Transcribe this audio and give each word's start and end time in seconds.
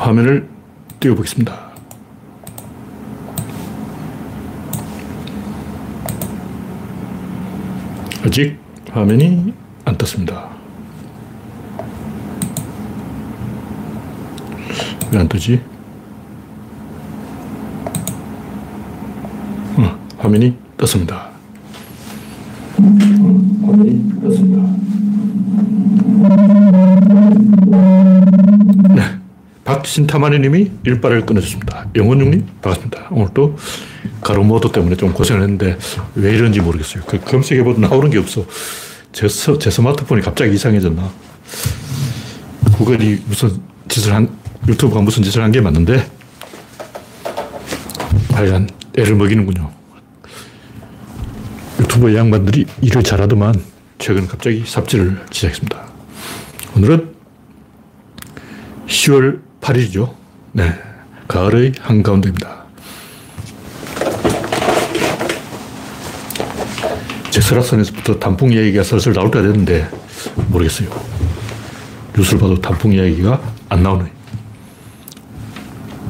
화면을 0.00 0.48
띄워보겠습니다. 0.98 1.70
아직 8.24 8.58
화면이 8.90 9.52
안 9.84 9.96
떴습니다. 9.96 10.48
왜 15.12 15.18
안 15.18 15.28
뜨지? 15.28 15.60
어, 19.76 19.98
화면이 20.18 20.56
떴습니다. 20.76 21.29
신타마니 29.90 30.38
님이 30.38 30.70
일발을 30.84 31.26
끊어줬습니다. 31.26 31.88
영원중님, 31.96 32.46
반갑습니다. 32.62 33.08
오늘도 33.10 33.58
가로모드 34.20 34.70
때문에 34.70 34.94
좀 34.94 35.12
고생을 35.12 35.42
했는데 35.42 35.76
왜 36.14 36.32
이런지 36.32 36.60
모르겠어요. 36.60 37.02
그 37.08 37.18
검색해봐도 37.18 37.80
나오는 37.80 38.08
게 38.08 38.18
없어. 38.18 38.46
제, 39.12 39.26
제 39.26 39.68
스마트폰이 39.70 40.22
갑자기 40.22 40.54
이상해졌나. 40.54 41.10
구글이 42.76 43.22
무슨 43.26 43.60
짓을 43.88 44.14
한, 44.14 44.30
유튜브가 44.68 45.00
무슨 45.00 45.24
짓을 45.24 45.42
한 45.42 45.50
게 45.50 45.60
맞는데, 45.60 46.08
하여간 48.32 48.68
애를 48.96 49.16
먹이는군요. 49.16 49.72
유튜버 51.80 52.14
양반들이 52.14 52.64
일을 52.82 53.02
잘하더만 53.02 53.60
최근 53.98 54.28
갑자기 54.28 54.62
삽질을 54.64 55.20
시작했습니다. 55.32 55.84
오늘은 56.76 57.12
10월 58.86 59.49
8일이죠. 59.60 60.14
네. 60.52 60.74
가을의 61.28 61.72
한가운데입니다. 61.80 62.64
제 67.30 67.40
설악산에서부터 67.40 68.18
단풍 68.18 68.52
이야기가 68.52 68.82
슬슬 68.82 69.12
나올 69.12 69.30
때가 69.30 69.46
됐는데 69.46 69.88
모르겠어요. 70.48 70.90
뉴스를 72.16 72.40
봐도 72.40 72.60
단풍 72.60 72.92
이야기가 72.92 73.40
안 73.68 73.82
나오네. 73.82 74.10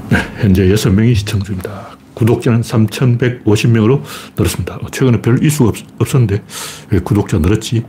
네, 0.08 0.18
현재 0.38 0.66
6명이 0.66 1.14
시청 1.14 1.42
중입니다. 1.42 1.90
구독자는 2.14 2.62
3,150명으로 2.62 4.02
늘었습니다. 4.36 4.78
최근에 4.90 5.20
별 5.20 5.42
이슈가 5.44 5.70
없, 5.70 5.76
었는데왜 6.14 7.00
구독자 7.04 7.38
늘었지? 7.38 7.84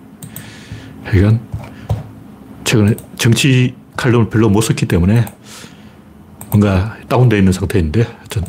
하여간 1.06 1.40
최근에 2.64 2.96
정치 3.18 3.76
칼럼을 3.98 4.30
별로 4.30 4.50
못 4.50 4.62
썼기 4.62 4.86
때문에 4.86 5.26
뭔가 6.52 6.98
다운되어 7.08 7.40
있는 7.40 7.54
상태인데 7.54 8.02
하여튼 8.02 8.44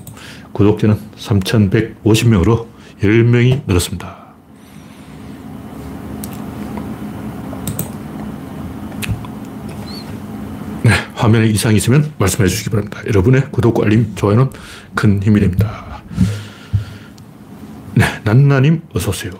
구독자는 0.52 0.98
3,150명으로 1.16 2.66
10명이 3.00 3.62
늘었습니다. 3.66 4.22
네, 10.82 10.90
화면에 11.14 11.46
이상이 11.46 11.76
있으면 11.76 12.12
말씀해 12.18 12.48
주시기 12.48 12.70
바랍니다. 12.70 13.00
여러분의 13.06 13.50
구독과 13.52 13.84
알림, 13.84 14.14
좋아요는 14.16 14.50
큰 14.96 15.22
힘이 15.22 15.40
됩니다. 15.40 16.02
네, 17.94 18.04
난나님 18.24 18.82
어서 18.94 19.10
오세요. 19.10 19.30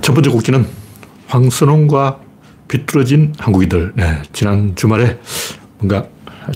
첫 0.00 0.14
번째 0.14 0.30
곡기는 0.30 0.85
황선홍과 1.26 2.20
비뚤어진 2.68 3.32
한국인들. 3.38 3.92
네, 3.94 4.22
지난 4.32 4.74
주말에 4.74 5.18
뭔가 5.78 6.06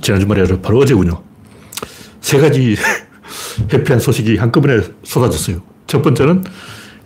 지난 0.01 0.21
주말에 0.21 0.45
바로 0.61 0.79
어제군요. 0.79 1.23
세 2.21 2.39
가지 2.39 2.77
해피한 3.73 4.01
소식이 4.01 4.37
한꺼번에 4.37 4.81
쏟아졌어요. 5.03 5.63
첫 5.87 6.03
번째는 6.03 6.45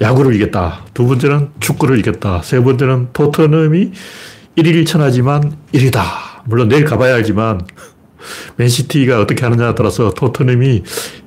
야구를 0.01 0.35
이겼다. 0.37 0.85
두 0.93 1.07
번째는 1.07 1.51
축구를 1.61 1.99
이겼다. 2.01 2.43
세 2.43 2.61
번째는 2.61 3.09
토트넘이 3.13 3.93
1일 4.57 4.87
천하지만 4.87 5.57
1위다. 5.73 6.01
물론 6.47 6.69
내일 6.69 6.85
가봐야 6.85 7.15
알지만 7.15 7.67
맨시티가 8.57 9.21
어떻게 9.21 9.45
하느냐에 9.45 9.75
따라서 9.75 10.11
토트넘이 10.11 10.83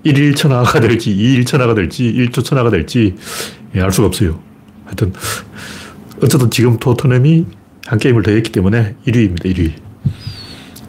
1일 0.05 0.35
천하가 0.35 0.79
될지 0.79 1.15
2일 1.15 1.45
천하가 1.45 1.73
될지 1.73 2.03
1조 2.03 2.43
천하가 2.43 2.69
될지 2.69 3.15
예, 3.75 3.81
알 3.81 3.91
수가 3.91 4.07
없어요. 4.07 4.39
하여튼 4.85 5.13
어쨌든 6.21 6.49
지금 6.49 6.77
토트넘이 6.77 7.45
한 7.85 7.99
게임을 7.99 8.23
더 8.23 8.31
했기 8.31 8.51
때문에 8.51 8.95
1위입니다. 9.05 9.45
1위. 9.45 9.73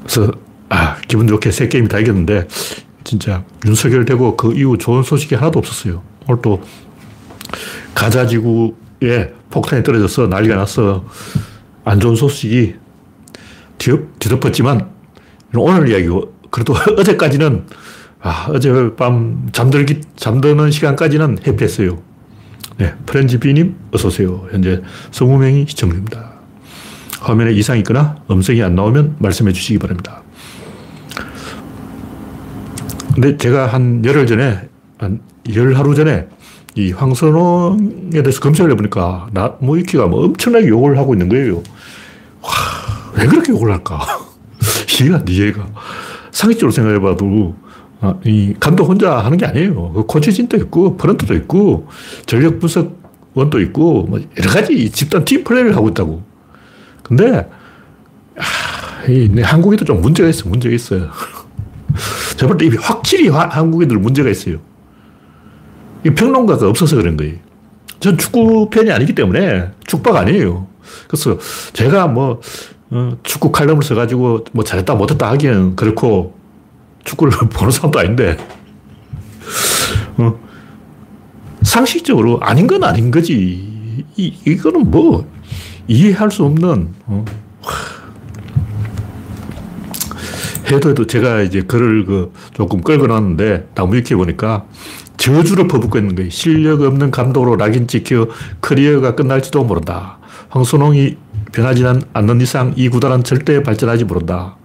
그래서 0.02 0.32
아 0.68 0.96
기분 1.06 1.26
좋게 1.26 1.50
세 1.50 1.68
게임 1.68 1.86
다 1.88 1.98
이겼는데 1.98 2.48
진짜 3.04 3.44
윤석열 3.64 4.04
되고 4.04 4.36
그 4.36 4.54
이후 4.54 4.76
좋은 4.76 5.02
소식이 5.02 5.34
하나도 5.34 5.58
없었어요. 5.58 6.02
오늘 6.26 6.42
또 6.42 6.62
가자지구에 7.94 9.32
폭탄이 9.50 9.82
떨어져서 9.82 10.26
난리가 10.26 10.56
났어. 10.56 11.04
안 11.84 12.00
좋은 12.00 12.16
소식이 12.16 12.74
뒤덮었지만 13.78 14.90
오늘 15.54 15.88
이야기고 15.88 16.34
그래도 16.50 16.74
어제까지는 16.98 17.66
아, 18.20 18.48
어젯밤 18.50 19.48
잠들기, 19.52 20.00
잠드는 20.16 20.70
시간까지는 20.70 21.38
해피했어요. 21.46 22.02
네, 22.78 22.94
프렌즈비님, 23.06 23.74
어서오세요. 23.92 24.46
현재 24.52 24.80
20명이 25.10 25.68
시청 25.68 25.90
중입니다. 25.90 26.32
화면에 27.20 27.52
이상이 27.52 27.80
있거나 27.80 28.16
음성이 28.30 28.62
안 28.62 28.74
나오면 28.76 29.16
말씀해 29.18 29.52
주시기 29.52 29.78
바랍니다. 29.78 30.22
근데 33.14 33.36
제가 33.36 33.66
한 33.66 34.04
열흘 34.04 34.26
전에, 34.26 34.68
한 34.98 35.20
열 35.54 35.74
하루 35.74 35.94
전에 35.94 36.28
이 36.74 36.92
황선홍에 36.92 38.22
대해서 38.22 38.40
검색을 38.40 38.70
해보니까 38.72 39.28
나무위키가 39.32 40.06
뭐 40.06 40.26
엄청나게 40.26 40.68
욕을 40.68 40.98
하고 40.98 41.14
있는 41.14 41.28
거예요. 41.28 41.62
와, 42.42 42.50
왜 43.14 43.26
그렇게 43.26 43.50
욕을 43.52 43.72
할까? 43.72 44.00
이해가 45.00 45.16
안 45.16 45.24
돼, 45.24 45.32
이해가. 45.32 45.66
상식적으로 46.30 46.70
생각해봐도 46.70 47.56
아, 48.00 48.14
이 48.24 48.54
감독 48.60 48.88
혼자 48.88 49.18
하는 49.18 49.36
게 49.38 49.46
아니에요. 49.46 49.92
그 49.92 50.04
코치진도 50.04 50.56
있고, 50.58 50.96
프런트도 50.96 51.34
있고, 51.34 51.88
전력 52.26 52.60
분석원도 52.60 53.60
있고, 53.62 54.04
뭐 54.04 54.20
여러 54.38 54.50
가지 54.50 54.88
집단 54.90 55.24
팀 55.24 55.42
플레이를 55.42 55.74
하고 55.74 55.88
있다고. 55.88 56.22
근데, 57.02 57.48
아, 58.36 59.08
이 59.08 59.28
한국에도 59.40 59.84
좀 59.84 60.00
문제가 60.00 60.28
있어, 60.28 60.48
문제가 60.48 60.74
있어요. 60.74 61.08
제가 62.36 62.54
볼때 62.54 62.76
확실히 62.80 63.28
한국인들 63.28 63.96
문제가 63.98 64.30
있어요. 64.30 64.58
이 66.04 66.10
평론가가 66.10 66.68
없어서 66.68 66.96
그런 66.96 67.16
거예요. 67.16 67.36
전 67.98 68.16
축구 68.16 68.70
팬이 68.70 68.92
아니기 68.92 69.14
때문에 69.14 69.70
축박 69.86 70.14
아니에요. 70.14 70.68
그래서 71.08 71.36
제가 71.72 72.06
뭐, 72.06 72.40
어, 72.90 73.18
축구 73.24 73.50
칼럼을 73.50 73.82
써가지고 73.82 74.44
뭐 74.52 74.62
잘했다 74.62 74.94
못했다 74.94 75.28
하기엔 75.30 75.74
그렇고 75.74 76.37
축구를 77.08 77.32
보는 77.50 77.70
사람도 77.70 77.98
아닌데, 77.98 78.36
어, 80.18 80.38
상식적으로 81.62 82.38
아닌 82.40 82.66
건 82.66 82.84
아닌 82.84 83.10
거지. 83.10 84.04
이, 84.16 84.34
이거는 84.46 84.90
뭐, 84.90 85.28
이해할 85.86 86.30
수 86.30 86.44
없는, 86.44 86.94
어, 87.06 87.24
해도 90.70 90.90
해도 90.90 91.06
제가 91.06 91.42
이제 91.42 91.62
글을 91.62 92.04
그 92.04 92.32
조금 92.52 92.82
긁어 92.82 93.06
놨는데, 93.06 93.70
나무 93.74 93.96
위키 93.96 94.14
보니까 94.14 94.66
저주를 95.16 95.66
퍼붓고 95.66 95.98
있는 95.98 96.14
거예요. 96.14 96.30
실력 96.30 96.82
없는 96.82 97.10
감독으로 97.10 97.56
낙인 97.56 97.88
찍혀 97.88 98.28
커리어가 98.60 99.14
끝날지도 99.14 99.64
모른다. 99.64 100.18
황선홍이 100.50 101.16
변하지 101.52 101.84
않는 102.12 102.40
이상 102.40 102.74
이 102.76 102.88
구단은 102.88 103.24
절대 103.24 103.62
발전하지 103.62 104.04
못한다. 104.04 104.57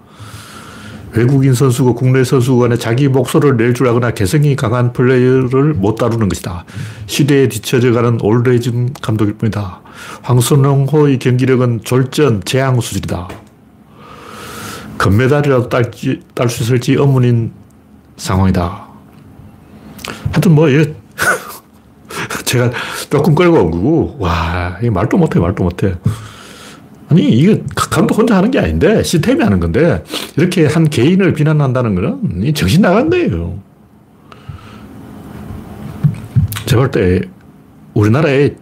외국인 1.15 1.54
선수고 1.54 1.94
국내 1.94 2.24
선수 2.24 2.57
간에 2.57 2.75
자기 2.75 3.07
목소리를 3.07 3.57
낼줄 3.57 3.88
알거나 3.88 4.12
개성이 4.12 4.56
강한 4.56 4.94
플레이어를 4.94 5.74
못 5.74 5.95
다루는 5.95 6.27
것이다. 6.30 6.65
시대에 7.06 7.48
뒤처져가는 7.50 8.19
올레진 8.21 8.94
감독일 9.01 9.36
뿐이다. 9.36 9.81
황선홍호의 10.24 11.19
경기력은 11.19 11.81
졸전 11.83 12.42
재앙 12.45 12.80
수준이다. 12.80 13.27
금메달이라도 14.98 15.69
딸수 15.69 16.63
있을지 16.63 16.94
의문인 16.94 17.51
상황이다. 18.18 18.88
하여튼 20.31 20.51
뭐, 20.54 20.71
예. 20.71 20.95
제가 22.45 22.71
조금 23.09 23.36
끌고 23.36 23.57
온 23.57 23.71
거고, 23.71 24.16
와, 24.19 24.77
이 24.81 24.89
말도 24.89 25.18
못해, 25.18 25.39
말도 25.39 25.63
못해. 25.63 25.95
아니, 27.13 27.30
이게 27.30 27.62
감독 27.75 28.18
혼자 28.18 28.36
하는 28.36 28.50
게 28.50 28.57
아닌데, 28.57 29.04
시스템이 29.04 29.44
하는 29.44 29.60
건데, 29.60 30.04
이렇게 30.36 30.65
한 30.65 30.89
개인을 30.89 31.33
비난한다는 31.33 31.94
거는 31.94 32.54
정신 32.56 32.81
나간 32.81 33.12
거예요. 33.12 33.60
제가 36.65 36.81
볼 36.81 36.92
때, 36.92 37.21
우리나라에 37.94 38.56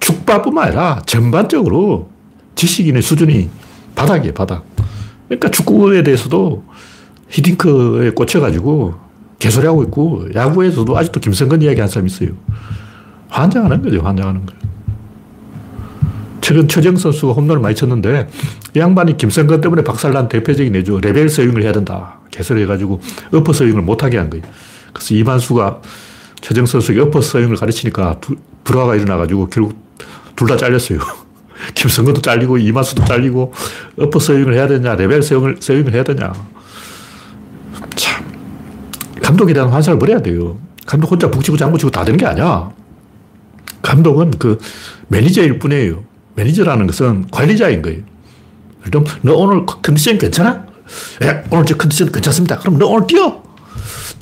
축구뿐만 0.00 0.68
아니라 0.68 1.02
전반적으로 1.04 2.08
지식인의 2.54 3.02
수준이 3.02 3.50
바닥이에요, 3.96 4.32
바닥. 4.32 4.64
그러니까 5.28 5.50
축구에 5.50 6.02
대해서도 6.02 6.64
히딩크에 7.28 8.12
꽂혀가지고 8.12 8.94
개소리하고 9.38 9.82
있고, 9.84 10.26
야구에서도 10.34 10.96
아직도 10.96 11.20
김성근 11.20 11.60
이야기 11.60 11.80
한 11.80 11.88
사람 11.90 12.06
있어요. 12.06 12.30
환장하는 13.28 13.82
거죠, 13.82 14.00
환장하는 14.00 14.46
거 14.46 14.54
최근 16.42 16.68
최정 16.68 16.96
선수가 16.96 17.32
홈런을 17.32 17.62
많이 17.62 17.74
쳤는데, 17.74 18.28
이 18.76 18.78
양반이 18.78 19.16
김성근 19.16 19.62
때문에 19.62 19.82
박살난 19.84 20.28
대표적인 20.28 20.74
예죠. 20.74 21.00
레벨 21.00 21.30
서윙을 21.30 21.62
해야 21.62 21.72
된다. 21.72 22.20
개소리 22.30 22.62
해가지고, 22.62 23.00
어퍼 23.32 23.52
스윙을 23.54 23.80
못하게 23.80 24.18
한 24.18 24.28
거예요. 24.28 24.44
그래서 24.92 25.14
이만수가 25.14 25.80
최정 26.42 26.66
선수에게 26.66 27.00
어퍼 27.00 27.22
스윙을 27.22 27.56
가르치니까 27.56 28.20
불화가 28.64 28.96
일어나가지고 28.96 29.46
결국 29.48 29.74
둘 30.36 30.48
다 30.48 30.56
잘렸어요. 30.56 30.98
김성근도 31.74 32.20
잘리고 32.20 32.58
이만수도 32.58 33.04
잘리고 33.04 33.52
어퍼 33.96 34.18
스윙을 34.18 34.54
해야 34.54 34.66
되냐 34.66 34.96
레벨 34.96 35.22
스윙을, 35.22 35.58
스윙을 35.60 35.94
해야 35.94 36.02
되냐 36.02 36.32
참 37.94 38.24
감독에 39.22 39.52
대한 39.52 39.68
환상을 39.68 39.96
버려야 40.00 40.20
돼요 40.20 40.58
감독 40.86 41.12
혼자 41.12 41.30
북치고 41.30 41.56
장구치고 41.56 41.92
다 41.92 42.04
되는 42.04 42.18
게 42.18 42.26
아니야 42.26 42.68
감독은 43.82 44.32
그 44.40 44.58
매니저일 45.06 45.60
뿐이에요 45.60 46.02
매니저라는 46.34 46.86
것은 46.86 47.26
관리자인 47.30 47.82
거예요 47.82 48.00
그럼 48.84 49.04
너 49.22 49.34
오늘 49.34 49.64
컨디션 49.66 50.18
괜찮아? 50.18 50.66
예, 51.22 51.44
오늘 51.50 51.64
저 51.64 51.76
컨디션 51.76 52.10
괜찮습니다 52.10 52.58
그럼 52.58 52.78
너 52.78 52.86
오늘 52.86 53.06
뛰어 53.06 53.42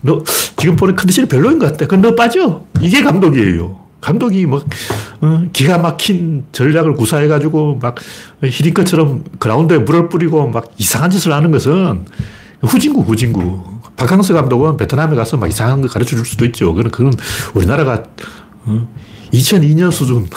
너 0.03 0.23
지금 0.57 0.77
보는 0.77 0.97
컨디션이 0.97 1.29
별로인 1.29 1.59
것 1.59 1.73
같아 1.73 1.87
그럼 1.87 2.03
너 2.03 2.15
빠져 2.15 2.65
이게 2.81 3.03
감독이에요 3.03 3.81
감독이 4.01 4.47
뭐, 4.47 4.65
어, 5.21 5.45
기가 5.53 5.79
막힌 5.79 6.45
전략을 6.53 6.95
구사해가지고 6.95 7.81
막 7.83 7.97
히딩크처럼 8.43 9.25
그라운드에 9.39 9.79
물을 9.79 10.09
뿌리고 10.09 10.49
막 10.49 10.73
이상한 10.79 11.11
짓을 11.11 11.33
하는 11.33 11.51
것은 11.51 12.07
후진구, 12.63 13.03
후진구. 13.03 13.81
박항서 13.97 14.33
감독은 14.35 14.77
베트남에 14.79 15.15
가서 15.15 15.37
막 15.37 15.49
이상한 15.49 15.83
거 15.83 15.89
가르쳐 15.89 16.17
줄 16.17 16.25
수도 16.25 16.47
있죠. 16.47 16.73
그건, 16.73 16.91
그건 16.91 17.13
우리나라가 17.55 18.03
어, 18.65 18.89
2002년 19.33 19.93
수준. 19.93 20.29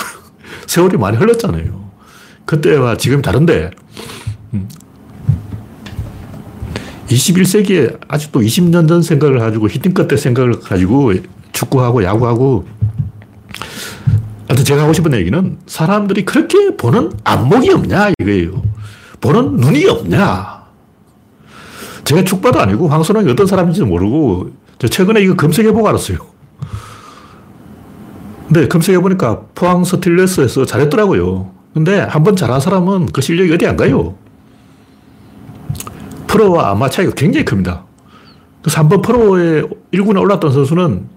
세월이 0.68 0.98
많이 0.98 1.18
흘렀잖아요. 1.18 1.84
그때와 2.46 2.98
지금 2.98 3.22
다른데, 3.22 3.72
21세기에 7.08 8.00
아직도 8.08 8.42
20년 8.42 8.88
전 8.88 9.02
생각을 9.02 9.40
가지고 9.40 9.70
히딩크 9.70 10.08
때 10.08 10.18
생각을 10.18 10.60
가지고 10.60 11.14
축구하고 11.52 12.04
야구하고 12.04 12.66
하여튼 14.48 14.66
제가 14.66 14.84
하고 14.84 14.94
싶은 14.94 15.14
얘기는 15.14 15.58
사람들이 15.66 16.26
그렇게 16.26 16.76
보는 16.76 17.12
안목이 17.24 17.70
없냐 17.72 18.12
이거예요. 18.20 18.64
보는 19.22 19.58
눈이 19.58 19.86
없냐. 19.86 20.64
제가 22.04 22.24
축바도 22.24 22.60
아니고 22.60 22.88
황선홍이 22.90 23.32
어떤 23.32 23.48
사람인지 23.48 23.84
모르고 23.84 24.52
저 24.80 24.88
최근에 24.88 25.22
이거 25.22 25.36
검색해보고 25.36 25.88
알았어요. 25.88 26.33
근데 28.54 28.68
검색해보니까 28.68 29.48
포항 29.56 29.84
스틸레스에서 29.84 30.66
잘했더라고요. 30.66 31.50
근데 31.74 32.00
한 32.02 32.24
번 32.24 32.36
잘한 32.36 32.60
사람은 32.62 33.08
그 33.08 33.20
실력이 33.20 33.52
어디 33.52 33.66
안 33.66 33.76
가요. 33.76 34.14
프로와 36.28 36.70
아마 36.70 36.88
차이가 36.88 37.12
굉장히 37.14 37.46
큽니다. 37.46 37.84
그래서 38.62 38.80
한 38.80 38.90
번 38.90 39.02
프로에 39.02 39.64
1군에 39.92 40.22
올랐던 40.22 40.52
선수는 40.52 41.08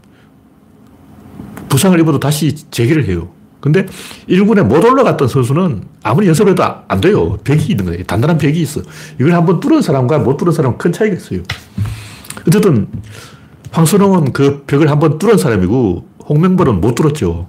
부상을 1.69 2.01
입어도 2.01 2.19
다시 2.19 2.55
재기를 2.71 3.05
해요. 3.07 3.29
근데 3.61 3.85
1군에 4.31 4.63
못 4.63 4.83
올라갔던 4.83 5.29
선수는 5.29 5.83
아무리 6.03 6.29
연습해도 6.29 6.65
안 6.89 7.01
돼요. 7.03 7.37
벽이 7.45 7.67
있는 7.67 7.85
거예요. 7.85 8.05
단단한 8.05 8.39
벽이 8.39 8.63
있어. 8.63 8.81
이걸 9.21 9.35
한번 9.35 9.61
뚫은 9.61 9.83
사람과 9.83 10.21
못 10.21 10.39
뚫은 10.39 10.53
사람은 10.53 10.79
큰 10.79 10.91
차이가 10.91 11.15
있어요. 11.15 11.41
어쨌든 12.49 12.89
황선홍은 13.73 14.33
그 14.33 14.65
벽을 14.67 14.91
한번 14.91 15.19
뚫은 15.19 15.37
사람이고 15.37 16.16
홍명보는 16.29 16.81
못 16.81 16.95
뚫었죠. 16.95 17.47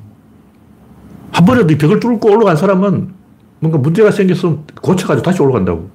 한 1.31 1.45
번이라도 1.45 1.73
이 1.73 1.77
벽을 1.77 1.99
뚫고 1.99 2.31
올라간 2.31 2.55
사람은 2.55 3.13
뭔가 3.59 3.77
문제가 3.77 4.11
생겼으면 4.11 4.63
고쳐가지고 4.81 5.23
다시 5.23 5.41
올라간다고. 5.41 5.89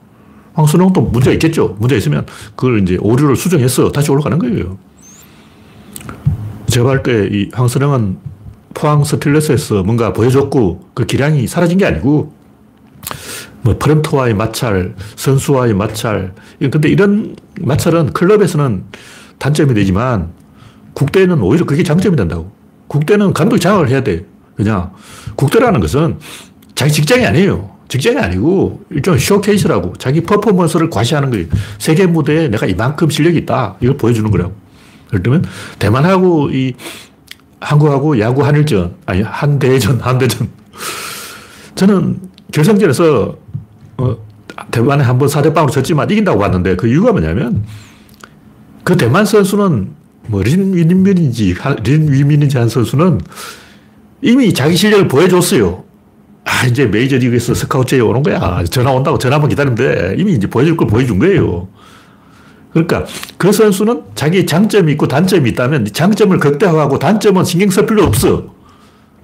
황선홍도 0.54 1.00
문제가 1.00 1.32
있겠죠. 1.34 1.76
문제가 1.78 1.98
있으면 1.98 2.26
그걸 2.56 2.82
이제 2.82 2.98
오류를 3.00 3.36
수정해서 3.36 3.90
다시 3.90 4.10
올라가는 4.10 4.38
거예요. 4.38 4.76
제가 6.66 6.90
할때이 6.90 7.50
황선영은 7.52 8.18
포항 8.74 9.04
스틸러스에서 9.04 9.82
뭔가 9.82 10.12
보여줬고 10.12 10.90
그 10.94 11.06
기량이 11.06 11.46
사라진 11.46 11.78
게 11.78 11.86
아니고 11.86 12.32
뭐 13.62 13.78
프런트와의 13.78 14.34
마찰, 14.34 14.94
선수와의 15.16 15.74
마찰. 15.74 16.34
근데 16.58 16.88
이런 16.88 17.36
마찰은 17.60 18.12
클럽에서는 18.12 18.84
단점이 19.38 19.74
되지만 19.74 20.32
국대는 20.94 21.40
오히려 21.42 21.64
그게 21.64 21.82
장점이 21.82 22.16
된다고. 22.16 22.50
국대는 22.92 23.32
감독이 23.32 23.58
장악을 23.58 23.88
해야 23.88 24.02
돼. 24.02 24.26
그냥 24.54 24.92
국대라는 25.36 25.80
것은 25.80 26.18
자기 26.74 26.92
직장이 26.92 27.24
아니에요. 27.24 27.70
직장이 27.88 28.18
아니고 28.18 28.84
일종의 28.90 29.18
쇼케이스라고 29.18 29.94
자기 29.96 30.20
퍼포먼스를 30.20 30.90
과시하는 30.90 31.30
거예요. 31.30 31.46
세계 31.78 32.04
무대에 32.06 32.48
내가 32.48 32.66
이만큼 32.66 33.08
실력이 33.08 33.38
있다. 33.38 33.76
이걸 33.80 33.96
보여주는 33.96 34.30
거라고. 34.30 34.52
예를 35.10 35.22
들면 35.22 35.44
대만하고 35.78 36.50
이 36.50 36.74
한국하고 37.60 38.18
야구 38.18 38.44
한일전, 38.44 38.96
아니 39.06 39.22
한대전, 39.22 39.98
한대전. 40.00 40.50
저는 41.74 42.20
결승전에서 42.52 43.36
어, 43.98 44.16
대만에 44.70 45.02
한번 45.02 45.28
4대0으로 45.28 45.70
졌지만 45.70 46.10
이긴다고 46.10 46.38
봤는데 46.38 46.76
그 46.76 46.88
이유가 46.88 47.12
뭐냐면 47.12 47.64
그 48.84 48.96
대만 48.98 49.24
선수는 49.24 50.01
뭐 50.26 50.42
린위민인지 50.42 51.54
린위민인지 51.84 52.58
한 52.58 52.68
선수는 52.68 53.20
이미 54.22 54.52
자기 54.54 54.76
실력을 54.76 55.08
보여줬어요. 55.08 55.84
아, 56.44 56.66
이제 56.66 56.86
메이저리그에서 56.86 57.54
스카우트에 57.54 58.00
오는 58.00 58.22
거야. 58.22 58.64
전화 58.64 58.90
온다고 58.92 59.18
전화만 59.18 59.48
기다리면 59.48 59.74
돼. 59.76 60.14
이미 60.18 60.32
이제 60.32 60.48
보여줄 60.48 60.76
걸 60.76 60.86
보여준 60.88 61.18
거예요. 61.18 61.68
그러니까 62.72 63.04
그 63.36 63.52
선수는 63.52 64.02
자기 64.14 64.46
장점이 64.46 64.92
있고 64.92 65.06
단점이 65.06 65.50
있다면 65.50 65.86
장점을 65.92 66.36
극대화하고 66.38 66.98
단점은 66.98 67.44
신경 67.44 67.70
쓸 67.70 67.86
필요 67.86 68.04
없어. 68.04 68.54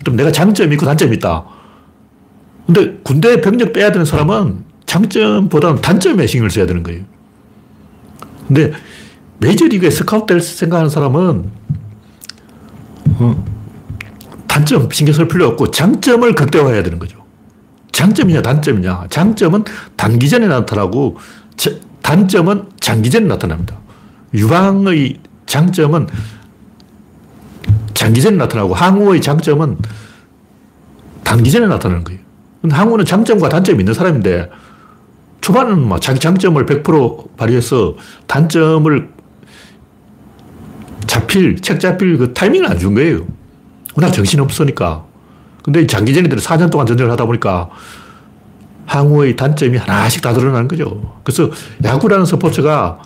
그럼 0.01 0.17
내가 0.17 0.31
장점이 0.31 0.75
있고 0.75 0.85
단점이 0.87 1.17
있다. 1.17 1.45
근데 2.67 2.99
군대 3.03 3.41
병력 3.41 3.73
빼야 3.73 3.91
되는 3.91 4.05
사람은 4.05 4.65
장점보다는 4.85 5.81
단점에 5.81 6.27
신경을 6.27 6.51
써야 6.51 6.67
되는 6.67 6.83
거예요. 6.83 7.03
근데 8.47 8.73
메이저리그에 9.41 9.91
스카우트 9.91 10.35
될 10.35 10.41
생각하는 10.41 10.91
사람은 10.91 11.51
어, 13.21 13.45
단점 14.47 14.89
신경 14.91 15.15
쓸 15.15 15.29
필요 15.29 15.47
없고 15.49 15.71
장점을 15.71 16.35
극대화해야 16.35 16.83
되는 16.83 16.99
거죠. 16.99 17.19
장점이냐 17.93 18.43
단점이냐. 18.43 19.07
장점은 19.11 19.65
단기전에 19.97 20.47
나타나고 20.47 21.19
단점은 22.03 22.69
장기전에 22.81 23.27
나타납니다. 23.27 23.77
유방의 24.35 25.19
장점은 25.47 26.07
장기전에 27.95 28.37
나타나고 28.37 28.75
항우의 28.75 29.21
장점은 29.21 29.79
단기전에 31.25 31.67
나타나는 31.67 32.05
거예요. 32.05 32.21
항우는 32.71 33.05
장점과 33.05 33.49
단점이 33.49 33.81
있는 33.81 33.95
사람인데 33.95 34.51
초반은 35.41 35.87
막 35.89 36.01
자기 36.01 36.19
장점을 36.19 36.65
100% 36.65 37.37
발휘해서 37.37 37.95
단점을 38.27 39.18
잡힐, 41.23 41.61
책 41.61 41.81
잡힐 41.81 42.17
그 42.19 42.33
타이밍을 42.33 42.69
안 42.71 42.79
준 42.79 42.95
거예요. 42.95 43.27
워낙 43.97 44.11
정신이 44.13 44.41
없으니까. 44.43 45.05
근데 45.65 45.87
장기전이들 45.87 46.39
4년 46.39 46.71
동안 46.71 46.87
전쟁을 46.87 47.11
하다 47.13 47.27
보니까 47.27 47.69
항우의 48.87 49.37
단점이 49.37 49.77
하나씩 49.77 50.23
다 50.23 50.33
드러나는 50.33 50.69
거죠. 50.69 51.19
그래서 51.25 51.51
야구라는 51.85 52.25
스포츠가 52.25 53.01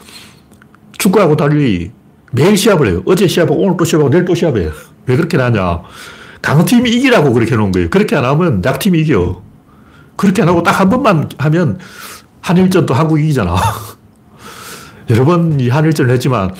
축구하고 0.98 1.36
달리 1.36 1.90
매일 2.32 2.56
시합을 2.56 2.86
해요. 2.88 3.02
어제 3.06 3.26
시합하고 3.26 3.60
오늘 3.62 3.76
또 3.76 3.84
시합하고 3.84 4.10
내일 4.10 4.24
또 4.24 4.34
시합해요. 4.34 4.70
왜 5.06 5.16
그렇게 5.16 5.36
하냐. 5.38 5.80
강팀이 6.42 6.90
이기라고 6.90 7.32
그렇게 7.32 7.52
해놓은 7.52 7.72
거예요. 7.72 7.88
그렇게 7.90 8.14
안 8.16 8.24
하면 8.24 8.62
약팀이 8.64 9.00
이겨. 9.00 9.42
그렇게 10.16 10.42
안 10.42 10.48
하고 10.48 10.62
딱 10.62 10.72
한 10.80 10.88
번만 10.90 11.28
하면 11.38 11.78
한일전도 12.42 12.92
한국 12.94 13.18
이기잖아. 13.20 13.56
여러 15.10 15.24
번 15.24 15.58
이 15.58 15.68
한일전을 15.68 16.12
했지만 16.14 16.54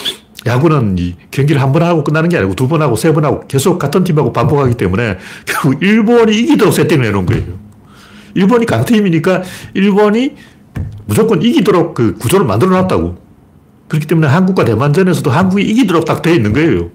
야구는 0.47 0.97
이 0.99 1.15
경기를 1.31 1.61
한 1.63 1.73
번 1.73 1.83
하고 1.83 2.03
끝나는 2.05 2.29
게 2.29 2.37
아니고 2.37 2.55
두 2.55 2.69
번 2.69 2.83
하고 2.83 2.97
세 2.97 3.13
번 3.13 3.25
하고 3.25 3.47
계속 3.47 3.79
같은 3.79 4.03
팀하고 4.05 4.33
반복하기 4.33 4.75
때문에 4.75 5.19
결국 5.47 5.83
일본이 5.83 6.37
이기도록 6.37 6.75
세팅을 6.75 7.07
해놓은 7.07 7.27
거예요. 7.27 7.45
일본이 8.35 8.67
강팀이니까 8.67 9.43
일본이 9.75 10.35
무조건 11.07 11.43
이기도록 11.43 11.95
그 11.95 12.15
구조를 12.17 12.47
만들어 12.47 12.71
놨다고. 12.73 13.17
그렇기 13.89 14.07
때문에 14.07 14.27
한국과 14.27 14.65
대만전에서도 14.65 15.31
한국이 15.31 15.63
이기도록 15.65 16.05
딱 16.07 16.23
되어 16.23 16.35
있는 16.35 16.53
거예요. 16.53 16.91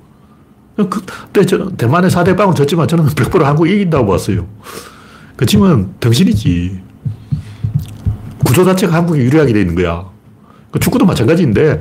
그때 0.90 1.46
저는 1.46 1.78
대만에 1.78 2.08
4대 2.08 2.36
빵을 2.36 2.54
졌지만 2.56 2.88
저는 2.88 3.06
100% 3.06 3.42
한국이 3.44 3.74
이긴다고 3.76 4.08
봤어요. 4.08 4.48
그 5.36 5.46
친구는 5.46 5.94
덩신이지. 6.00 6.82
구조 8.44 8.64
자체가 8.66 8.94
한국이 8.94 9.20
유리하게 9.22 9.54
돼 9.54 9.62
있는 9.62 9.76
거야. 9.76 10.06
그 10.72 10.80
축구도 10.80 11.06
마찬가지인데, 11.06 11.80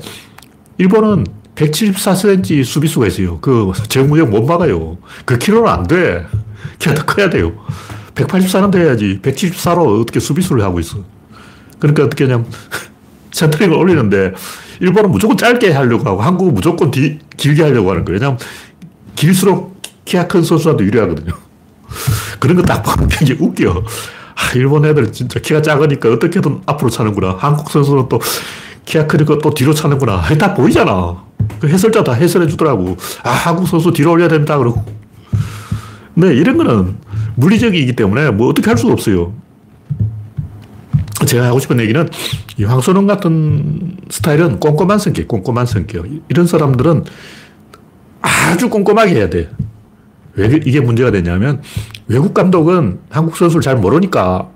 일본은 0.78 1.24
174cm 1.56 2.64
수비수가 2.64 3.06
있어요. 3.08 3.38
그 3.40 3.72
정무형 3.88 4.30
못 4.30 4.42
막아요. 4.44 4.98
그 5.24 5.38
키로는 5.38 5.68
안 5.68 5.86
돼. 5.86 6.26
키가 6.78 6.94
더 6.94 7.04
커야 7.04 7.30
돼요. 7.30 7.52
184는 8.14 8.70
돼야지. 8.70 9.20
174로 9.22 10.00
어떻게 10.00 10.20
수비수를 10.20 10.62
하고 10.62 10.78
있어. 10.80 10.98
그러니까 11.78 12.04
어떻게 12.04 12.24
하냐면, 12.24 12.46
센터링을 13.32 13.76
올리는데, 13.76 14.32
일본은 14.80 15.10
무조건 15.10 15.36
짧게 15.36 15.72
하려고 15.72 16.08
하고, 16.08 16.22
한국은 16.22 16.54
무조건 16.54 16.90
디, 16.90 17.18
길게 17.36 17.62
하려고 17.62 17.90
하는 17.90 18.04
거예요. 18.04 18.18
왜냐면, 18.18 18.38
길수록 19.14 19.80
키가 20.04 20.28
큰 20.28 20.42
선수한테 20.42 20.84
유리하거든요. 20.84 21.32
그런 22.38 22.56
거 22.56 22.62
딱 22.62 22.82
보면 22.82 23.08
굉장히 23.08 23.40
웃겨. 23.40 23.84
아, 24.34 24.52
일본 24.54 24.84
애들 24.84 25.12
진짜 25.12 25.40
키가 25.40 25.62
작으니까 25.62 26.10
어떻게든 26.12 26.62
앞으로 26.66 26.90
차는구나. 26.90 27.36
한국 27.38 27.70
선수는 27.70 28.08
또 28.08 28.20
키가 28.84 29.06
크니까 29.06 29.38
또 29.42 29.52
뒤로 29.52 29.72
차는구나. 29.74 30.22
다 30.38 30.54
보이잖아. 30.54 31.25
그 31.60 31.68
해설자 31.68 32.04
다 32.04 32.12
해설해 32.12 32.46
주더라고. 32.46 32.96
아, 33.22 33.30
한국 33.30 33.66
선수 33.68 33.92
뒤로 33.92 34.12
올려야 34.12 34.28
된다. 34.28 34.58
그러고. 34.58 34.84
근데 36.14 36.34
이런 36.34 36.56
거는 36.56 36.96
물리적이기 37.36 37.94
때문에 37.94 38.30
뭐 38.30 38.48
어떻게 38.48 38.68
할 38.68 38.78
수가 38.78 38.92
없어요. 38.92 39.32
제가 41.26 41.46
하고 41.46 41.58
싶은 41.58 41.80
얘기는 41.80 42.08
이 42.58 42.64
황선홍 42.64 43.06
같은 43.06 43.96
스타일은 44.10 44.60
꼼꼼한 44.60 44.98
성격, 44.98 45.28
꼼꼼한 45.28 45.66
성격. 45.66 46.06
이런 46.28 46.46
사람들은 46.46 47.04
아주 48.20 48.68
꼼꼼하게 48.68 49.14
해야 49.14 49.28
돼. 49.30 49.50
왜 50.34 50.46
이게 50.64 50.80
문제가 50.80 51.10
되냐면 51.10 51.62
외국 52.08 52.34
감독은 52.34 53.00
한국 53.08 53.36
선수를 53.36 53.62
잘 53.62 53.76
모르니까 53.76 54.48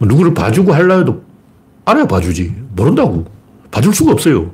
누구를 0.00 0.34
봐주고 0.34 0.72
하려 0.72 0.98
해도 0.98 1.22
알아야 1.84 2.06
봐주지. 2.06 2.54
모른다고. 2.74 3.26
봐줄 3.70 3.94
수가 3.94 4.12
없어요. 4.12 4.50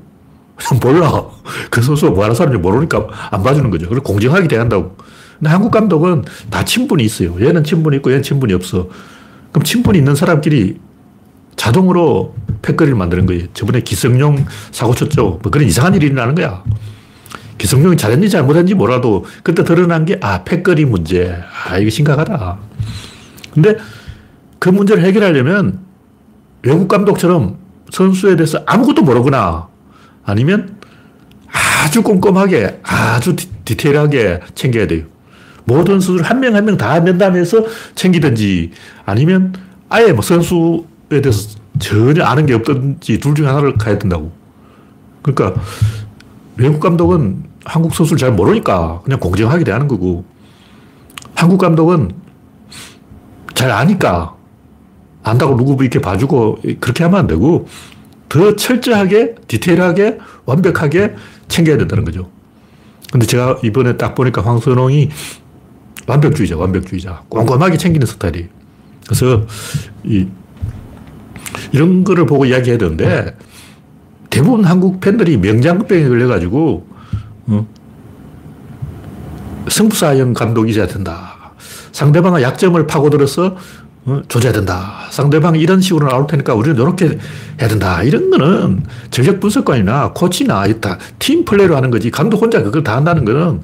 몰라. 0.80 1.24
그 1.70 1.82
선수가 1.82 2.12
뭐 2.12 2.24
하는 2.24 2.34
사람인지 2.34 2.62
모르니까 2.62 3.06
안 3.30 3.42
봐주는 3.42 3.70
거죠. 3.70 3.88
그리고 3.88 4.04
공정하게 4.04 4.48
대한다고. 4.48 4.96
근데 5.38 5.50
한국 5.50 5.70
감독은 5.70 6.24
다 6.50 6.64
친분이 6.64 7.02
있어요. 7.04 7.34
얘는 7.40 7.64
친분이 7.64 7.96
있고 7.96 8.10
얘는 8.10 8.22
친분이 8.22 8.52
없어. 8.54 8.88
그럼 9.50 9.64
친분이 9.64 9.98
있는 9.98 10.14
사람끼리 10.14 10.78
자동으로 11.56 12.34
패거리를 12.62 12.96
만드는 12.96 13.26
거예요. 13.26 13.46
저번에 13.52 13.80
기성용 13.80 14.46
사고 14.70 14.94
쳤죠. 14.94 15.40
뭐 15.42 15.50
그런 15.50 15.66
이상한 15.66 15.94
일이 15.94 16.06
일어나는 16.06 16.34
거야. 16.34 16.62
기성용이 17.58 17.96
잘했는지 17.96 18.32
잘못했는지 18.32 18.74
몰라도 18.74 19.24
그때 19.42 19.62
드러난 19.62 20.04
게, 20.04 20.18
아, 20.20 20.42
패거리 20.42 20.84
문제. 20.84 21.38
아, 21.68 21.78
이거 21.78 21.90
심각하다. 21.90 22.58
근데 23.52 23.76
그 24.58 24.68
문제를 24.68 25.04
해결하려면 25.04 25.80
외국 26.62 26.88
감독처럼 26.88 27.58
선수에 27.90 28.36
대해서 28.36 28.62
아무것도 28.66 29.02
모르거나 29.02 29.68
아니면 30.24 30.76
아주 31.84 32.02
꼼꼼하게, 32.02 32.80
아주 32.82 33.36
디, 33.36 33.76
테일하게 33.76 34.40
챙겨야 34.54 34.86
돼요. 34.86 35.04
모든 35.64 35.94
선수를 36.00 36.22
한명 36.24 36.54
한 36.56 36.64
명 36.64 36.76
다 36.76 36.98
면담해서 37.00 37.64
챙기든지 37.94 38.72
아니면 39.04 39.54
아예 39.88 40.12
뭐 40.12 40.22
선수에 40.22 41.20
대해서 41.22 41.56
전혀 41.78 42.24
아는 42.24 42.46
게 42.46 42.54
없든지 42.54 43.18
둘 43.20 43.34
중에 43.34 43.46
하나를 43.46 43.76
가야 43.78 43.98
된다고. 43.98 44.32
그러니까 45.22 45.60
외국 46.56 46.80
감독은 46.80 47.44
한국 47.64 47.94
선수를 47.94 48.18
잘 48.18 48.32
모르니까 48.32 49.00
그냥 49.04 49.20
공정하게 49.20 49.64
대하는 49.64 49.86
거고 49.88 50.24
한국 51.34 51.58
감독은 51.58 52.10
잘 53.54 53.70
아니까 53.70 54.34
안다고 55.22 55.56
누구 55.56 55.80
이렇게 55.82 56.00
봐주고 56.00 56.58
그렇게 56.80 57.04
하면 57.04 57.20
안 57.20 57.26
되고 57.28 57.68
더 58.32 58.56
철저하게 58.56 59.34
디테일하게 59.46 60.18
완벽하게 60.46 61.14
챙겨야 61.48 61.76
된다는 61.76 62.02
거죠. 62.06 62.30
근데 63.12 63.26
제가 63.26 63.58
이번에 63.62 63.98
딱 63.98 64.14
보니까 64.14 64.40
황선홍이 64.40 65.10
완벽주의자, 66.06 66.56
완벽주의자. 66.56 67.24
꼼꼼하게 67.28 67.76
챙기는 67.76 68.06
스타일이에요. 68.06 68.48
그래서 69.04 69.44
이, 70.02 70.26
이런 71.72 72.04
거를 72.04 72.24
보고 72.24 72.46
이야기해야 72.46 72.78
되는데 72.78 73.36
대부분 74.30 74.64
한국 74.64 75.00
팬들이 75.00 75.36
명장병에 75.36 76.08
걸려가지고 76.08 76.86
어? 77.48 77.66
승부사형 79.68 80.32
감독이 80.32 80.72
돼야 80.72 80.86
된다. 80.86 81.52
상대방의 81.92 82.42
약점을 82.42 82.86
파고들어서 82.86 83.46
어? 83.46 83.56
조져야 84.28 84.52
된다. 84.52 85.06
상대방이 85.10 85.60
이런 85.60 85.80
식으로 85.80 86.08
나올 86.08 86.26
테니까 86.26 86.54
우리는 86.54 86.76
이렇게 86.76 87.18
해야 87.60 87.68
된다. 87.68 88.02
이런 88.02 88.30
거는 88.30 88.84
전력 89.10 89.38
분석관이나 89.40 90.12
코치나 90.12 90.66
있다. 90.66 90.98
팀 91.18 91.44
플레이로 91.44 91.76
하는 91.76 91.90
거지. 91.90 92.10
감독 92.10 92.42
혼자 92.42 92.62
그걸 92.62 92.82
다 92.82 92.96
한다는 92.96 93.24
거는 93.24 93.62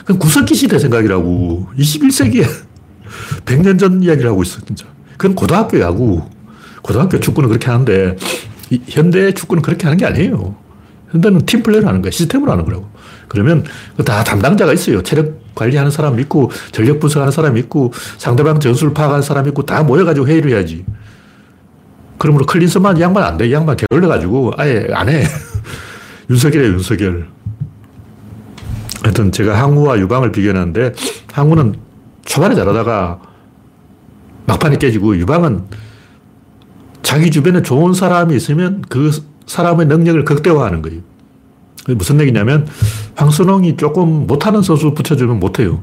그건 0.00 0.18
구석기 0.18 0.54
시대 0.54 0.78
생각이라고. 0.78 1.68
21세기에 1.76 2.46
100년 3.44 3.78
전 3.80 4.02
이야기를 4.02 4.30
하고 4.30 4.42
있어, 4.42 4.60
진짜. 4.64 4.86
그건 5.16 5.34
고등학교 5.34 5.80
야구. 5.80 6.22
고등학교 6.82 7.18
축구는 7.18 7.48
그렇게 7.48 7.70
하는데, 7.70 8.16
현대 8.88 9.32
축구는 9.34 9.62
그렇게 9.62 9.84
하는 9.84 9.98
게 9.98 10.06
아니에요. 10.06 10.54
현대는 11.10 11.44
팀 11.46 11.62
플레이로 11.62 11.86
하는 11.88 12.00
거야. 12.00 12.10
시스템으로 12.10 12.52
하는 12.52 12.64
거라고. 12.64 12.88
그러면 13.28 13.64
다 14.04 14.24
담당자가 14.24 14.72
있어요. 14.72 15.02
체력 15.02 15.39
관리하는 15.54 15.90
사람 15.90 16.18
있고, 16.20 16.50
전력 16.72 17.00
분석하는 17.00 17.32
사람 17.32 17.56
있고, 17.58 17.92
상대방 18.18 18.60
전술을 18.60 18.94
파악하는 18.94 19.22
사람 19.22 19.46
있고, 19.48 19.62
다 19.64 19.82
모여가지고 19.82 20.26
회의를 20.26 20.52
해야지. 20.52 20.84
그러므로 22.18 22.44
클린스만 22.46 23.00
양반 23.00 23.24
안 23.24 23.38
돼. 23.38 23.50
양반 23.50 23.76
게을러가지고 23.76 24.52
아예 24.56 24.86
안 24.92 25.08
해. 25.08 25.24
윤석열이에 26.28 26.68
윤석열. 26.68 27.28
하여튼 29.02 29.32
제가 29.32 29.58
항우와 29.58 29.98
유방을 29.98 30.32
비교했는데, 30.32 30.92
항우는 31.32 31.76
초반에 32.24 32.54
잘하다가 32.54 33.20
막판에 34.46 34.76
깨지고, 34.76 35.16
유방은 35.16 35.64
자기 37.02 37.30
주변에 37.30 37.62
좋은 37.62 37.92
사람이 37.92 38.36
있으면 38.36 38.84
그 38.88 39.10
사람의 39.46 39.86
능력을 39.86 40.24
극대화하는 40.24 40.82
거예요. 40.82 41.00
무슨 41.88 42.20
얘기냐면 42.20 42.68
황선홍이 43.20 43.76
조금 43.76 44.26
못하는 44.26 44.62
선수 44.62 44.94
붙여주면 44.94 45.38
못해요. 45.40 45.82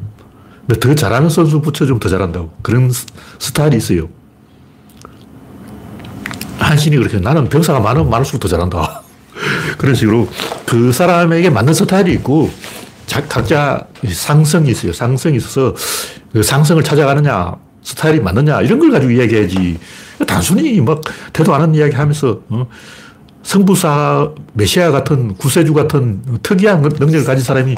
근데 0.65 0.79
더 0.79 0.95
잘하는 0.95 1.29
선수 1.29 1.61
붙여주면 1.61 1.99
더 1.99 2.09
잘한다고. 2.09 2.51
그런 2.63 2.91
스타일이 3.37 3.77
있어요. 3.77 4.09
한신이 6.57 6.97
그렇게 6.97 7.19
나는 7.19 7.47
병사가 7.47 7.79
많으면 7.79 8.09
많을수록 8.09 8.41
더 8.41 8.47
잘한다. 8.47 9.03
그런 9.77 9.93
식으로 9.93 10.27
그 10.65 10.91
사람에게 10.91 11.51
맞는 11.51 11.75
스타일이 11.75 12.13
있고 12.13 12.49
각자 13.29 13.85
상성이 14.11 14.71
있어요. 14.71 14.91
상성이 14.91 15.37
있어서 15.37 15.75
그 16.33 16.41
상성을 16.41 16.83
찾아가느냐, 16.83 17.55
스타일이 17.83 18.19
맞느냐, 18.19 18.61
이런 18.61 18.79
걸 18.79 18.89
가지고 18.89 19.11
이야기해야지. 19.11 19.79
단순히 20.25 20.81
막 20.81 21.01
대도 21.31 21.53
않은 21.53 21.75
이야기 21.75 21.95
하면서, 21.95 22.41
어? 22.49 22.67
성부사 23.47 24.29
메시아 24.53 24.91
같은 24.91 25.33
구세주 25.35 25.73
같은 25.73 26.21
특이한 26.43 26.81
능력을 26.81 27.23
가진 27.23 27.45
사람이 27.45 27.75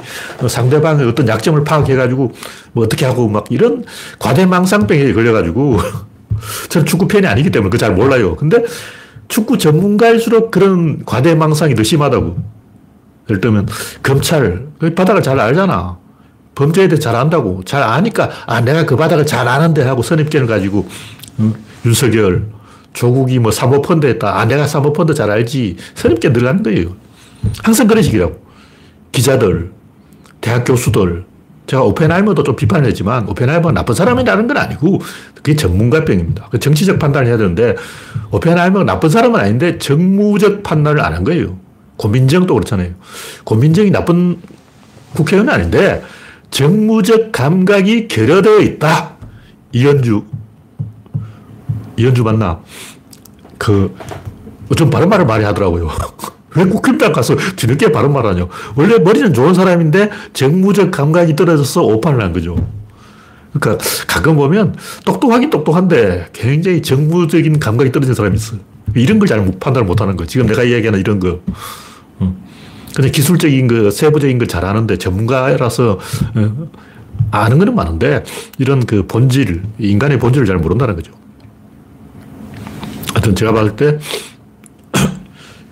상대방의 0.47 1.07
어떤 1.07 1.27
약점을 1.27 1.63
파악해가지고 1.63 2.31
뭐 2.71 2.83
어떻게 2.83 3.05
하고 3.05 3.29
막 3.29 3.45
이런 3.51 3.85
과대망상병에 4.17 5.13
걸려가지고 5.13 5.77
저는 6.69 6.87
축구 6.87 7.07
팬이 7.07 7.27
아니기 7.27 7.51
때문에 7.51 7.69
그잘 7.69 7.93
몰라요. 7.93 8.35
근데 8.35 8.65
축구 9.27 9.59
전문가일수록 9.59 10.49
그런 10.49 11.05
과대망상이 11.05 11.75
더 11.75 11.83
심하다고. 11.83 12.37
예를 13.29 13.39
들면 13.39 13.67
검찰, 14.01 14.65
그 14.79 14.95
바닥을 14.95 15.21
잘 15.21 15.39
알잖아. 15.39 15.99
범죄에 16.55 16.87
대해 16.87 16.99
잘 16.99 17.15
안다고. 17.15 17.61
잘 17.63 17.83
아니까, 17.83 18.31
아, 18.47 18.59
내가 18.59 18.87
그 18.87 18.95
바닥을 18.95 19.27
잘 19.27 19.47
아는데 19.47 19.83
하고 19.83 20.01
선입견을 20.01 20.47
가지고, 20.47 20.87
응? 21.39 21.53
윤석열, 21.85 22.47
조국이 22.93 23.39
뭐 23.39 23.51
사모펀드 23.51 24.05
했다. 24.07 24.39
아, 24.39 24.45
내가 24.45 24.67
사모펀드 24.67 25.13
잘 25.13 25.29
알지. 25.29 25.77
선입견 25.95 26.33
들어가는 26.33 26.63
거예요. 26.63 26.95
항상 27.63 27.87
그런 27.87 28.03
식이라고. 28.03 28.39
기자들, 29.11 29.71
대학 30.41 30.63
교수들. 30.65 31.25
제가 31.67 31.83
오펜하이머도 31.83 32.43
좀 32.43 32.55
비판했지만 32.55 33.29
오펜하이머가 33.29 33.71
나쁜 33.73 33.93
사람이라는 33.93 34.47
건 34.47 34.57
아니고 34.57 35.01
그게 35.35 35.55
전문가병입니다. 35.55 36.47
그 36.49 36.57
정치적 36.57 36.97
판단을 36.97 37.27
해야 37.27 37.37
되는데 37.37 37.75
오펜하이머가 38.31 38.85
나쁜 38.85 39.09
사람은 39.09 39.39
아닌데 39.39 39.77
정무적 39.77 40.63
판단을 40.63 40.99
안 41.01 41.13
한 41.13 41.23
거예요. 41.23 41.59
고민정도 41.97 42.55
그렇잖아요. 42.55 42.93
고민정이 43.43 43.91
나쁜 43.91 44.39
국회의원은 45.13 45.53
아닌데 45.53 46.01
정무적 46.49 47.31
감각이 47.31 48.07
결여되어 48.07 48.61
있다. 48.61 49.17
이현주 49.71 50.23
이현주 51.99 52.23
맞나? 52.23 52.59
그, 53.57 53.93
좀 54.75 54.89
바른 54.89 55.09
말을 55.09 55.25
많이 55.25 55.43
하더라고요. 55.43 55.89
왜 56.55 56.65
국힘당 56.65 57.11
가서 57.11 57.35
뒤늦게 57.55 57.91
바른 57.91 58.11
말 58.13 58.25
하냐. 58.25 58.47
원래 58.75 58.97
머리는 58.97 59.33
좋은 59.33 59.53
사람인데 59.53 60.09
정무적 60.33 60.91
감각이 60.91 61.35
떨어져서 61.35 61.83
오판을 61.83 62.23
한 62.23 62.33
거죠. 62.33 62.55
그러니까 63.53 63.83
가끔 64.07 64.35
보면 64.35 64.75
똑똑하긴 65.05 65.49
똑똑한데 65.49 66.27
굉장히 66.33 66.81
정무적인 66.81 67.59
감각이 67.59 67.91
떨어진 67.91 68.15
사람이 68.15 68.35
있어. 68.35 68.55
이런 68.95 69.19
걸 69.19 69.27
잘 69.27 69.45
판단을 69.59 69.85
못 69.85 70.01
하는 70.01 70.15
거. 70.15 70.25
지금 70.25 70.47
내가 70.47 70.63
이야기하는 70.63 70.99
이런 70.99 71.19
거. 71.19 71.39
근데 72.95 73.11
기술적인 73.11 73.67
거, 73.67 73.91
세부적인 73.91 74.39
걸잘 74.39 74.65
아는데 74.65 74.97
전문가라서 74.97 75.99
어, 76.35 76.69
아는 77.31 77.59
거는 77.59 77.75
많은데 77.75 78.23
이런 78.57 78.85
그 78.85 79.05
본질, 79.05 79.61
인간의 79.77 80.17
본질을 80.17 80.47
잘 80.47 80.57
모른다는 80.57 80.95
거죠. 80.95 81.11
하여튼 83.13 83.35
제가 83.35 83.51
봤을 83.53 83.75
때 83.75 83.99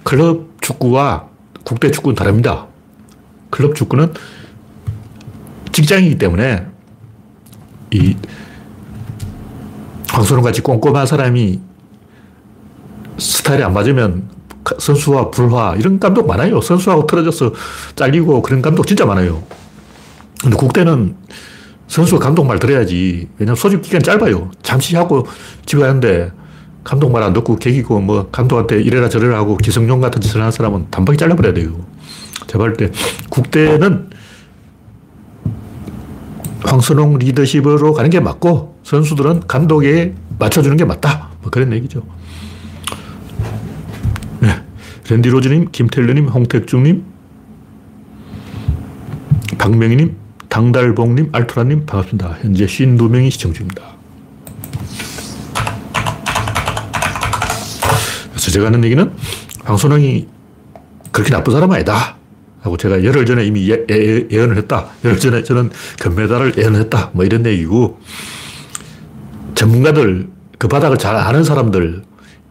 클럽 0.04 0.62
축구와 0.62 1.28
국대 1.64 1.92
축구는 1.92 2.16
다릅니다. 2.16 2.68
클럽 3.50 3.76
축구는 3.76 4.14
직장이기 5.72 6.18
때문에 6.18 6.66
이 7.92 8.16
황선홍 10.10 10.44
같이 10.44 10.62
꼼꼼한 10.62 11.06
사람이 11.06 11.60
스타일이 13.18 13.64
안 13.64 13.74
맞으면 13.74 14.30
선수와 14.80 15.32
불화 15.32 15.76
이런 15.78 16.00
감독 16.00 16.28
많아요. 16.28 16.62
선수하고 16.62 17.08
틀어져서 17.08 17.54
잘리고 17.96 18.42
그런 18.42 18.62
감독 18.62 18.86
진짜 18.88 19.06
많아요. 19.06 19.44
근데 20.42 20.56
국대는 20.56 21.16
선수가 21.88 22.24
감독 22.24 22.46
말 22.46 22.60
들어야지. 22.60 23.30
왜냐면 23.38 23.56
소집 23.56 23.82
기간 23.82 24.02
짧아요. 24.02 24.52
잠시 24.62 24.96
하고 24.96 25.26
집에 25.66 25.82
가는데 25.82 26.32
감독 26.88 27.12
말 27.12 27.22
안 27.22 27.34
듣고 27.34 27.58
개기고 27.58 28.00
뭐 28.00 28.30
감독한테 28.32 28.82
이래라 28.82 29.10
저래라 29.10 29.38
하고 29.38 29.58
기성용 29.58 30.00
같은 30.00 30.22
짓을 30.22 30.40
하는 30.40 30.52
사람은 30.52 30.88
단박에 30.90 31.18
잘라버려야 31.18 31.54
돼요. 31.54 31.86
제가 32.48 32.60
볼때 32.60 32.92
국대는 33.30 34.10
황선홍 36.64 37.18
리더십으로 37.18 37.92
가는 37.94 38.10
게 38.10 38.22
맞고 38.22 38.80
선수들은 38.84 39.48
감독에 39.48 40.14
맞춰주는 40.40 40.78
게 40.78 40.86
맞다. 40.86 41.30
뭐 41.42 41.52
그런 41.52 41.74
얘기죠. 41.74 42.04
네. 44.40 44.56
랜디 45.10 45.28
로즈님, 45.30 45.68
김텔러님, 45.74 46.28
홍택중님, 46.30 47.04
박명희님, 49.58 50.16
당달봉님, 50.48 51.30
알토라님 51.34 51.86
반갑습니다. 51.86 52.38
현재 52.42 52.66
52명이 52.66 53.30
시청 53.32 53.52
중입니다. 53.52 53.97
그래서 58.48 58.60
제가 58.60 58.68
하는 58.68 58.82
얘기는 58.86 59.12
황선홍이 59.66 60.26
그렇게 61.12 61.32
나쁜 61.32 61.52
사람 61.52 61.70
아니다. 61.70 62.16
하고 62.62 62.78
제가 62.78 63.04
열흘 63.04 63.26
전에 63.26 63.46
이미 63.46 63.70
예, 63.70 63.86
예, 63.92 64.26
예 64.32 64.40
언을 64.40 64.56
했다. 64.56 64.88
열흘 65.04 65.20
전에 65.20 65.44
저는 65.44 65.70
금메달을 66.00 66.58
예언을 66.58 66.80
했다. 66.80 67.10
뭐 67.12 67.26
이런 67.26 67.46
얘기고 67.46 68.00
전문가들, 69.54 70.30
그 70.58 70.70
바닥을 70.70 70.98
잘 70.98 71.18
아는 71.18 71.44
사람들, 71.44 72.04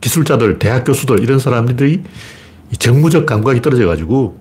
기술자들, 0.03 0.59
대학 0.59 0.85
교수들 0.85 1.23
이런 1.23 1.39
사람들이 1.39 2.03
정무적 2.79 3.25
감각이 3.25 3.63
떨어져 3.63 3.87
가지고 3.87 4.39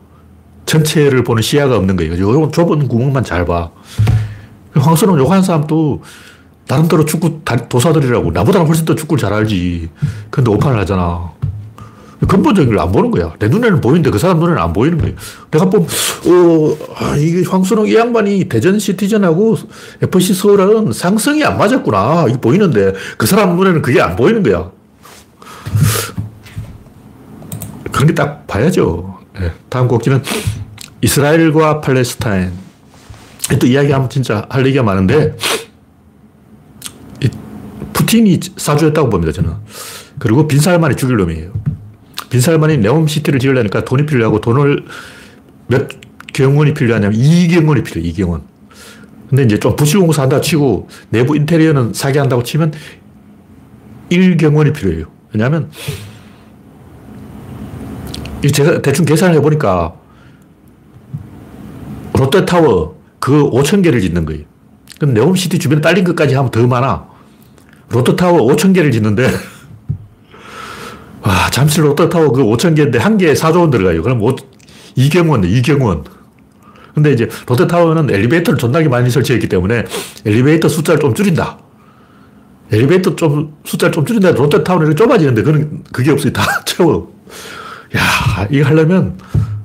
전체를 0.66 1.24
보는 1.24 1.42
시야가 1.42 1.78
없는 1.78 1.96
거예요. 1.96 2.20
요 2.20 2.52
좁은 2.52 2.90
구멍만 2.90 3.24
잘 3.24 3.46
봐. 3.46 3.72
황선홍 4.74 5.18
욕하는 5.20 5.42
사람도 5.42 6.04
나름대로 6.68 7.06
축구 7.06 7.40
도사들이라고 7.70 8.32
나보다는 8.32 8.68
훨씬 8.68 8.86
더 8.86 8.96
축구를 8.96 9.22
잘 9.22 9.34
알지. 9.34 9.90
근데 10.32 10.50
오판을 10.52 10.80
하잖아. 10.80 11.32
근본적인 12.28 12.74
걸 12.74 12.80
안 12.82 12.92
보는 12.92 13.12
거야. 13.12 13.34
내 13.38 13.48
눈에는 13.50 13.82
보이는데 13.82 14.10
그 14.10 14.18
사람 14.18 14.40
눈에는 14.40 14.60
안 14.60 14.74
보이는 14.74 14.98
거예요. 14.98 15.14
내가 15.52 15.70
보면, 15.70 15.88
어, 15.88 16.78
아, 16.98 17.16
이게 17.18 17.44
황순홍 17.48 17.88
이 17.88 17.96
양반이 17.96 18.46
대전 18.50 18.80
시티즌하고 18.80 19.58
FC 20.02 20.34
서울은 20.34 20.92
상승이 20.92 21.44
안 21.44 21.58
맞았구나. 21.58 22.26
이게 22.30 22.40
보이는데 22.40 22.94
그 23.18 23.28
사람 23.28 23.56
눈에는 23.58 23.82
그게 23.84 24.02
안 24.02 24.16
보이는 24.16 24.42
거야. 24.42 24.72
그런 27.92 28.08
게 28.08 28.14
딱 28.16 28.48
봐야죠. 28.48 29.20
네. 29.40 29.52
다음 29.70 29.88
곡지는 29.88 30.24
이스라엘과 31.02 31.82
팔레스타인. 31.82 32.52
또 33.60 33.68
이야기하면 33.68 34.10
진짜 34.10 34.46
할 34.50 34.66
얘기가 34.66 34.84
많은데, 34.84 35.36
푸틴이 37.96 38.40
사주했다고 38.58 39.10
봅니다, 39.10 39.32
저는. 39.32 39.54
그리고 40.20 40.48
빈살만이 40.48 40.96
죽일 40.96 41.16
놈이에요. 41.18 41.52
빈살만이 42.30 42.80
네옴시티를 42.80 43.40
지으려니까 43.40 43.86
돈이 43.86 44.06
필요하고 44.06 44.42
돈을 44.42 44.86
몇 45.68 45.88
경원이 46.34 46.74
필요하냐면 46.74 47.18
이경원이 47.18 47.84
필요해, 47.84 48.06
이경원. 48.10 48.42
근데 49.30 49.44
이제 49.44 49.58
좀 49.58 49.76
부실공사 49.76 50.24
한다 50.24 50.42
치고 50.42 50.90
내부 51.10 51.36
인테리어는 51.36 51.94
사게 51.94 52.20
한다고 52.20 52.44
치면 52.44 52.74
1경원이 54.12 54.76
필요해요. 54.76 55.06
왜냐하면 55.34 55.72
제가 58.54 58.82
대충 58.82 59.06
계산을 59.06 59.36
해보니까 59.38 59.96
롯데타워 62.14 63.02
그 63.20 63.50
5천 63.50 63.84
개를 63.84 64.02
짓는 64.02 64.26
거예요. 64.26 64.44
그럼 65.00 65.14
네옴시티 65.14 65.58
주변에 65.58 65.82
딸린 65.82 66.04
것까지 66.04 66.36
하면 66.36 66.52
더 66.52 66.66
많아. 66.68 67.15
롯데타워 67.90 68.42
5천 68.54 68.74
개를 68.74 68.92
짓는데 68.92 69.30
와, 71.22 71.50
잠실 71.50 71.84
롯데타워 71.86 72.32
그 72.32 72.44
5천 72.44 72.76
개인데 72.76 73.00
한 73.00 73.18
개에 73.18 73.34
4조 73.34 73.62
원 73.62 73.72
들어가요. 73.72 74.04
그럼 74.04 74.22
5, 74.22 74.36
이경원, 74.96 75.44
이경원. 75.44 76.04
근데 76.94 77.12
이제 77.12 77.28
롯데타워는 77.48 78.10
엘리베이터를 78.14 78.58
존나게 78.58 78.88
많이 78.88 79.10
설치했기 79.10 79.50
때문에 79.50 79.84
엘리베이터 80.26 80.70
숫자를 80.70 81.00
좀 81.02 81.14
줄인다. 81.14 81.58
엘리베이터 82.72 83.16
좀 83.16 83.54
숫자를 83.66 83.92
좀 83.92 84.06
줄인다. 84.06 84.32
롯데타워는 84.32 84.96
좁아지는데 84.96 85.44
그는 85.44 85.84
그게 85.92 86.12
없어요. 86.12 86.32
다 86.32 86.44
채워. 86.66 87.14
야, 87.96 88.48
이거 88.50 88.66
하려면 88.68 89.18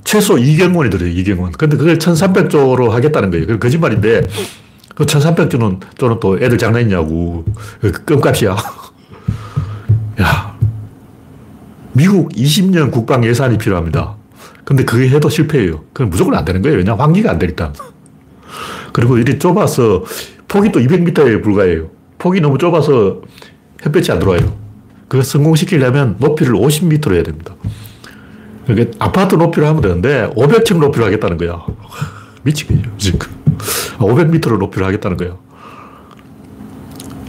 최소 0.03 0.39
이경원이 0.39 0.91
들어요. 0.91 1.09
이경원. 1.11 1.53
근데 1.53 1.77
그걸 1.77 1.99
1300조로 1.99 2.89
하겠다는 2.89 3.31
거예요. 3.31 3.47
그 3.47 3.59
거짓말인데 3.59 4.23
그 4.95 5.07
1300조는 5.07 5.81
또는 5.99 6.19
또 6.21 6.39
애들 6.39 6.59
장난이냐고. 6.59 7.45
그 7.81 7.93
껌값이야. 8.05 8.57
야, 10.21 10.57
미국 11.93 12.31
20년 12.33 12.91
국방 12.91 13.25
예산이 13.25 13.59
필요합니다. 13.59 14.17
근데 14.65 14.85
그게 14.85 15.09
해도 15.09 15.29
실패해요. 15.29 15.85
그건 15.93 16.11
무조건 16.11 16.35
안 16.35 16.45
되는 16.45 16.63
거예요. 16.63 16.79
왜냐 16.79 16.95
환기가 16.95 17.31
안 17.31 17.39
되니까. 17.39 17.73
그리고 18.93 19.19
이리 19.19 19.39
좁아서 19.39 20.05
폭이 20.49 20.73
또 20.73 20.81
200m에 20.81 21.43
불과해요. 21.43 21.91
폭이 22.19 22.41
너무 22.41 22.59
좁아서 22.59 23.23
햇볕이 23.85 24.13
안 24.13 24.19
들어와요. 24.19 24.57
그걸 25.09 25.25
성공시키려면 25.25 26.17
높이를 26.19 26.55
50m로 26.55 27.15
해야 27.15 27.23
됩니다. 27.23 27.55
그러니까 28.67 29.05
아파트 29.05 29.35
높이로 29.35 29.67
하면 29.67 29.81
되는데 29.81 30.31
500층 30.37 30.79
높이로 30.79 31.07
하겠다는 31.07 31.37
거야. 31.37 31.65
미치겠죠, 32.43 32.91
지금. 32.97 33.40
500m로 34.01 34.59
높이로 34.59 34.87
하겠다는 34.87 35.17
거야. 35.17 35.37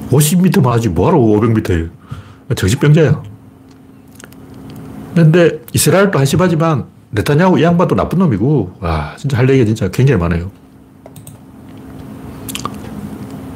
50m만 0.09 0.69
하지 0.69 0.89
뭐하러 0.89 1.17
500m에. 1.17 1.89
정신병자야. 2.55 3.23
근데 5.15 5.61
이스라엘도 5.73 6.17
한심하지만 6.17 6.85
네타냐후 7.11 7.59
이 7.59 7.63
양반도 7.63 7.95
나쁜 7.95 8.19
놈이고 8.19 8.77
와 8.79 9.15
진짜 9.17 9.37
할 9.37 9.49
얘기가 9.49 9.65
진짜 9.65 9.89
굉장히 9.89 10.19
많아요. 10.19 10.51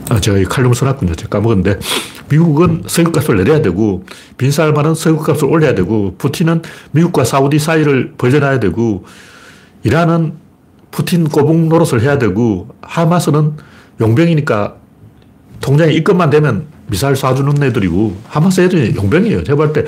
아, 0.10 0.19
제가 0.19 0.38
이 0.38 0.43
칼럼 0.43 0.73
써놨군요. 0.73 1.15
제가 1.15 1.30
까먹었는데 1.30 1.80
미국은 2.30 2.84
석유값을 2.86 3.38
내려야 3.38 3.62
되고 3.62 4.04
빈살만은 4.38 4.95
석유값을 4.95 5.45
올려야 5.45 5.75
되고 5.75 6.15
푸틴은 6.17 6.62
미국과 6.91 7.23
사우디 7.23 7.60
사이를 7.60 8.13
벌려놔야 8.17 8.60
되고 8.60 9.06
이란은 9.84 10.45
푸틴 10.96 11.28
꼬북 11.28 11.68
노릇을 11.68 12.02
해야 12.02 12.18
되고 12.18 12.70
하마스는 12.82 13.58
용병이니까 14.00 14.76
통장에 15.60 15.92
입금만 15.92 16.30
되면 16.30 16.68
미사일 16.88 17.16
쏴주는 17.16 17.62
애들이고 17.62 18.16
하마스 18.30 18.62
애들이 18.62 18.96
용병이에요. 18.96 19.44
제가 19.44 19.58
볼때 19.58 19.84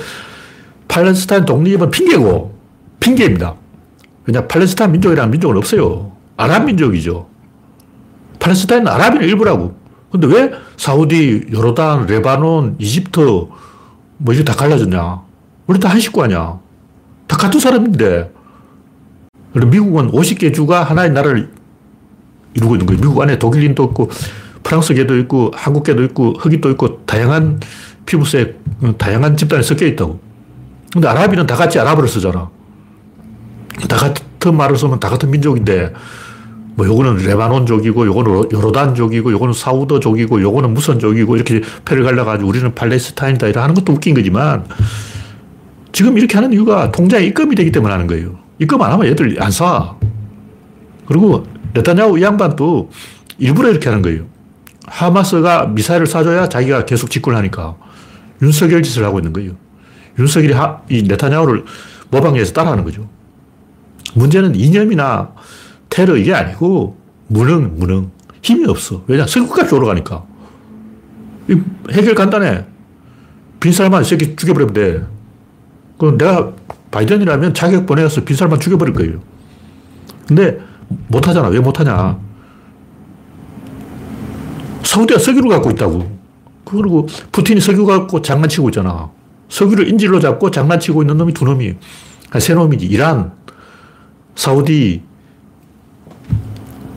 팔레스타인 0.86 1.44
독립은 1.46 1.90
핑계고, 1.90 2.54
핑계입니다. 3.00 3.54
왜냐, 4.26 4.46
팔레스타인 4.46 4.92
민족이라는 4.92 5.30
민족은 5.30 5.56
없어요. 5.56 6.12
아랍 6.36 6.64
민족이죠. 6.64 7.28
팔레스타인은 8.38 8.88
아랍인의 8.88 9.28
일부라고. 9.28 9.74
근데 10.10 10.26
왜 10.26 10.50
사우디, 10.76 11.48
요르단, 11.52 12.06
레바논, 12.06 12.76
이집트, 12.78 13.20
뭐 13.20 14.34
이게 14.34 14.44
다 14.44 14.54
갈라졌냐? 14.54 15.22
우리 15.66 15.78
다 15.78 15.88
한 15.90 16.00
식구 16.00 16.22
아니야. 16.22 16.58
다 17.26 17.36
같은 17.36 17.60
사람인데. 17.60 18.32
그리고 19.58 19.70
미국은 19.70 20.12
50개 20.12 20.54
주가 20.54 20.84
하나의 20.84 21.10
나라를 21.10 21.50
이루고 22.54 22.76
있는 22.76 22.86
거예요. 22.86 23.00
미국 23.00 23.20
안에 23.20 23.38
독일인도 23.38 23.84
있고, 23.86 24.08
프랑스계도 24.62 25.16
있고, 25.18 25.50
한국계도 25.54 26.04
있고, 26.04 26.34
흑인도 26.38 26.70
있고, 26.70 27.04
다양한 27.06 27.60
피부색, 28.06 28.60
다양한 28.98 29.36
집단이 29.36 29.62
섞여 29.62 29.86
있다고. 29.86 30.20
근데 30.92 31.08
아랍인은 31.08 31.46
다 31.46 31.56
같이 31.56 31.78
아랍어를 31.78 32.08
쓰잖아. 32.08 32.48
다 33.88 33.96
같은 33.96 34.56
말을 34.56 34.76
쓰면 34.76 34.98
다 35.00 35.08
같은 35.08 35.30
민족인데 35.30 35.92
뭐 36.74 36.86
요거는 36.86 37.16
레바논족이고 37.26 38.06
요거는 38.06 38.52
요르단족이고 38.52 39.32
요거는 39.32 39.52
사우더족이고 39.52 40.40
요거는 40.40 40.74
무슨 40.74 40.98
족이고 40.98 41.36
이렇게 41.36 41.60
패를 41.84 42.02
갈라가지고 42.04 42.48
우리는 42.48 42.74
팔레스타인이다 42.74 43.48
이러 43.48 43.62
하는 43.62 43.74
것도 43.74 43.92
웃긴 43.92 44.14
거지만 44.14 44.64
지금 45.92 46.16
이렇게 46.16 46.34
하는 46.36 46.52
이유가 46.52 46.90
통장에 46.90 47.24
입금이 47.26 47.54
되기 47.54 47.70
때문에 47.70 47.92
하는 47.92 48.06
거예요. 48.06 48.47
입금 48.58 48.80
안 48.82 48.92
하면 48.92 49.06
얘들 49.06 49.40
안 49.42 49.50
사. 49.50 49.94
그리고 51.06 51.46
네타냐후 51.74 52.18
이 52.18 52.22
양반도 52.22 52.90
일부러 53.38 53.70
이렇게 53.70 53.88
하는 53.88 54.02
거예요. 54.02 54.24
하마스가 54.86 55.66
미사일을 55.66 56.06
쏴줘야 56.06 56.50
자기가 56.50 56.84
계속 56.86 57.10
집권하니까 57.10 57.76
윤석열 58.42 58.82
짓을 58.82 59.04
하고 59.04 59.18
있는 59.18 59.32
거예요. 59.32 59.52
윤석열이 60.18 60.52
하, 60.52 60.80
이 60.88 61.02
네타냐후를 61.02 61.64
모방해서 62.10 62.52
따라하는 62.52 62.84
거죠. 62.84 63.08
문제는 64.14 64.54
이념이나 64.54 65.32
테러 65.88 66.16
이게 66.16 66.34
아니고 66.34 66.96
무능, 67.28 67.74
무능. 67.76 68.10
힘이 68.42 68.66
없어. 68.68 69.04
왜냐? 69.06 69.26
석유값이 69.26 69.74
올라가니까. 69.74 70.24
해결 71.92 72.14
간단해. 72.14 72.64
빈 73.60 73.72
사람만 73.72 74.04
새끼 74.04 74.36
죽여버리면 74.36 74.74
돼. 74.74 75.04
그럼 75.98 76.16
내가 76.16 76.52
바이든이라면 76.90 77.54
자격 77.54 77.86
보내서 77.86 78.24
빈사람만 78.24 78.60
죽여버릴 78.60 78.94
거예요. 78.94 79.20
근데 80.26 80.58
못하잖아. 81.08 81.48
왜 81.48 81.60
못하냐. 81.60 82.18
사우디가 84.82 85.18
석유를 85.18 85.50
갖고 85.50 85.70
있다고. 85.70 86.18
그리고 86.64 87.06
푸틴이 87.32 87.60
석유 87.60 87.86
갖고 87.86 88.22
장난치고 88.22 88.68
있잖아. 88.70 89.10
석유를 89.48 89.88
인질로 89.88 90.20
잡고 90.20 90.50
장난치고 90.50 91.02
있는 91.02 91.16
놈이 91.16 91.32
두 91.32 91.44
놈이. 91.44 91.74
세 92.38 92.54
놈이지. 92.54 92.86
이란, 92.86 93.32
사우디, 94.34 95.02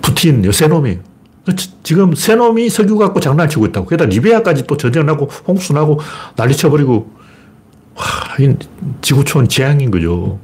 푸틴, 0.01 0.51
세 0.51 0.67
놈이. 0.67 0.99
지금 1.84 2.13
세 2.13 2.36
놈이 2.36 2.69
석유 2.69 2.97
갖고 2.97 3.19
장난치고 3.19 3.65
있다고. 3.67 3.88
게다가 3.88 4.10
리비아까지 4.10 4.67
또 4.67 4.77
전쟁 4.77 5.06
나고 5.06 5.25
홍수 5.47 5.73
나고 5.73 5.99
난리 6.36 6.56
쳐버리고. 6.56 7.20
와, 7.95 8.04
지구촌 9.01 9.47
재앙인 9.47 9.91
거죠. 9.91 10.39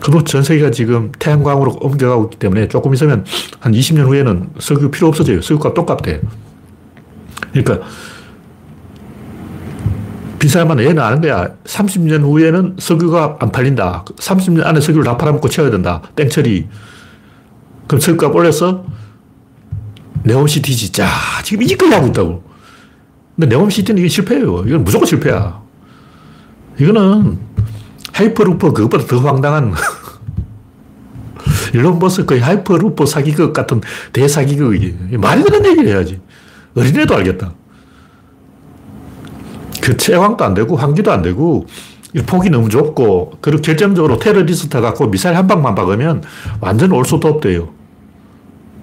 그리고 0.00 0.24
전 0.24 0.42
세계가 0.42 0.72
지금 0.72 1.12
태양광으로 1.18 1.78
옮겨가고 1.80 2.24
있기 2.24 2.38
때문에 2.38 2.68
조금 2.68 2.92
있으면 2.92 3.24
한 3.60 3.72
20년 3.72 4.06
후에는 4.06 4.50
석유 4.58 4.90
필요 4.90 5.08
없어져요. 5.08 5.40
석유가 5.42 5.74
똑같대. 5.74 6.20
그러니까 7.52 7.86
빈 10.40 10.53
살만 10.53 10.80
얘는 10.80 10.98
아는 10.98 11.20
거야. 11.20 11.50
30년 11.64 12.22
후에는 12.22 12.76
석유가 12.80 13.36
안 13.38 13.52
팔린다. 13.52 14.04
30년 14.16 14.66
안에 14.66 14.80
석유를 14.80 15.04
다 15.04 15.16
팔아먹고 15.16 15.48
채워야 15.48 15.70
된다. 15.70 16.02
땡처리. 16.16 16.66
그럼 17.86 18.00
석유값 18.00 18.34
올려서 18.34 18.84
네옴시티 20.24 20.90
짓자, 20.90 21.06
지금 21.44 21.62
이짓까지 21.62 21.94
하고 21.94 22.08
있다고. 22.08 22.51
근데 23.42 23.56
네옴 23.56 23.70
시티는 23.70 23.98
이게 23.98 24.08
실패예요. 24.08 24.62
이건 24.68 24.84
무조건 24.84 25.04
실패야. 25.04 25.60
이거는 26.78 27.40
하이퍼루프 28.12 28.72
그것보다 28.72 29.04
더 29.06 29.18
황당한 29.18 29.74
일론 31.74 31.98
머스크의 31.98 32.40
하이퍼루프 32.40 33.04
사기극 33.04 33.52
같은 33.52 33.80
대사기극이 34.12 35.16
말이 35.18 35.42
되는 35.42 35.66
얘기를 35.72 35.88
해야지. 35.88 36.20
어린애도 36.76 37.16
알겠다. 37.16 37.52
그 39.80 39.96
채광도 39.96 40.44
안 40.44 40.54
되고 40.54 40.76
환기도 40.76 41.10
안 41.10 41.22
되고 41.22 41.66
폭이 42.26 42.48
너무 42.48 42.68
좁고 42.68 43.38
그리고 43.40 43.60
결정적으로 43.60 44.20
테러리스트가 44.20 44.80
그 44.80 45.10
미사일 45.10 45.36
한 45.36 45.48
방만 45.48 45.74
박으면 45.74 46.22
완전 46.60 46.92
올스톱돼요. 46.92 47.70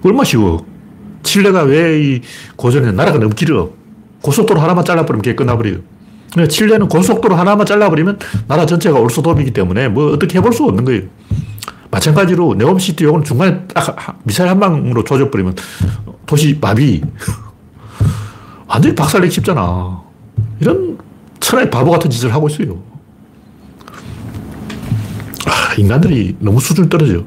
얼마 0.04 0.22
쉬워. 0.22 0.66
칠레가 1.22 1.62
왜 1.62 2.02
이 2.02 2.20
고전해 2.56 2.92
나라가 2.92 3.18
너무 3.18 3.30
길어. 3.34 3.79
고속도로 4.22 4.60
하나만 4.60 4.84
잘라버리면 4.84 5.22
게 5.22 5.34
끝나버려요. 5.34 5.78
칠레는 6.48 6.88
고속도로 6.88 7.34
하나만 7.34 7.66
잘라버리면 7.66 8.18
나라 8.46 8.66
전체가 8.66 8.98
올소돔이기 8.98 9.52
때문에 9.52 9.88
뭐 9.88 10.12
어떻게 10.12 10.38
해볼 10.38 10.52
수 10.52 10.64
없는 10.64 10.84
거예요. 10.84 11.02
마찬가지로 11.90 12.54
네옴시티 12.54 13.04
요건 13.04 13.24
중간에 13.24 13.66
딱 13.74 14.20
미사일 14.22 14.50
한 14.50 14.60
방으로 14.60 15.02
조져버리면 15.02 15.56
도시 16.26 16.56
마비. 16.60 17.02
완전히 18.68 18.94
박살내기 18.94 19.32
쉽잖아. 19.34 20.00
이런 20.60 20.96
천하의 21.40 21.70
바보 21.70 21.90
같은 21.90 22.08
짓을 22.08 22.32
하고 22.32 22.48
있어요. 22.48 22.80
아, 25.46 25.74
인간들이 25.76 26.36
너무 26.38 26.60
수준이 26.60 26.88
떨어져. 26.88 27.24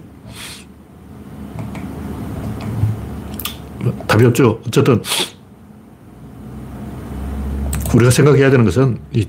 답이 4.07 4.23
없죠. 4.25 4.61
어쨌든 4.65 5.01
우리가 7.93 8.11
생각해야 8.11 8.49
되는 8.49 8.65
것은 8.65 8.97
이 9.13 9.27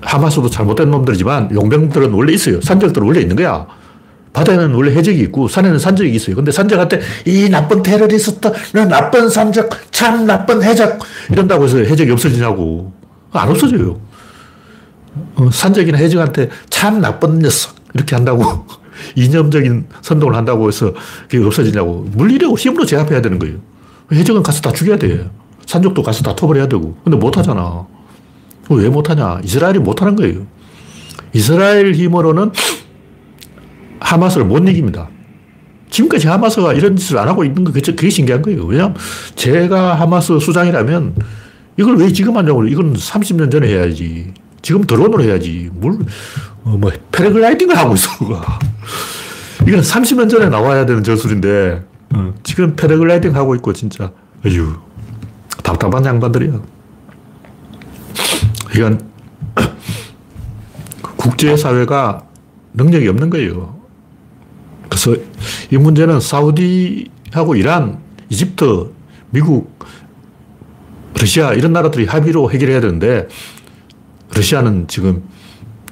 하마스도 0.00 0.48
잘못된 0.48 0.90
놈들이지만 0.90 1.54
용병들은 1.54 2.12
원래 2.12 2.32
있어요. 2.32 2.60
산적들은 2.60 3.06
원래 3.06 3.20
있는 3.20 3.36
거야. 3.36 3.66
바다에는 4.32 4.74
원래 4.74 4.94
해적이 4.94 5.20
있고 5.22 5.48
산에는 5.48 5.78
산적이 5.78 6.14
있어요. 6.14 6.36
근데 6.36 6.52
산적한테 6.52 7.00
이 7.24 7.48
나쁜 7.48 7.82
테러리스트, 7.82 8.52
나쁜 8.88 9.30
산적, 9.30 9.70
참 9.90 10.26
나쁜 10.26 10.62
해적 10.62 10.98
이런다고 11.30 11.64
해서 11.64 11.78
해적이 11.78 12.10
없어지냐고. 12.12 12.92
안 13.32 13.48
없어져요. 13.48 13.98
어, 15.36 15.50
산적이나 15.50 15.98
해적한테 15.98 16.50
참 16.68 17.00
나쁜 17.00 17.38
녀석 17.38 17.74
이렇게 17.94 18.14
한다고 18.14 18.66
이념적인 19.16 19.86
선동을 20.02 20.34
한다고 20.34 20.68
해서 20.68 20.92
그게 21.28 21.42
없어지냐고. 21.42 22.06
물리력으로 22.12 22.58
힘으로 22.58 22.84
제압해야 22.84 23.22
되는 23.22 23.38
거예요. 23.38 23.56
해적은 24.12 24.42
가서 24.42 24.60
다 24.60 24.70
죽여야 24.70 24.98
돼. 24.98 25.28
산적도 25.66 26.02
가서 26.02 26.22
다 26.22 26.34
토벌해야 26.34 26.68
되고. 26.68 26.96
근데 27.04 27.18
못하잖아. 27.18 27.86
왜 28.70 28.88
못하냐? 28.88 29.40
이스라엘이 29.44 29.78
못하는 29.80 30.16
거예요. 30.16 30.46
이스라엘 31.32 31.94
힘으로는 31.94 32.52
하마스를 34.00 34.46
못 34.46 34.58
이깁니다. 34.68 35.08
지금까지 35.90 36.26
하마스가 36.26 36.72
이런 36.72 36.96
짓을 36.96 37.18
안 37.18 37.28
하고 37.28 37.44
있는 37.44 37.64
거 37.64 37.72
그게 37.72 38.10
신기한 38.10 38.42
거예요. 38.42 38.64
왜냐하면 38.64 38.96
제가 39.34 39.94
하마스 39.94 40.38
수장이라면 40.38 41.14
이걸 41.78 41.96
왜 41.96 42.12
지금 42.12 42.36
하냐고. 42.36 42.66
이건 42.66 42.94
30년 42.94 43.50
전에 43.50 43.68
해야지. 43.68 44.32
지금 44.62 44.84
드론으로 44.84 45.22
해야지. 45.22 45.70
뭘, 45.72 45.98
어, 46.64 46.70
뭐, 46.70 46.90
패러글라이딩을 47.12 47.76
하고 47.76 47.94
있어, 47.94 48.10
이건 49.66 49.80
30년 49.80 50.28
전에 50.28 50.48
나와야 50.48 50.86
되는 50.86 51.04
저술인데, 51.04 51.82
어, 52.14 52.34
지금 52.42 52.74
패러글라이딩 52.74 53.36
하고 53.36 53.54
있고, 53.54 53.72
진짜. 53.72 54.10
어휴. 54.44 54.85
답답한 55.66 56.04
양반들이야. 56.04 56.62
이건 58.76 59.10
국제사회가 61.16 62.24
능력이 62.74 63.08
없는 63.08 63.30
거예요. 63.30 63.76
그래서 64.88 65.16
이 65.72 65.76
문제는 65.76 66.20
사우디하고 66.20 67.56
이란, 67.56 67.98
이집트, 68.28 68.92
미국, 69.30 69.76
러시아 71.18 71.52
이런 71.52 71.72
나라들이 71.72 72.06
합의로 72.06 72.52
해결해야 72.52 72.80
되는데 72.80 73.26
러시아는 74.34 74.86
지금 74.86 75.24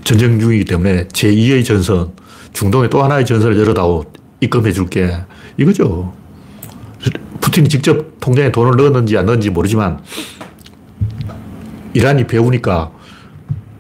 전쟁 0.04 0.38
중이기 0.38 0.66
때문에 0.66 1.08
제2의 1.08 1.64
전선, 1.64 2.12
중동의 2.52 2.90
또 2.90 3.02
하나의 3.02 3.26
전선을 3.26 3.58
열어다오 3.58 4.04
입금해 4.40 4.70
줄게. 4.72 5.16
이거죠. 5.56 6.14
푸틴이 7.44 7.68
직접 7.68 8.18
통장에 8.20 8.50
돈을 8.50 8.76
넣었는지 8.78 9.18
안 9.18 9.26
넣었는지 9.26 9.50
모르지만 9.50 10.02
이란이 11.92 12.26
배우니까 12.26 12.90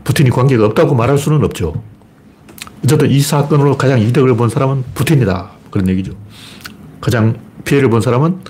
푸틴이 0.04 0.28
관계가 0.28 0.66
없다고 0.66 0.94
말할 0.94 1.16
수는 1.16 1.42
없죠. 1.42 1.82
어쨌든 2.84 3.10
이 3.10 3.20
사건으로 3.20 3.78
가장 3.78 3.98
이득을 3.98 4.36
본 4.36 4.50
사람은 4.50 4.84
푸틴이다. 4.92 5.50
그런 5.70 5.88
얘기죠. 5.88 6.12
가장 7.00 7.38
피해를 7.64 7.88
본 7.88 8.02
사람은 8.02 8.40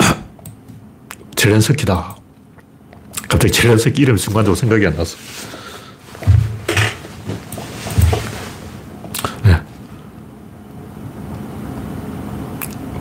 젤렌스키다. 1.36 2.16
갑자기 3.28 3.52
젤렌스키 3.52 4.02
이름이 4.02 4.18
순간적으로 4.18 4.56
생각이 4.56 4.84
안 4.88 4.96
났어. 4.96 5.16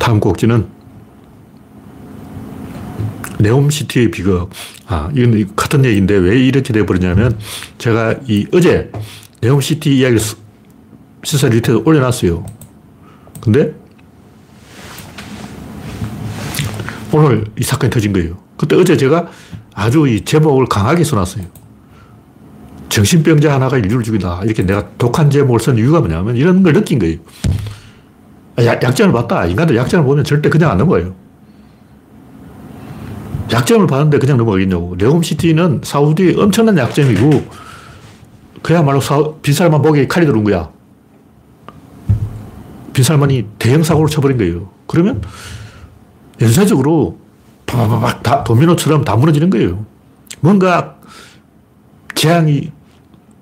다음 0.10 0.20
꼭지는 0.20 0.68
네옴시티의 3.38 4.10
비극. 4.10 4.50
아, 4.88 5.12
이건 5.14 5.56
같은 5.56 5.86
얘기인데 5.86 6.16
왜 6.16 6.40
이렇게 6.40 6.74
돼버리냐면 6.74 7.38
제가 7.78 8.16
이 8.28 8.48
어제 8.52 8.92
네옴시티 9.42 10.00
이야기를 10.00 10.20
시사 11.24 11.50
리트에 11.50 11.76
올려놨어요. 11.86 12.44
근데 13.40 13.76
오늘 17.12 17.46
이 17.60 17.64
사건이 17.64 17.92
터진 17.92 18.12
거예요. 18.12 18.40
그때 18.58 18.76
어제 18.76 18.98
제가 18.98 19.30
아주 19.76 20.08
이 20.08 20.22
제목을 20.22 20.66
강하게 20.66 21.04
써놨어요. 21.04 21.46
정신병자 22.90 23.54
하나가 23.54 23.78
인류를 23.78 24.02
죽인다. 24.02 24.42
이렇게 24.44 24.64
내가 24.64 24.90
독한 24.98 25.30
제목을 25.30 25.60
쓴 25.60 25.78
이유가 25.78 26.00
뭐냐면 26.00 26.36
이런 26.36 26.64
걸 26.64 26.74
느낀 26.74 26.98
거예요. 26.98 27.20
아, 28.60 28.66
약점을 28.66 29.14
봤다. 29.14 29.46
인간들 29.46 29.76
약점을 29.76 30.06
보면 30.06 30.24
절대 30.26 30.50
그냥 30.50 30.72
안 30.72 30.78
넘어요. 30.78 31.16
약점을 33.52 33.88
봤는데 33.88 34.20
그냥 34.20 34.38
넘어가겠냐고. 34.38 34.96
레옴시티는 34.98 35.82
사우디의 35.84 36.36
엄청난 36.38 36.78
약점이고, 36.78 37.46
그야말로 38.62 39.00
사, 39.00 39.24
빈살만 39.42 39.82
보기에 39.82 40.08
칼이 40.08 40.26
들어온 40.26 40.44
거야. 40.44 40.70
빈살만이 42.94 43.48
대형 43.58 43.82
사고를 43.82 44.10
쳐버린 44.10 44.38
거예요. 44.38 44.70
그러면 44.86 45.22
연쇄적으로 46.42 47.18
바바바박 47.66 48.24
다 48.24 48.44
도미노처럼 48.44 49.06
다 49.06 49.16
무너지는 49.16 49.50
거예요. 49.50 49.86
뭔가 50.42 50.98
재앙이 52.16 52.72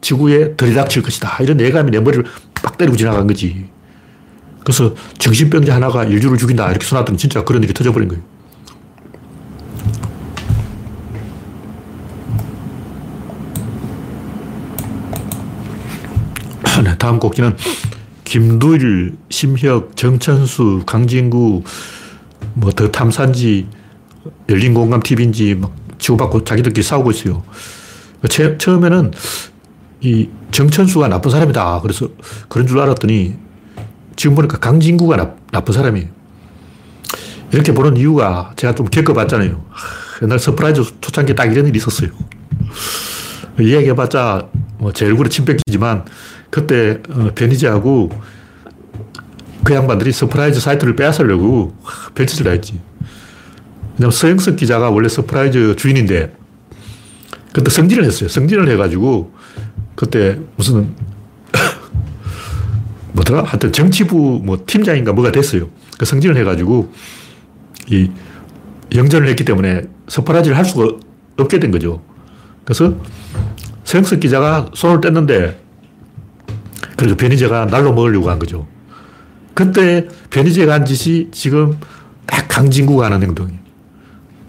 지구에 0.01 0.55
들이닥칠 0.55 1.01
것이다. 1.01 1.41
이런 1.41 1.59
예감이 1.59 1.89
내 1.89 1.99
머리를 1.99 2.23
빡 2.53 2.77
때리고 2.77 2.95
지나간 2.95 3.25
거지. 3.25 3.67
그래서 4.67 4.93
정신병자 5.17 5.73
하나가 5.73 6.03
인류를 6.03 6.37
죽인다. 6.37 6.69
이렇게 6.69 6.85
써놨더니 6.85 7.17
진짜 7.17 7.41
그런 7.41 7.63
일이 7.63 7.73
터져버린 7.73 8.09
거예요. 8.09 8.21
네, 16.83 16.97
다음 16.97 17.17
꼭지는 17.17 17.55
김두일, 18.25 19.15
심혁, 19.29 19.95
정천수, 19.95 20.83
강진구, 20.85 21.63
뭐 22.55 22.71
더탐산지, 22.73 23.67
열린공감 24.49 25.01
TV인지 25.01 25.55
막 25.55 25.73
치고받고 25.97 26.43
자기들끼리 26.43 26.83
싸우고 26.83 27.11
있어요. 27.11 27.41
처, 28.29 28.57
처음에는 28.57 29.13
이 30.01 30.27
정천수가 30.51 31.07
나쁜 31.07 31.31
사람이다. 31.31 31.79
그래서 31.79 32.09
그런 32.49 32.67
줄 32.67 32.81
알았더니 32.81 33.46
지금 34.17 34.35
보니까 34.35 34.57
강진구가 34.57 35.15
나, 35.15 35.35
나쁜 35.51 35.73
사람이에요. 35.73 36.09
이렇게 37.53 37.73
보는 37.73 37.95
이유가 37.95 38.51
제가 38.57 38.75
좀 38.75 38.87
겪어봤잖아요. 38.87 39.63
옛날 40.23 40.39
서프라이즈 40.39 40.99
초창기에 40.99 41.35
딱 41.35 41.45
이런 41.45 41.65
일이 41.67 41.77
있었어요. 41.77 42.09
이야기해봤자 43.59 44.49
뭐 44.79 44.91
제 44.91 45.05
얼굴에 45.05 45.29
침 45.29 45.45
뱉기지만 45.45 46.05
그때 46.49 46.99
어, 47.09 47.31
베니지하고 47.33 48.09
그 49.63 49.73
양반들이 49.73 50.11
서프라이즈 50.11 50.59
사이트를 50.59 50.95
빼앗으려고 50.95 51.75
별짓을 52.15 52.43
다 52.43 52.51
했지. 52.51 52.79
왜냐면 53.97 54.11
서영석 54.11 54.55
기자가 54.57 54.89
원래 54.89 55.07
서프라이즈 55.07 55.75
주인인데 55.77 56.35
그때 57.53 57.69
승진을 57.69 58.03
했어요. 58.03 58.29
승진을 58.29 58.69
해가지고 58.69 59.33
그때 59.95 60.39
무슨 60.55 60.93
뭐더라? 63.17 63.43
하여튼 63.43 63.71
정치부 63.71 64.41
뭐 64.43 64.63
팀장인가 64.65 65.13
뭐가 65.13 65.31
됐어요. 65.31 65.69
그 65.97 66.05
승진을 66.05 66.37
해가지고 66.37 66.91
이 67.89 68.09
영전을 68.93 69.27
했기 69.27 69.43
때문에 69.43 69.83
서프라이즈를 70.07 70.57
할 70.57 70.65
수가 70.65 70.87
없게 71.37 71.59
된 71.59 71.71
거죠. 71.71 72.01
그래서 72.63 72.95
서영석 73.83 74.19
기자가 74.19 74.69
손을 74.73 75.01
뗐는데 75.01 75.55
그래서 76.95 77.15
변희재가 77.15 77.67
날로 77.67 77.93
먹으려고 77.93 78.29
한 78.29 78.39
거죠. 78.39 78.67
그때 79.53 80.07
변희재가 80.29 80.73
한 80.73 80.85
짓이 80.85 81.29
지금 81.31 81.77
딱 82.25 82.47
강진구가 82.47 83.05
하는 83.05 83.23
행동이에요. 83.23 83.59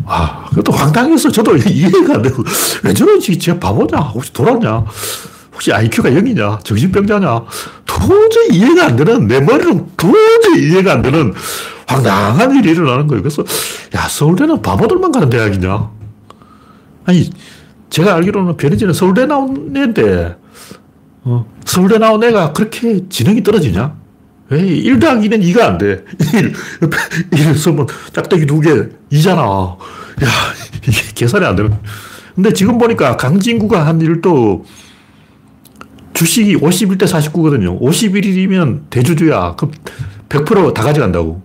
와, 0.04 0.46
그것도 0.50 0.72
황당해서 0.72 1.31
저도 1.31 1.57
이해가 1.68 2.14
안 2.14 2.22
되고, 2.22 2.42
왜 2.83 2.94
저러지? 2.94 3.38
쟤 3.38 3.59
바보냐? 3.59 3.98
혹시 3.98 4.33
돌았냐? 4.33 4.85
혹시 5.58 5.72
IQ가 5.72 6.10
0이냐? 6.10 6.64
정신병자냐? 6.64 7.44
도저히 7.84 8.48
이해가 8.52 8.86
안 8.86 8.96
되는, 8.96 9.26
내 9.26 9.40
머리는 9.40 9.86
도저히 9.96 10.70
이해가 10.70 10.92
안 10.92 11.02
되는 11.02 11.34
황당한 11.84 12.54
일이 12.54 12.70
일어나는 12.70 13.08
거예요. 13.08 13.22
그래서, 13.22 13.42
야, 13.96 14.02
서울대는 14.08 14.62
바보들만 14.62 15.10
가는 15.10 15.28
대학이냐? 15.28 15.90
아니, 17.06 17.28
제가 17.90 18.14
알기로는 18.14 18.56
변희재는 18.56 18.94
서울대 18.94 19.26
나온 19.26 19.76
애인데, 19.76 20.36
어, 21.24 21.44
서울대 21.64 21.98
나온 21.98 22.22
애가 22.22 22.52
그렇게 22.52 23.08
지능이 23.08 23.42
떨어지냐? 23.42 23.96
왜1 24.52 25.00
더하기 25.00 25.28
2는 25.28 25.42
2가 25.42 25.60
안 25.62 25.78
돼. 25.78 26.04
1, 26.34 26.52
1 27.32 27.54
쓰면 27.56 27.86
짝대기 28.12 28.46
2개 28.46 28.90
2잖아. 29.10 29.76
야, 30.22 30.28
이게 30.86 31.02
계산이 31.16 31.44
안 31.44 31.56
되는. 31.56 31.74
근데 32.36 32.52
지금 32.52 32.78
보니까 32.78 33.16
강진구가 33.16 33.84
한 33.84 34.00
일도 34.00 34.64
주식이 36.18 36.57
51대 36.57 37.04
49거든요. 37.04 37.81
51이면 37.81 38.90
대주주야. 38.90 39.54
그럼 39.54 39.72
100%다 40.28 40.83
가져간다고. 40.83 41.40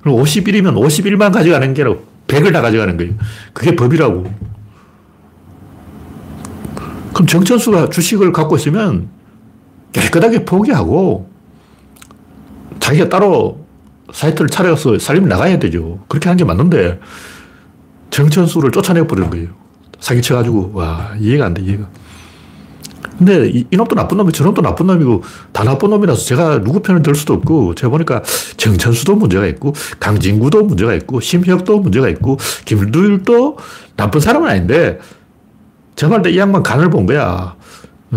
그럼 0.00 0.16
51이면 0.16 0.74
51만 0.74 1.32
가져가는 1.32 1.72
게 1.72 1.82
아니라 1.82 2.00
100을 2.26 2.52
다 2.52 2.60
가져가는 2.60 2.96
거예요. 2.96 3.14
그게 3.52 3.76
법이라고. 3.76 4.24
그럼 7.14 7.26
정천수가 7.28 7.90
주식을 7.90 8.32
갖고 8.32 8.56
있으면 8.56 9.08
깨끗하게 9.92 10.46
포기하고 10.46 11.30
자기가 12.80 13.08
따로 13.08 13.64
사이트를 14.12 14.50
차려서 14.50 14.98
살림 14.98 15.28
나가야 15.28 15.60
되죠. 15.60 16.04
그렇게 16.08 16.28
하는 16.28 16.38
게 16.38 16.44
맞는데 16.44 16.98
정천수를 18.10 18.72
쫓아내 18.72 19.06
버리는 19.06 19.30
거예요. 19.30 19.50
사기쳐가지고 20.00 20.72
와 20.74 21.14
이해가 21.20 21.44
안 21.44 21.54
돼, 21.54 21.62
이해가. 21.62 21.88
근데 23.24 23.48
이, 23.48 23.64
이놈도 23.70 23.94
나쁜 23.94 24.18
놈이 24.18 24.32
저놈도 24.32 24.62
나쁜 24.62 24.88
놈이고 24.88 25.22
다 25.52 25.62
나쁜 25.62 25.90
놈이라서 25.90 26.24
제가 26.24 26.62
누구 26.62 26.80
편을 26.80 27.02
들 27.02 27.14
수도 27.14 27.34
없고 27.34 27.76
제가 27.76 27.90
보니까 27.90 28.22
정천수도 28.56 29.14
문제가 29.14 29.46
있고 29.46 29.74
강진구도 30.00 30.64
문제가 30.64 30.92
있고 30.94 31.20
심혁도 31.20 31.78
문제가 31.78 32.08
있고 32.08 32.38
김두일도 32.64 33.58
나쁜 33.96 34.20
사람은 34.20 34.48
아닌데 34.48 34.98
정말 35.94 36.26
이 36.26 36.36
양반 36.36 36.64
간을 36.64 36.90
본 36.90 37.06
거야. 37.06 37.54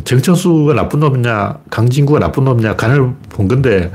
정천수가 0.04 0.74
나쁜 0.74 1.00
놈이냐, 1.00 1.60
강진구가 1.70 2.20
나쁜 2.20 2.44
놈이냐, 2.44 2.76
간을 2.76 3.14
본 3.30 3.48
건데, 3.48 3.94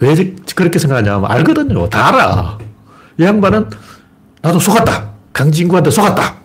왜 0.00 0.34
그렇게 0.54 0.78
생각하냐면 0.78 1.30
알거든요. 1.30 1.88
다 1.88 2.08
알아. 2.08 2.58
이 3.18 3.22
양반은 3.22 3.70
나도 4.42 4.58
속았다. 4.58 5.10
강진구한테 5.32 5.90
속았다. 5.90 6.41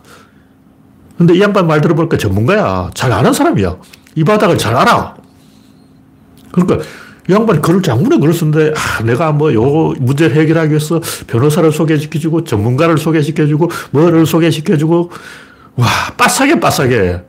근데 1.17 1.33
이 1.35 1.41
양반 1.41 1.67
말 1.67 1.81
들어보니까 1.81 2.17
전문가야. 2.17 2.91
잘 2.93 3.11
아는 3.11 3.33
사람이야. 3.33 3.77
이 4.15 4.23
바닥을 4.23 4.57
잘 4.57 4.75
알아. 4.75 5.15
그러니까 6.51 6.85
이 7.29 7.33
양반이 7.33 7.61
글을 7.61 7.81
장문에 7.81 8.19
글을 8.19 8.33
쓰는데, 8.33 8.73
아, 8.75 9.03
내가 9.03 9.31
뭐 9.31 9.53
요 9.53 9.93
문제를 9.99 10.35
해결하기 10.35 10.69
위해서 10.69 11.01
변호사를 11.27 11.69
소개시켜주고, 11.71 12.43
전문가를 12.45 12.97
소개시켜주고, 12.97 13.69
뭐를 13.91 14.25
소개시켜주고, 14.25 15.11
와, 15.75 15.87
빠삭해, 16.17 16.59
빠삭해. 16.59 17.21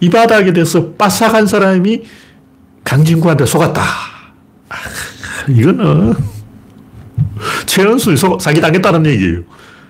이 0.00 0.10
바닥에 0.10 0.52
대해서 0.52 0.90
빠삭한 0.94 1.46
사람이 1.46 2.02
강진구한테 2.82 3.46
속았다. 3.46 3.82
아, 3.82 4.74
이거는 5.48 6.14
최은순이 7.66 8.16
사기당했다는 8.40 9.06
얘기예요. 9.06 9.40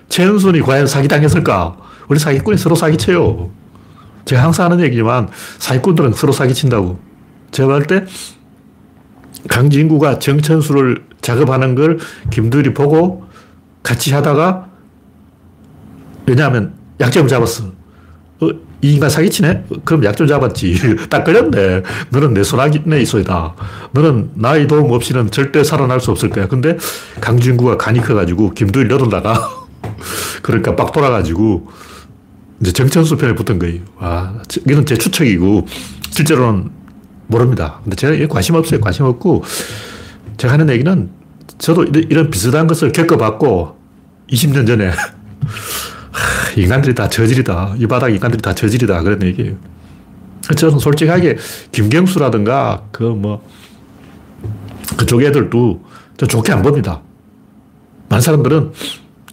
최은순이 0.09 0.61
과연 0.61 0.85
사기당했을까? 0.85 1.75
우리 2.09 2.19
사기꾼이 2.19 2.57
서로 2.57 2.75
사기쳐요. 2.75 3.49
제가 4.25 4.43
항상 4.43 4.65
하는 4.65 4.83
얘기지만 4.85 5.29
사기꾼들은 5.59 6.13
서로 6.13 6.31
사기친다고. 6.33 6.99
제가 7.51 7.67
볼 7.67 7.85
때 7.85 8.05
강진구가 9.47 10.19
정천수를 10.19 11.03
작업하는 11.21 11.75
걸 11.75 11.99
김두일이 12.31 12.73
보고 12.73 13.25
같이 13.81 14.13
하다가 14.13 14.67
왜냐하면 16.25 16.73
약점을 16.99 17.27
잡았어. 17.27 17.65
어, 18.39 18.49
이 18.81 18.93
인간 18.93 19.09
사기치네? 19.09 19.65
그럼 19.85 20.03
약점 20.05 20.27
잡았지. 20.27 21.07
딱 21.09 21.23
걸렸네. 21.23 21.83
너는 22.09 22.33
내 22.33 22.43
손아귀 22.43 22.83
있어이다. 23.01 23.55
너는 23.91 24.31
나의 24.35 24.67
도움 24.67 24.91
없이는 24.91 25.31
절대 25.31 25.63
살아날 25.63 25.99
수 25.99 26.11
없을 26.11 26.29
거야. 26.29 26.47
근데 26.47 26.77
강진구가 27.21 27.77
간이 27.77 28.01
커가지고 28.01 28.51
김두일 28.51 28.87
넣어다가 28.87 29.49
그러니까 30.41 30.75
빡 30.75 30.91
돌아가지고 30.91 31.67
이제 32.63 32.71
정천수 32.71 33.17
편에 33.17 33.35
붙은 33.35 33.59
거예요. 33.59 33.81
와, 33.99 34.33
이건 34.69 34.85
제 34.85 34.95
추측이고 34.95 35.67
실제로는 36.11 36.69
모릅니다. 37.27 37.81
근데 37.83 37.97
제가 37.97 38.33
관심 38.33 38.55
없어요. 38.55 38.79
관심 38.79 39.03
없고 39.03 39.43
제가 40.37 40.53
하는 40.53 40.69
얘기는 40.69 41.09
저도 41.57 41.83
이런 41.83 42.29
비슷한 42.29 42.65
것을 42.65 42.93
겪어봤고 42.93 43.77
20년 44.29 44.65
전에 44.65 44.91
인간들이 46.55 46.95
다 46.95 47.09
저질이다. 47.09 47.75
이 47.79 47.85
바닥 47.85 48.09
인간들이 48.09 48.41
다 48.41 48.55
저질이다. 48.55 49.01
그런 49.03 49.21
얘기예요. 49.23 49.55
저는 50.55 50.79
솔직하게 50.79 51.37
김경수라든가 51.73 52.83
그 52.91 53.03
뭐 53.03 53.43
그쪽 54.97 55.21
애들도 55.21 55.83
저 56.17 56.25
좋게 56.25 56.53
안 56.53 56.61
봅니다. 56.61 57.01
많은 58.09 58.21
사람들은 58.21 58.71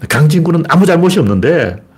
강진구는 0.09 0.65
아무 0.69 0.87
잘못이 0.87 1.19
없는데 1.21 1.77
어, 1.77 1.90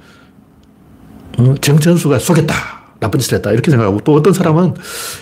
정천수가 1.61 2.19
속였다. 2.19 2.55
나쁜 3.01 3.19
짓을 3.19 3.37
했다. 3.37 3.51
이렇게 3.51 3.71
생각하고 3.71 4.01
또 4.01 4.15
어떤 4.15 4.33
사람은 4.33 4.75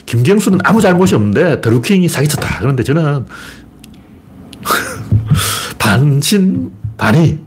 김경수는 0.05 0.59
아무 0.65 0.81
잘못이 0.81 1.15
없는데 1.15 1.61
드루킹이 1.63 2.09
사기쳤다. 2.09 2.59
그런데 2.61 2.83
저는 2.83 3.25
반신, 5.79 6.71
반이 6.99 7.39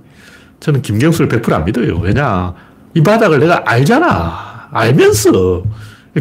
저는 0.59 0.81
김경수를 0.81 1.29
100%안 1.29 1.65
믿어요. 1.65 1.97
왜냐. 1.97 2.53
이 2.95 3.03
바닥을 3.03 3.39
내가 3.39 3.63
알잖아. 3.65 4.69
알면서. 4.71 5.63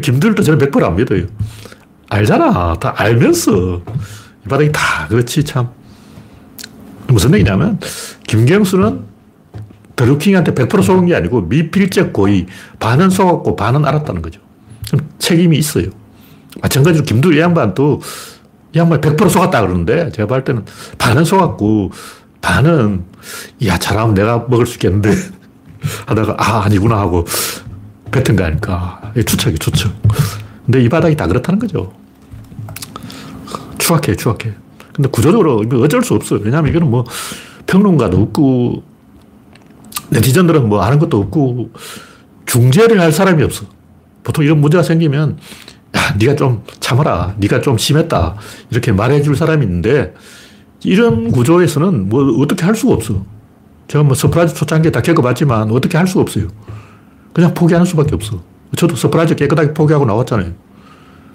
김들도 0.03 0.43
저는 0.43 0.59
100%안 0.71 0.97
믿어요. 0.97 1.27
알잖아. 2.09 2.75
다 2.81 2.93
알면서. 2.97 3.83
이 4.45 4.49
바닥이 4.49 4.73
다 4.73 5.07
그렇지, 5.09 5.45
참. 5.45 5.69
무슨 7.07 7.33
얘기냐면, 7.35 7.79
김경수는 8.27 9.12
드루킹한테 9.97 10.55
100% 10.55 10.83
속은 10.83 11.07
게 11.07 11.15
아니고 11.15 11.43
미필적 11.43 12.13
고의, 12.13 12.47
반은 12.79 13.11
속았고 13.11 13.57
반은 13.57 13.85
알았다는 13.85 14.23
거죠. 14.23 14.41
그럼 14.91 15.09
책임이 15.19 15.57
있어요. 15.57 15.87
마찬가지로 16.61 17.05
김두이 17.05 17.39
양반도 17.39 18.01
이 18.75 18.79
양반 18.79 19.01
100% 19.01 19.29
속았다 19.29 19.61
그러는데 19.61 20.11
제가 20.13 20.27
볼 20.27 20.45
때는 20.45 20.65
반은 20.99 21.25
속았고 21.25 21.91
반은 22.41 23.05
야 23.67 23.79
잘하면 23.79 24.15
내가 24.15 24.47
먹을 24.49 24.67
수 24.67 24.75
있겠는데 24.75 25.11
하다가 26.07 26.37
아 26.39 26.65
아니구나 26.65 26.99
하고 26.99 27.25
뱉은 28.11 28.37
거 28.37 28.45
아닐까. 28.45 29.13
추측이 29.15 29.59
추측. 29.59 29.91
근데 30.65 30.83
이 30.83 30.89
바닥이 30.89 31.17
다 31.17 31.27
그렇다는 31.27 31.59
거죠. 31.59 31.93
추악해 33.79 34.15
추악해. 34.17 34.53
근데 34.93 35.09
구조적으로 35.09 35.65
어쩔 35.83 36.03
수 36.03 36.15
없어요. 36.15 36.41
왜냐하면 36.43 36.71
이거는 36.71 36.91
뭐 36.91 37.05
평론가도 37.67 38.21
없고 38.21 38.83
네티즌들은 40.13 40.69
뭐 40.69 40.83
아는 40.83 40.99
것도 40.99 41.19
없고 41.19 41.71
중재를 42.47 43.01
할 43.01 43.13
사람이 43.13 43.43
없어. 43.43 43.65
보통 44.23 44.45
이런 44.45 44.61
문제가 44.61 44.83
생기면 44.83 45.39
야, 45.97 46.15
네가 46.19 46.37
좀 46.37 46.63
참아라. 46.81 47.35
네가 47.39 47.61
좀 47.61 47.79
심했다. 47.79 48.37
이렇게 48.71 48.93
말해 48.93 49.23
줄 49.23 49.37
사람이 49.37 49.65
있는데 49.65 50.15
이런 50.85 51.31
구조에서는 51.31 52.09
뭐 52.09 52.43
어떻게 52.43 52.65
할 52.65 52.75
수가 52.75 52.95
없어. 52.95 53.25
제가 53.89 54.05
뭐 54.05 54.15
서프라이즈 54.15 54.55
초창기에 54.55 54.91
다 54.91 55.01
겪어봤지만 55.01 55.71
어떻게 55.71 55.97
할 55.97 56.07
수가 56.07 56.23
없어요. 56.23 56.49
그냥 57.33 57.55
포기하는 57.55 57.87
수밖에 57.87 58.15
없어. 58.15 58.43
저도 58.77 58.97
서프라이즈 58.97 59.37
깨끗하게 59.37 59.75
포기하고 59.75 60.05
나왔잖아요. 60.05 60.53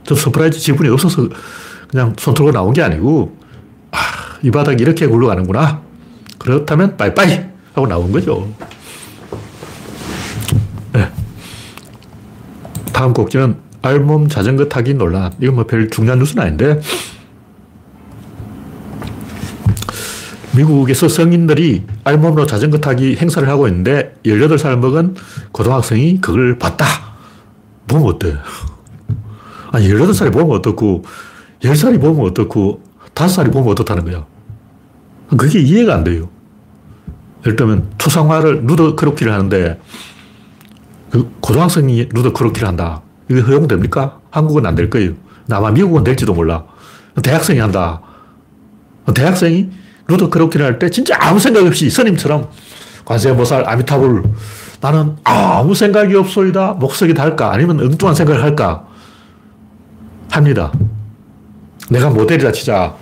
저 0.03 0.15
서프라이즈 0.15 0.59
지분이 0.59 0.89
없어서 0.89 1.27
그냥 1.89 2.13
손 2.17 2.33
들고 2.33 2.51
나온 2.51 2.73
게 2.73 2.81
아니고 2.81 3.37
아, 3.91 3.97
이 4.43 4.51
바닥이 4.51 4.81
이렇게 4.81 5.07
굴러가는구나. 5.07 5.81
그렇다면 6.39 6.97
빠이빠이 6.97 7.56
하고 7.77 7.87
나온 7.87 8.11
거죠. 8.11 8.51
네. 10.93 11.07
다음 12.91 13.13
꼭지는 13.13 13.57
알몸 13.83 14.27
자전거 14.27 14.65
타기 14.65 14.95
논란. 14.95 15.31
이건 15.39 15.55
뭐 15.55 15.63
별 15.65 15.87
중요한 15.89 16.17
뉴스는 16.17 16.43
아닌데, 16.43 16.81
미국에서 20.55 21.07
성인들이 21.07 21.83
알몸으로 22.03 22.47
자전거 22.47 22.79
타기 22.79 23.17
행사를 23.17 23.47
하고 23.47 23.67
있는데, 23.67 24.15
18살 24.25 24.77
먹은 24.77 25.15
고등학생이 25.51 26.19
그걸 26.19 26.57
봤다. 26.57 26.85
보면 27.87 28.07
어때? 28.07 28.33
아니, 29.71 29.87
18살이 29.87 30.33
보면 30.33 30.57
어떻고, 30.57 31.03
10살이 31.61 32.01
보면 32.01 32.25
어떻고, 32.25 32.81
5살이 33.13 33.53
보면 33.53 33.69
어떻다는 33.69 34.03
거야. 34.03 34.25
그게 35.37 35.59
이해가 35.59 35.93
안 35.93 36.03
돼요. 36.03 36.29
예를 37.47 37.55
들면, 37.55 37.91
초상화를, 37.97 38.63
누드 38.63 38.95
크로키를 38.95 39.31
하는데, 39.31 39.79
그 41.09 41.31
고등학생이 41.39 42.09
누드 42.13 42.33
크로키를 42.33 42.67
한다. 42.67 43.01
이게 43.29 43.39
허용됩니까? 43.39 44.19
한국은 44.29 44.65
안 44.65 44.75
될 44.75 44.89
거예요. 44.89 45.13
아마 45.49 45.71
미국은 45.71 46.03
될지도 46.03 46.33
몰라. 46.33 46.65
대학생이 47.23 47.59
한다. 47.59 48.01
대학생이 49.13 49.69
루드 50.07 50.27
크로키를 50.29 50.65
할 50.65 50.79
때 50.79 50.89
진짜 50.89 51.15
아무 51.19 51.39
생각 51.39 51.65
없이 51.65 51.89
스님처럼 51.89 52.49
관세음보살 53.05 53.63
아미타불 53.67 54.23
나는 54.81 55.15
아무 55.23 55.73
생각이 55.73 56.13
없소이다. 56.15 56.73
목석이 56.73 57.13
달까? 57.13 57.53
아니면 57.53 57.79
엉뚱한 57.79 58.13
생각을 58.15 58.43
할까? 58.43 58.85
합니다. 60.29 60.71
내가 61.89 62.09
모델이다 62.09 62.51
치자. 62.51 62.93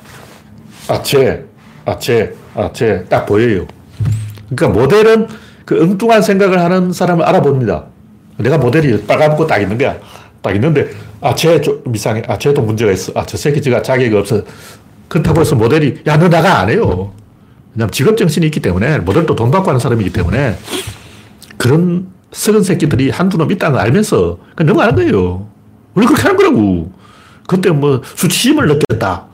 아, 0.87 1.01
쟤, 1.01 1.43
아, 1.85 1.97
쟤, 1.97 2.33
아, 2.53 2.69
쟤. 2.71 3.03
딱 3.09 3.25
보여요. 3.25 3.65
그러니까 4.49 4.79
모델은 4.79 5.27
그 5.65 5.81
엉뚱한 5.81 6.21
생각을 6.21 6.59
하는 6.59 6.91
사람을 6.93 7.25
알아봅니다. 7.25 7.85
내가 8.37 8.57
모델이 8.57 9.05
빨간거 9.05 9.47
딱 9.47 9.59
있는 9.59 9.77
거야. 9.77 9.95
딱 10.41 10.53
있는데, 10.55 10.89
아, 11.21 11.33
쟤 11.33 11.59
좀 11.61 11.81
이상해. 11.93 12.21
아, 12.27 12.37
쟤도 12.37 12.61
문제가 12.61 12.91
있어. 12.91 13.11
아, 13.15 13.25
저 13.25 13.37
새끼 13.37 13.67
가 13.69 13.81
자격이 13.81 14.15
없어. 14.15 14.41
그렇다고 15.07 15.41
해서 15.41 15.55
모델이, 15.55 16.01
야, 16.05 16.17
너 16.17 16.29
나가 16.29 16.59
안 16.59 16.69
해요. 16.69 17.13
왜냐면 17.73 17.91
직업 17.91 18.17
정신이 18.17 18.45
있기 18.47 18.59
때문에, 18.59 18.99
모델도 18.99 19.35
돈 19.35 19.49
받고 19.49 19.69
하는 19.69 19.79
사람이기 19.79 20.11
때문에, 20.11 20.57
그런 21.57 22.07
썩은 22.31 22.63
새끼들이 22.63 23.09
한두 23.09 23.37
놈 23.37 23.51
있다는 23.51 23.77
걸 23.77 23.85
알면서, 23.85 24.37
그냥 24.55 24.75
넘어가는 24.75 24.95
거예요. 24.95 25.47
원래 25.95 26.05
그렇게 26.07 26.21
하는 26.23 26.37
거라고. 26.37 26.91
그때 27.47 27.69
뭐, 27.71 28.01
수치심을 28.15 28.67
느꼈다. 28.67 29.25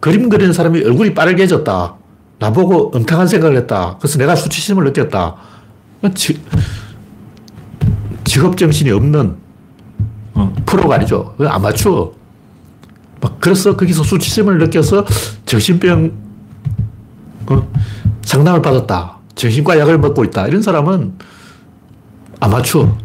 그림 0.00 0.28
그리는 0.28 0.52
사람이 0.52 0.82
얼굴이 0.84 1.14
빠르게졌다. 1.14 1.94
나보고 2.42 2.90
엉탕한 2.96 3.28
생각을 3.28 3.56
했다. 3.58 3.96
그래서 4.00 4.18
내가 4.18 4.34
수치심을 4.34 4.82
느꼈다. 4.84 5.36
직업정신이 8.24 8.90
없는 8.90 9.36
어, 10.34 10.52
프로가 10.66 10.96
아니죠. 10.96 11.36
아마추어. 11.38 12.12
막 13.20 13.36
그래서 13.40 13.76
거기서 13.76 14.02
수치심을 14.02 14.58
느껴서 14.58 15.04
정신병 15.46 16.10
어, 17.46 17.68
상담을 18.22 18.60
받았다. 18.60 19.18
정신과 19.36 19.78
약을 19.78 19.98
먹고 19.98 20.24
있다. 20.24 20.48
이런 20.48 20.62
사람은 20.62 21.18
아마추어. 22.40 22.98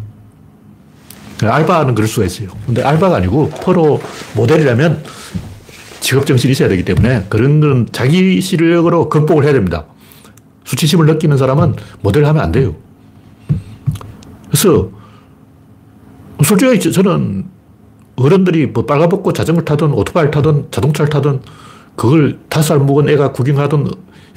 알바는 1.43 1.93
그럴 1.93 2.07
수가 2.07 2.25
있어요. 2.25 2.49
근데 2.65 2.81
알바가 2.81 3.17
아니고 3.17 3.51
프로 3.63 4.01
모델이라면 4.35 5.03
직업정신이 6.07 6.53
있어야 6.53 6.69
되기 6.69 6.85
때문에 6.85 7.25
그런 7.27 7.59
건 7.59 7.85
자기 7.91 8.39
실력으로 8.39 9.09
극복을 9.09 9.43
해야 9.43 9.51
됩니다. 9.51 9.83
수치심을 10.63 11.05
느끼는 11.05 11.35
사람은 11.35 11.75
모델하면 12.01 12.41
안 12.41 12.53
돼요. 12.53 12.75
그래서 14.45 14.89
솔직히 16.45 16.93
저는 16.93 17.47
어른들이 18.15 18.67
뭐 18.67 18.85
빨가벗고 18.85 19.33
자전거 19.33 19.63
타든 19.63 19.91
오토바이 19.91 20.31
타든 20.31 20.67
자동차를 20.71 21.09
타든 21.09 21.41
그걸 21.97 22.39
다섯 22.47 22.75
살 22.75 22.79
먹은 22.79 23.09
애가 23.09 23.33
구경하든 23.33 23.87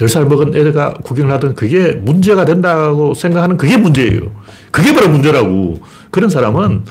열 0.01 0.09
살 0.09 0.25
먹은 0.25 0.53
애가 0.53 0.95
구경을 1.03 1.31
하든 1.35 1.55
그게 1.55 1.93
문제가 1.93 2.43
된다고 2.43 3.13
생각하는 3.13 3.55
그게 3.55 3.77
문제예요. 3.77 4.23
그게 4.71 4.93
바로 4.93 5.07
문제라고. 5.07 5.79
그런 6.09 6.29
사람은 6.29 6.83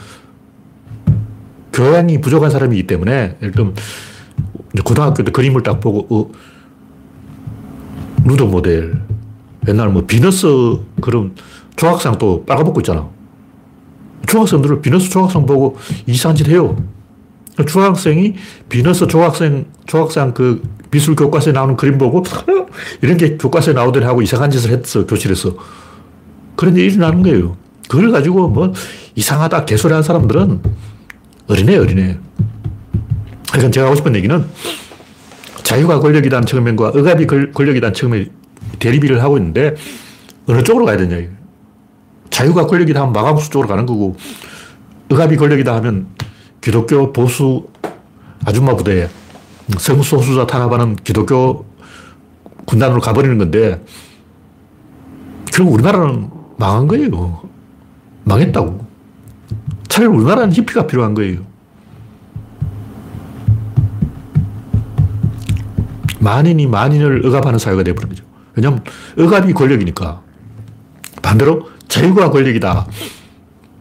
교양이 1.74 2.20
부족한 2.20 2.50
사람이기 2.50 2.86
때문에 2.86 3.36
예를 3.42 3.52
들면 3.52 3.74
고등학교 4.85 5.22
때 5.22 5.30
그림을 5.33 5.62
딱 5.62 5.80
보고 5.80 6.06
어, 6.11 6.30
누드 8.24 8.42
모델 8.44 9.00
옛날 9.68 9.88
뭐 9.88 10.04
비너스 10.06 10.46
그런 11.00 11.35
조각상 11.76 12.18
또 12.18 12.44
빨가벗고 12.44 12.80
있잖아. 12.80 13.09
중학생들을 14.26 14.80
비너스 14.80 15.09
조각상 15.11 15.46
보고 15.46 15.76
이상한 16.06 16.37
짓 16.37 16.48
해요. 16.48 16.76
중학생이 17.66 18.35
비너스 18.68 19.06
조각생, 19.06 19.66
조각상 19.87 20.33
그 20.33 20.62
미술 20.90 21.14
교과서에 21.14 21.52
나오는 21.52 21.76
그림 21.76 21.98
보고 21.98 22.22
이런 23.02 23.16
게 23.16 23.37
교과서에 23.37 23.74
나오더니 23.74 24.04
하고 24.04 24.22
이상한 24.22 24.50
짓을 24.50 24.70
했어, 24.70 25.06
교실에서. 25.06 25.54
그런 26.56 26.76
일이 26.76 26.92
일어나는 26.92 27.22
거예요. 27.22 27.56
그걸 27.88 28.11
가지고 28.11 28.48
뭐 28.48 28.72
이상하다 29.14 29.64
개소리 29.64 29.92
하는 29.92 30.02
사람들은 30.02 30.61
어린애, 31.48 31.76
어린애. 31.76 32.18
그러니까 33.51 33.71
제가 33.71 33.87
하고 33.87 33.96
싶은 33.96 34.15
얘기는 34.15 34.44
자유가 35.63 36.01
권력이라는 36.01 36.46
측면과 36.46 36.88
억압이 36.88 37.27
권력이라는 37.27 37.94
측면에 37.94 38.27
대립을 38.79 39.23
하고 39.23 39.38
있는데 39.38 39.75
어느 40.46 40.63
쪽으로 40.63 40.85
가야 40.85 40.96
되냐. 40.96 41.29
자유가 42.31 42.67
권력이다 42.67 43.01
하면 43.01 43.13
마감수 43.13 43.51
쪽으로 43.51 43.69
가는 43.69 43.87
거고, 43.87 44.17
억압이 45.11 45.37
권력이다 45.37 45.75
하면 45.77 46.09
기독교 46.61 47.13
보수 47.13 47.69
아줌마 48.44 48.75
부대, 48.75 49.09
성소수자 49.79 50.46
탄압하는 50.46 50.96
기독교 50.96 51.67
군단으로 52.65 53.01
가버리는 53.01 53.37
건데, 53.38 53.85
결국 55.53 55.75
우리나라는 55.75 56.31
망한 56.57 56.87
거예요. 56.87 57.42
망했다고. 58.25 58.87
차라리 59.88 60.09
우리나라는 60.09 60.53
히피가 60.53 60.87
필요한 60.87 61.15
거예요. 61.15 61.50
만인이 66.21 66.66
만인을 66.66 67.27
억압하는 67.27 67.58
사회가 67.58 67.83
되어버린 67.83 68.08
거죠. 68.10 68.25
왜냐하면 68.54 68.83
억압이 69.18 69.52
권력이니까. 69.52 70.23
반대로 71.23 71.68
자유가 71.88 72.31
권력이다. 72.31 72.87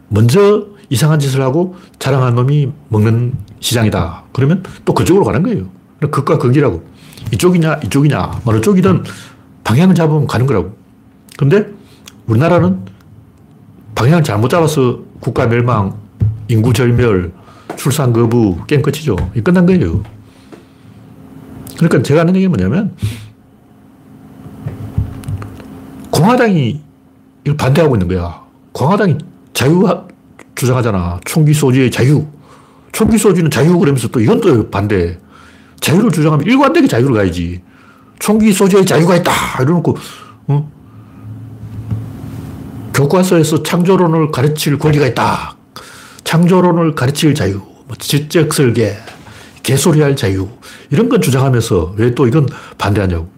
먼저 0.08 0.66
이상한 0.88 1.20
짓을 1.20 1.40
하고 1.40 1.76
자랑한 1.98 2.34
놈이 2.34 2.72
먹는 2.88 3.34
시장이다. 3.60 4.24
그러면 4.32 4.64
또 4.84 4.92
그쪽으로 4.92 5.24
가는 5.24 5.42
거예요. 5.42 5.66
극과 6.00 6.38
극이라고. 6.38 6.82
이쪽이냐, 7.32 7.80
이쪽이냐, 7.84 8.40
어느 8.44 8.60
쪽이든 8.60 9.04
방향을 9.62 9.94
잡으면 9.94 10.26
가는 10.26 10.46
거라고. 10.46 10.76
근데 11.36 11.66
우리나라는 12.26 12.80
방향을 13.94 14.24
잘못 14.24 14.48
잡아서 14.48 15.00
국가 15.20 15.46
멸망, 15.46 15.94
인구 16.48 16.72
절멸, 16.72 17.32
출산 17.76 18.12
거부, 18.12 18.58
게임 18.66 18.82
끝이죠. 18.82 19.16
이 19.34 19.40
끝난 19.40 19.66
거예요. 19.66 20.02
그러니까 21.80 22.02
제가 22.02 22.20
하는 22.20 22.36
얘기 22.36 22.46
뭐냐면, 22.46 22.94
공화당이 26.10 26.80
이걸 27.44 27.56
반대하고 27.56 27.96
있는 27.96 28.08
거야. 28.08 28.42
공화당이 28.72 29.16
자유 29.54 29.82
주장하잖아. 30.54 31.20
총기 31.24 31.54
소지의 31.54 31.90
자유. 31.90 32.26
총기 32.92 33.16
소지는 33.16 33.50
자유 33.50 33.78
그러면서 33.78 34.08
또 34.08 34.20
이건 34.20 34.40
또 34.40 34.68
반대. 34.68 35.18
자유를 35.80 36.10
주장하면 36.10 36.46
일관되게 36.46 36.86
자유를 36.86 37.14
가야지. 37.14 37.62
총기 38.18 38.52
소지의 38.52 38.84
자유가 38.84 39.16
있다. 39.16 39.32
이러놓고, 39.62 39.96
어? 40.48 40.70
교과서에서 42.92 43.62
창조론을 43.62 44.30
가르칠 44.30 44.78
권리가 44.78 45.06
있다. 45.06 45.56
창조론을 46.24 46.94
가르칠 46.94 47.34
자유. 47.34 47.54
뭐 47.86 47.96
지적 47.98 48.52
설계. 48.52 48.98
개소리할 49.70 50.16
자유. 50.16 50.48
이런 50.90 51.08
건 51.08 51.20
주장하면서 51.20 51.94
왜 51.96 52.10
또 52.14 52.26
이건 52.26 52.48
반대하냐고. 52.76 53.30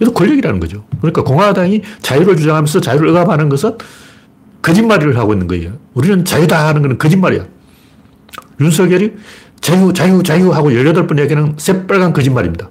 이것도 0.00 0.14
권력이라는 0.14 0.60
거죠. 0.60 0.84
그러니까 1.00 1.22
공화당이 1.24 1.82
자유를 2.00 2.36
주장하면서 2.36 2.80
자유를 2.80 3.08
억압하는 3.10 3.48
것은 3.50 3.76
거짓말을 4.62 5.16
하고 5.18 5.34
있는 5.34 5.46
거예요. 5.46 5.78
우리는 5.94 6.24
자유다 6.24 6.68
하는 6.68 6.82
것은 6.82 6.98
거짓말이야. 6.98 7.46
윤석열이 8.60 9.14
자유, 9.60 9.92
자유, 9.92 10.22
자유 10.22 10.52
하고 10.52 10.70
18번 10.70 11.18
얘기하는 11.20 11.54
새빨간 11.58 12.12
거짓말입니다. 12.14 12.70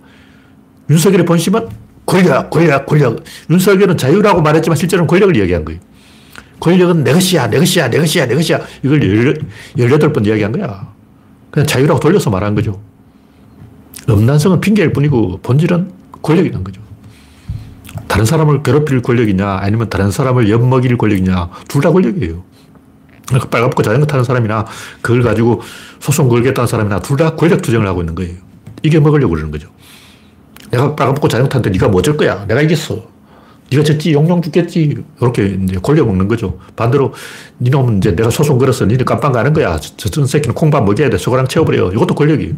윤석열의 0.90 1.26
본심은 1.26 1.68
권력, 2.06 2.50
권력, 2.50 2.86
권력. 2.88 3.24
윤석열은 3.50 3.98
자유라고 3.98 4.42
말했지만 4.42 4.76
실제로는 4.76 5.08
권력을 5.08 5.36
이야기한 5.38 5.66
거예요. 5.66 5.80
권력은 6.60 7.04
내 7.04 7.14
것이야, 7.14 7.48
내 7.48 7.60
것이야, 7.60 7.90
내 7.90 8.00
것이야, 8.00 8.26
내 8.28 8.36
것이야. 8.36 8.60
이걸 8.84 9.00
18번 9.78 10.26
이야기한 10.26 10.52
거야. 10.52 10.95
그냥 11.56 11.66
자유라고 11.66 12.02
돌려서 12.02 12.30
말한 12.30 12.54
거죠. 12.54 12.82
음란성은 14.10 14.60
핑계일 14.60 14.92
뿐이고 14.92 15.40
본질은 15.42 15.90
권력이라는 16.22 16.66
거죠. 16.66 16.82
다른 18.10 18.26
사람을 18.26 18.62
괴롭힐 18.62 19.02
권력이냐, 19.02 19.60
아니면 19.62 19.90
다른 19.90 20.12
사람을 20.12 20.50
엿먹일 20.50 20.98
권력이냐, 20.98 21.50
둘 21.70 21.82
다 21.82 21.92
권력이에요. 21.94 22.44
그러니까 23.28 23.50
빨갛고 23.50 23.82
자전거 23.82 24.06
타는 24.06 24.26
사람이나 24.26 24.66
그걸 25.02 25.24
가지고 25.24 25.62
소송 26.02 26.28
걸겠다는 26.28 26.68
사람이나 26.68 27.00
둘 27.00 27.16
다 27.16 27.36
권력 27.36 27.62
투쟁을 27.62 27.88
하고 27.88 28.02
있는 28.02 28.16
거예요. 28.16 28.36
이게 28.84 29.00
먹으려고 29.00 29.32
그러는 29.32 29.50
거죠. 29.50 29.70
내가 30.72 30.94
빨갛고 30.94 31.28
자전거 31.30 31.48
타는데 31.48 31.70
네가 31.70 31.88
뭐 31.88 32.00
어쩔 32.00 32.18
거야? 32.18 32.46
내가 32.48 32.62
이겼어. 32.62 33.02
네가 33.72 33.84
졌지, 33.84 34.14
용용 34.14 34.42
죽겠지. 34.42 35.04
이렇게 35.20 35.58
이제 35.64 35.78
골려 35.82 36.06
먹는 36.06 36.28
거죠. 36.28 36.60
반대로 36.76 37.14
니놈은 37.60 37.98
이제 37.98 38.16
내가 38.16 38.30
소송 38.30 38.58
걸었어. 38.58 38.86
니네 38.86 39.04
깜빵 39.04 39.32
가는 39.32 39.54
거야. 39.54 39.80
저, 39.80 40.10
저 40.10 40.26
새끼는 40.26 40.54
콩밥 40.54 40.86
먹여야 40.86 41.10
돼. 41.10 41.18
소고랑 41.18 41.48
채워버려. 41.48 41.92
이것도 41.92 42.14
권력이에요. 42.16 42.54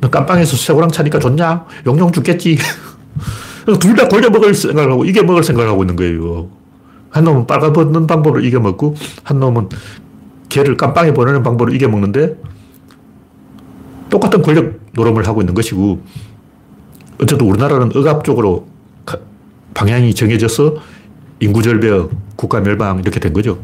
너 0.00 0.10
깜빵에서 0.10 0.56
쇠고랑 0.56 0.90
차니까 0.90 1.18
좋냐? 1.18 1.64
용용 1.86 2.12
죽겠지. 2.12 2.58
둘 3.80 3.94
다 3.94 4.08
골려 4.08 4.28
먹을 4.28 4.54
생각을 4.54 4.90
하고 4.90 5.04
이겨 5.04 5.22
먹을 5.22 5.44
생각을 5.44 5.70
하고 5.70 5.82
있는 5.84 5.96
거예요. 5.96 6.50
한 7.10 7.24
놈은 7.24 7.46
빨아벗는 7.46 8.06
방법으로 8.06 8.40
이겨 8.40 8.58
먹고 8.58 8.96
한 9.22 9.38
놈은 9.38 9.68
개를 10.48 10.76
깜빵에 10.76 11.14
보내는 11.14 11.42
방법으로 11.42 11.74
이겨 11.74 11.88
먹는데 11.88 12.36
똑같은 14.10 14.42
권력 14.42 14.80
노름을 14.92 15.26
하고 15.26 15.40
있는 15.40 15.54
것이고 15.54 16.00
어쨌든 17.22 17.46
우리나라는 17.48 17.92
억압 17.94 18.24
쪽으로 18.24 18.66
방향이 19.74 20.14
정해져서 20.14 20.76
인구 21.40 21.62
절벽, 21.62 22.10
국가 22.36 22.60
멸망 22.60 23.00
이렇게 23.00 23.18
된 23.18 23.32
거죠. 23.32 23.58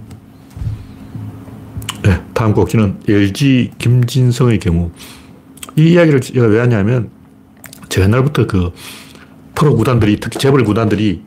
네, 2.03 2.21
다음 2.35 2.55
곡지는 2.55 3.01
LG 3.09 3.73
김진성의 3.79 4.59
경우. 4.59 4.91
이 5.77 5.93
이야기를 5.93 6.21
제가 6.21 6.47
왜 6.47 6.61
하냐면 6.61 7.11
제가 7.89 8.07
옛날부터 8.07 8.47
그 8.47 8.73
프로 9.55 9.75
구단들이, 9.75 10.19
특히 10.21 10.39
재벌 10.39 10.65
구단들이 10.65 11.23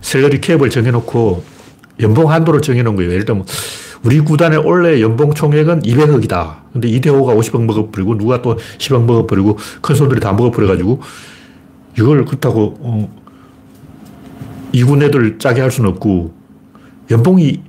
셀러리 0.00 0.40
캡을 0.40 0.70
정해놓고 0.70 1.44
연봉 2.00 2.30
한도를 2.30 2.62
정해놓은 2.62 2.96
거예요. 2.96 3.12
예를 3.12 3.24
들면, 3.24 3.44
우리 4.04 4.20
구단의 4.20 4.58
원래 4.58 5.00
연봉 5.00 5.32
총액은 5.32 5.82
200억이다. 5.82 6.56
근데 6.72 6.88
이대호가 6.88 7.34
50억 7.34 7.64
먹어버리고, 7.64 8.18
누가 8.18 8.42
또 8.42 8.58
10억 8.78 9.04
먹어버리고, 9.04 9.58
큰 9.80 9.94
손들이 9.94 10.20
다 10.20 10.32
먹어버려가지고, 10.32 11.00
이걸 11.98 12.24
그렇다고, 12.24 12.76
어, 12.80 13.21
이군 14.72 15.02
애들 15.02 15.38
짜게 15.38 15.60
할 15.60 15.70
수는 15.70 15.90
없고, 15.90 16.34
연봉이 17.10 17.62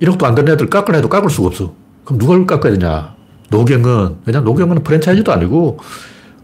1억도 0.00 0.24
안 0.24 0.34
되는 0.34 0.52
애들 0.52 0.68
깎으려 0.68 0.98
해도 0.98 1.08
깎을 1.08 1.30
수가 1.30 1.48
없어. 1.48 1.74
그럼 2.04 2.18
누가 2.18 2.56
깎아야 2.56 2.72
되냐? 2.74 3.14
노경은, 3.50 4.16
왜냐 4.26 4.40
노경은 4.40 4.82
프랜차이즈도 4.82 5.32
아니고, 5.32 5.78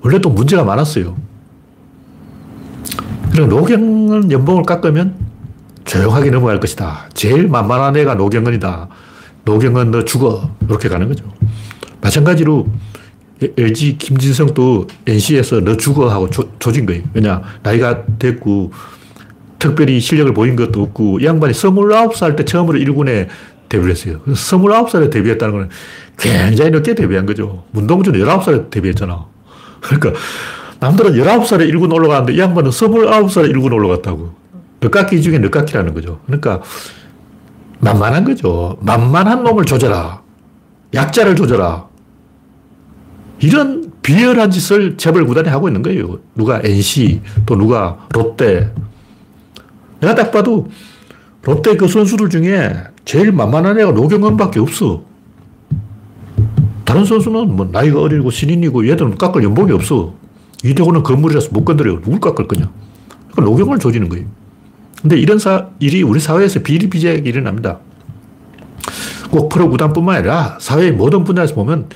원래 0.02 0.18
또 0.20 0.30
문제가 0.30 0.64
많았어요. 0.64 1.16
그리고 3.30 3.46
노경은 3.46 4.30
연봉을 4.30 4.64
깎으면 4.64 5.14
조용하게 5.84 6.30
넘어갈 6.30 6.60
것이다. 6.60 7.08
제일 7.14 7.48
만만한 7.48 7.96
애가 7.96 8.14
노경은이다. 8.14 8.88
노경은 9.44 9.90
너 9.90 10.04
죽어. 10.04 10.50
이렇게 10.68 10.88
가는 10.88 11.08
거죠. 11.08 11.24
마찬가지로 12.00 12.66
LG 13.56 13.98
김진성도 13.98 14.86
NC에서 15.06 15.60
너 15.60 15.76
죽어 15.76 16.08
하고 16.08 16.30
조, 16.30 16.48
조진 16.58 16.86
거예요. 16.86 17.02
왜냐, 17.14 17.42
나이가 17.62 18.04
됐고, 18.18 18.72
특별히 19.62 20.00
실력을 20.00 20.34
보인 20.34 20.56
것도 20.56 20.82
없고, 20.82 21.20
이 21.20 21.24
양반이 21.24 21.52
29살 21.52 22.34
때 22.34 22.44
처음으로 22.44 22.80
1군에 22.80 23.28
데뷔를 23.68 23.92
했어요. 23.92 24.20
29살에 24.26 25.08
데뷔했다는 25.10 25.54
건 25.54 25.70
굉장히 26.18 26.72
늦게 26.72 26.96
데뷔한 26.96 27.26
거죠. 27.26 27.62
문동주는 27.70 28.18
19살에 28.18 28.70
데뷔했잖아. 28.70 29.24
그러니까 29.80 30.20
남들은 30.80 31.12
19살에 31.12 31.72
1군 31.72 31.94
올라가는데 31.94 32.34
이 32.34 32.40
양반은 32.40 32.70
29살에 32.70 33.54
1군 33.54 33.72
올라갔다고. 33.72 34.34
늦깎이 34.80 35.22
중에 35.22 35.38
늦깎이라는 35.38 35.94
거죠. 35.94 36.18
그러니까 36.26 36.60
만만한 37.78 38.24
거죠. 38.24 38.76
만만한 38.80 39.44
놈을 39.44 39.64
조져라. 39.64 40.22
약자를 40.92 41.36
조져라. 41.36 41.86
이런 43.38 43.92
비열한 44.02 44.50
짓을 44.50 44.96
재벌 44.96 45.24
구단이 45.24 45.48
하고 45.48 45.68
있는 45.68 45.82
거예요. 45.82 46.18
누가 46.34 46.60
NC, 46.62 47.20
또 47.46 47.56
누가 47.56 48.06
롯데. 48.12 48.72
내가 50.02 50.16
딱 50.16 50.32
봐도 50.32 50.68
롯데 51.42 51.76
그 51.76 51.88
선수들 51.88 52.28
중에 52.28 52.74
제일 53.04 53.32
만만한 53.32 53.78
애가 53.78 53.92
노경원밖에 53.92 54.60
없어. 54.60 55.02
다른 56.84 57.04
선수는 57.04 57.56
뭐 57.56 57.68
나이가 57.70 58.00
어리고 58.00 58.30
신인이고 58.30 58.88
얘들은 58.88 59.16
깎을 59.16 59.42
연봉이 59.44 59.72
없어. 59.72 60.14
이대호는 60.64 61.04
건물이라서 61.04 61.50
못 61.52 61.64
건드려요. 61.64 62.00
누굴 62.00 62.20
깎을 62.20 62.48
거냐. 62.48 62.68
그러니까 63.30 63.42
노경을 63.42 63.78
조지는 63.78 64.08
거예요. 64.08 64.26
근데 65.00 65.18
이런 65.18 65.38
사, 65.38 65.68
일이 65.78 66.02
우리 66.02 66.20
사회에서 66.20 66.60
비리비재하게 66.60 67.28
일어납니다. 67.28 67.78
꼭 69.30 69.48
프로 69.48 69.70
구단뿐만 69.70 70.16
아니라 70.16 70.58
사회의 70.60 70.92
모든 70.92 71.24
분야에서 71.24 71.54
보면 71.54 71.88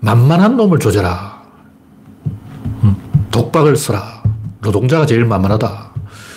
만만한 0.00 0.56
놈을 0.56 0.78
조져라. 0.78 1.42
독박을 3.30 3.76
써라. 3.76 4.22
노동자가 4.62 5.04
제일 5.04 5.24
만만하다. 5.24 5.95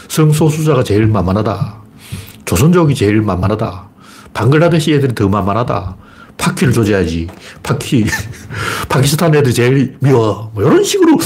성소수자가 0.09 0.83
제일 0.83 1.07
만만하다. 1.07 1.77
조선족이 2.45 2.95
제일 2.95 3.21
만만하다. 3.21 3.87
방글라데시 4.33 4.93
애들이 4.93 5.15
더 5.15 5.29
만만하다. 5.29 5.95
파키를 6.37 6.73
조져야지. 6.73 7.27
파키. 7.63 8.05
파키스탄 8.89 9.33
애들이 9.35 9.53
제일 9.53 9.97
미워. 10.01 10.51
뭐 10.53 10.63
이런 10.63 10.83
식으로 10.83 11.17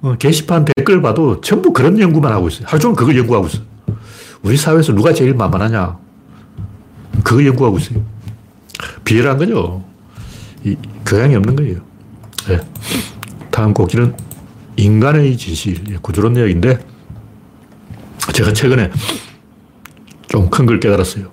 어, 0.00 0.14
게시판 0.16 0.64
댓글 0.64 1.02
봐도 1.02 1.40
전부 1.40 1.72
그런 1.72 1.98
연구만 2.00 2.32
하고 2.32 2.48
있어요. 2.48 2.66
하루 2.66 2.80
종일 2.80 2.96
그걸 2.96 3.18
연구하고 3.18 3.46
있어요. 3.46 3.62
우리 4.42 4.56
사회에서 4.56 4.92
누가 4.94 5.12
제일 5.12 5.34
만만하냐? 5.34 5.98
그거 7.24 7.44
연구하고 7.44 7.78
있어요. 7.78 8.02
비열한 9.04 9.38
거죠. 9.38 9.84
이, 10.64 10.76
교양이 11.04 11.34
없는 11.34 11.56
거예요. 11.56 11.80
네. 12.46 12.60
다음 13.50 13.74
곡지는 13.74 14.14
인간의 14.76 15.36
진실. 15.36 15.82
예, 15.90 15.96
구조론 16.00 16.36
이야기인데, 16.36 16.78
제가 18.32 18.52
최근에 18.52 18.90
좀 20.28 20.50
큰 20.50 20.66
걸 20.66 20.78
깨달았어요. 20.80 21.30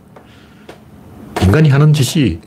인간이 1.44 1.70
하는 1.70 1.94
짓이 1.94 2.40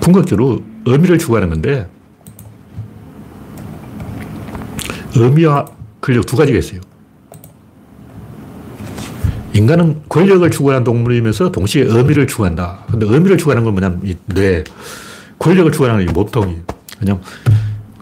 궁극적으로 0.00 0.62
의미를 0.86 1.18
추구하는 1.18 1.48
건데, 1.50 1.88
의미와 5.14 5.66
근력 6.00 6.26
두 6.26 6.36
가지가 6.36 6.58
있어요. 6.58 6.80
인간은 9.52 10.02
권력을 10.08 10.48
추구하는 10.50 10.84
동물이면서 10.84 11.50
동시에 11.52 11.82
의미를 11.82 12.26
추구한다. 12.26 12.84
근데 12.90 13.06
의미를 13.06 13.36
추구하는 13.36 13.64
건 13.64 13.74
뭐냐면 13.74 14.00
이 14.04 14.16
뇌. 14.26 14.64
권력을 15.38 15.72
추구하는 15.72 16.06
게 16.06 16.12
몸통이에요. 16.12 16.60
그냥 16.98 17.20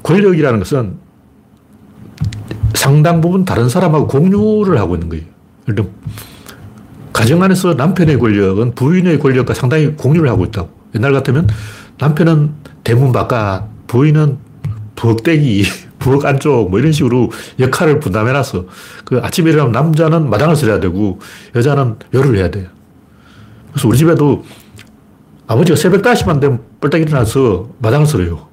권력이라는 0.03 0.59
것은 0.59 0.99
상당 2.74 3.20
부분 3.20 3.44
다른 3.44 3.68
사람하고 3.68 4.06
공유를 4.06 4.78
하고 4.78 4.94
있는 4.94 5.08
거예요. 5.08 5.24
예를 5.68 5.88
가정 7.12 7.42
안에서 7.42 7.74
남편의 7.74 8.18
권력은 8.18 8.74
부인의 8.74 9.18
권력과 9.18 9.54
상당히 9.54 9.94
공유를 9.94 10.28
하고 10.30 10.44
있다고. 10.44 10.70
옛날 10.94 11.12
같으면 11.12 11.48
남편은 11.98 12.52
대문 12.84 13.12
바깥, 13.12 13.64
부인은 13.86 14.38
부엌대기, 14.94 15.64
부엌 15.98 16.24
안쪽, 16.24 16.70
뭐 16.70 16.78
이런 16.78 16.92
식으로 16.92 17.30
역할을 17.58 18.00
분담해놨어. 18.00 18.66
그 19.04 19.18
아침에 19.18 19.50
일어나면 19.50 19.72
남자는 19.72 20.30
마당을 20.30 20.56
쓸어야 20.56 20.80
되고, 20.80 21.18
여자는 21.54 21.96
열을 22.14 22.36
해야 22.36 22.50
돼요. 22.50 22.68
그래서 23.72 23.88
우리 23.88 23.98
집에도 23.98 24.44
아버지가 25.46 25.76
새벽 25.76 26.02
5시만 26.02 26.40
되면 26.40 26.60
뻘딱 26.80 27.00
일어나서 27.00 27.70
마당을 27.78 28.06
쓸어요. 28.06 28.47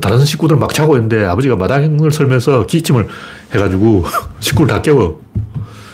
다른 0.00 0.24
식구들 0.24 0.56
막 0.56 0.74
자고 0.74 0.96
있는데 0.96 1.24
아버지가 1.24 1.56
마당을 1.56 2.10
설면서 2.10 2.66
기침을 2.66 3.08
해가지고 3.52 4.04
식구를 4.40 4.68
다 4.68 4.82
깨워. 4.82 5.20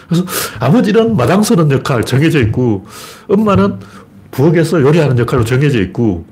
그래서 0.09 0.25
아버지는 0.61 1.17
마당 1.17 1.43
서는 1.43 1.71
역할 1.71 2.05
정해져 2.05 2.41
있고, 2.43 2.87
엄마는 3.29 3.81
부엌에서 4.31 4.83
요리하는 4.83 5.19
역할로 5.19 5.45
정해져 5.45 5.81
있고, 5.83 6.27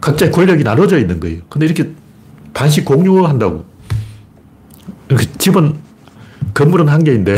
각자의 0.00 0.30
권력이 0.32 0.64
나눠져 0.64 0.98
있는 0.98 1.20
거예요. 1.20 1.40
근데 1.48 1.66
이렇게 1.66 1.90
반씩 2.52 2.84
공유한다고. 2.84 3.64
집은, 5.38 5.76
건물은 6.52 6.88
한 6.88 7.04
개인데, 7.04 7.36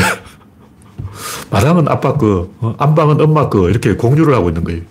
마당은 1.51 1.89
아빠 1.89 2.14
거, 2.14 2.51
어, 2.61 2.74
안방은 2.78 3.20
엄마 3.20 3.49
거, 3.49 3.68
이렇게 3.70 3.95
공유를 3.95 4.34
하고 4.34 4.49
있는 4.49 4.64
거예요. 4.64 4.82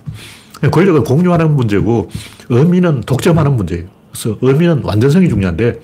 권력은 0.72 1.04
공유하는 1.04 1.56
문제고, 1.56 2.10
의미는 2.50 3.02
독점하는 3.02 3.56
문제예요. 3.56 3.95
그래서 4.16 4.38
의미는 4.42 4.82
완전성이 4.84 5.28
중요한데, 5.28 5.82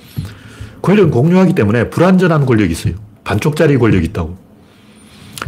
권력은 0.81 1.11
공유하기 1.11 1.53
때문에 1.53 1.89
불완전한 1.89 2.45
권력이 2.45 2.71
있어요. 2.71 2.93
반쪽짜리 3.25 3.77
권력이 3.77 4.05
있다고. 4.07 4.37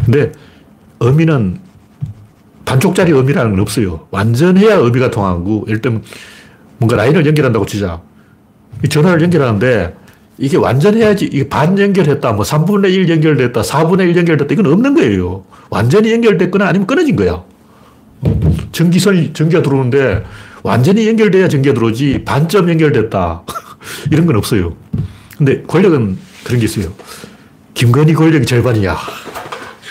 근데 0.05 0.31
의미는 0.99 1.59
반쪽짜리 2.65 3.11
의미라는 3.11 3.51
건 3.51 3.59
없어요. 3.61 4.07
완전해야 4.11 4.75
의미가 4.75 5.11
통하고, 5.11 5.63
예를 5.67 5.81
들면 5.81 6.03
뭔가 6.77 6.97
라인을 6.97 7.25
연결한다고 7.25 7.65
치자. 7.65 8.01
이 8.83 8.89
전화를 8.89 9.21
연결하는데 9.21 9.95
이게 10.37 10.57
완전해야지, 10.57 11.25
이게 11.25 11.47
반 11.47 11.79
연결했다, 11.79 12.33
뭐 12.33 12.43
3분의 12.43 12.93
1 12.93 13.09
연결됐다, 13.09 13.61
4분의 13.61 14.09
1 14.09 14.17
연결됐다, 14.17 14.53
이건 14.53 14.65
없는 14.65 14.93
거예요. 14.95 15.45
완전히 15.69 16.11
연결됐거나 16.11 16.67
아니면 16.67 16.85
끊어진 16.85 17.15
거야. 17.15 17.43
전기선이, 18.71 19.33
전기가 19.33 19.61
들어오는데 19.61 20.23
완전히 20.63 21.07
연결돼야 21.07 21.47
전기가 21.49 21.73
들어오지, 21.73 22.23
반점 22.25 22.69
연결됐다. 22.69 23.43
이런 24.11 24.25
건 24.25 24.37
없어요. 24.37 24.75
근데 25.37 25.61
권력은 25.63 26.17
그런 26.43 26.59
게 26.59 26.65
있어요. 26.65 26.93
김건희 27.73 28.13
권력이 28.13 28.45
절반이야. 28.45 28.97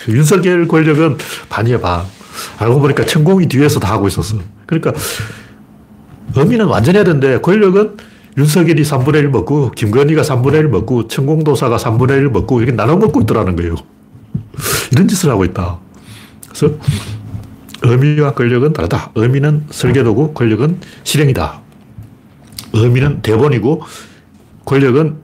윤석열 0.09 0.67
권력은 0.67 1.19
반이야, 1.49 1.81
반. 1.81 2.05
알고 2.59 2.81
보니까 2.81 3.05
천공이 3.05 3.47
뒤에서 3.49 3.79
다 3.79 3.93
하고 3.93 4.09
있었어. 4.09 4.39
그러니까 4.67 4.93
의미는 6.35 6.67
완전해야 6.67 7.05
되는데 7.05 7.39
권력은 7.41 7.97
윤석열이 8.39 8.83
3분의 8.83 9.17
1 9.17 9.29
먹고 9.29 9.73
김건희가 9.73 10.23
3분의 10.23 10.55
1 10.55 10.69
먹고 10.69 11.09
천공도사가 11.09 11.77
3분의 11.77 12.11
1 12.13 12.31
먹고 12.31 12.61
이렇게 12.61 12.75
나눠 12.75 12.97
먹고 12.97 13.21
있더라는 13.21 13.57
거예요. 13.57 13.77
이런 14.93 15.07
짓을 15.07 15.29
하고 15.31 15.45
있다. 15.45 15.79
그래서 16.49 16.75
의미와 17.83 18.35
권력은 18.35 18.73
다르다. 18.73 19.11
의미는 19.15 19.67
설계도고 19.71 20.35
권력은 20.35 20.81
실행이다. 21.05 21.61
의미는 22.73 23.23
대본이고 23.23 23.83
권력은 24.65 25.17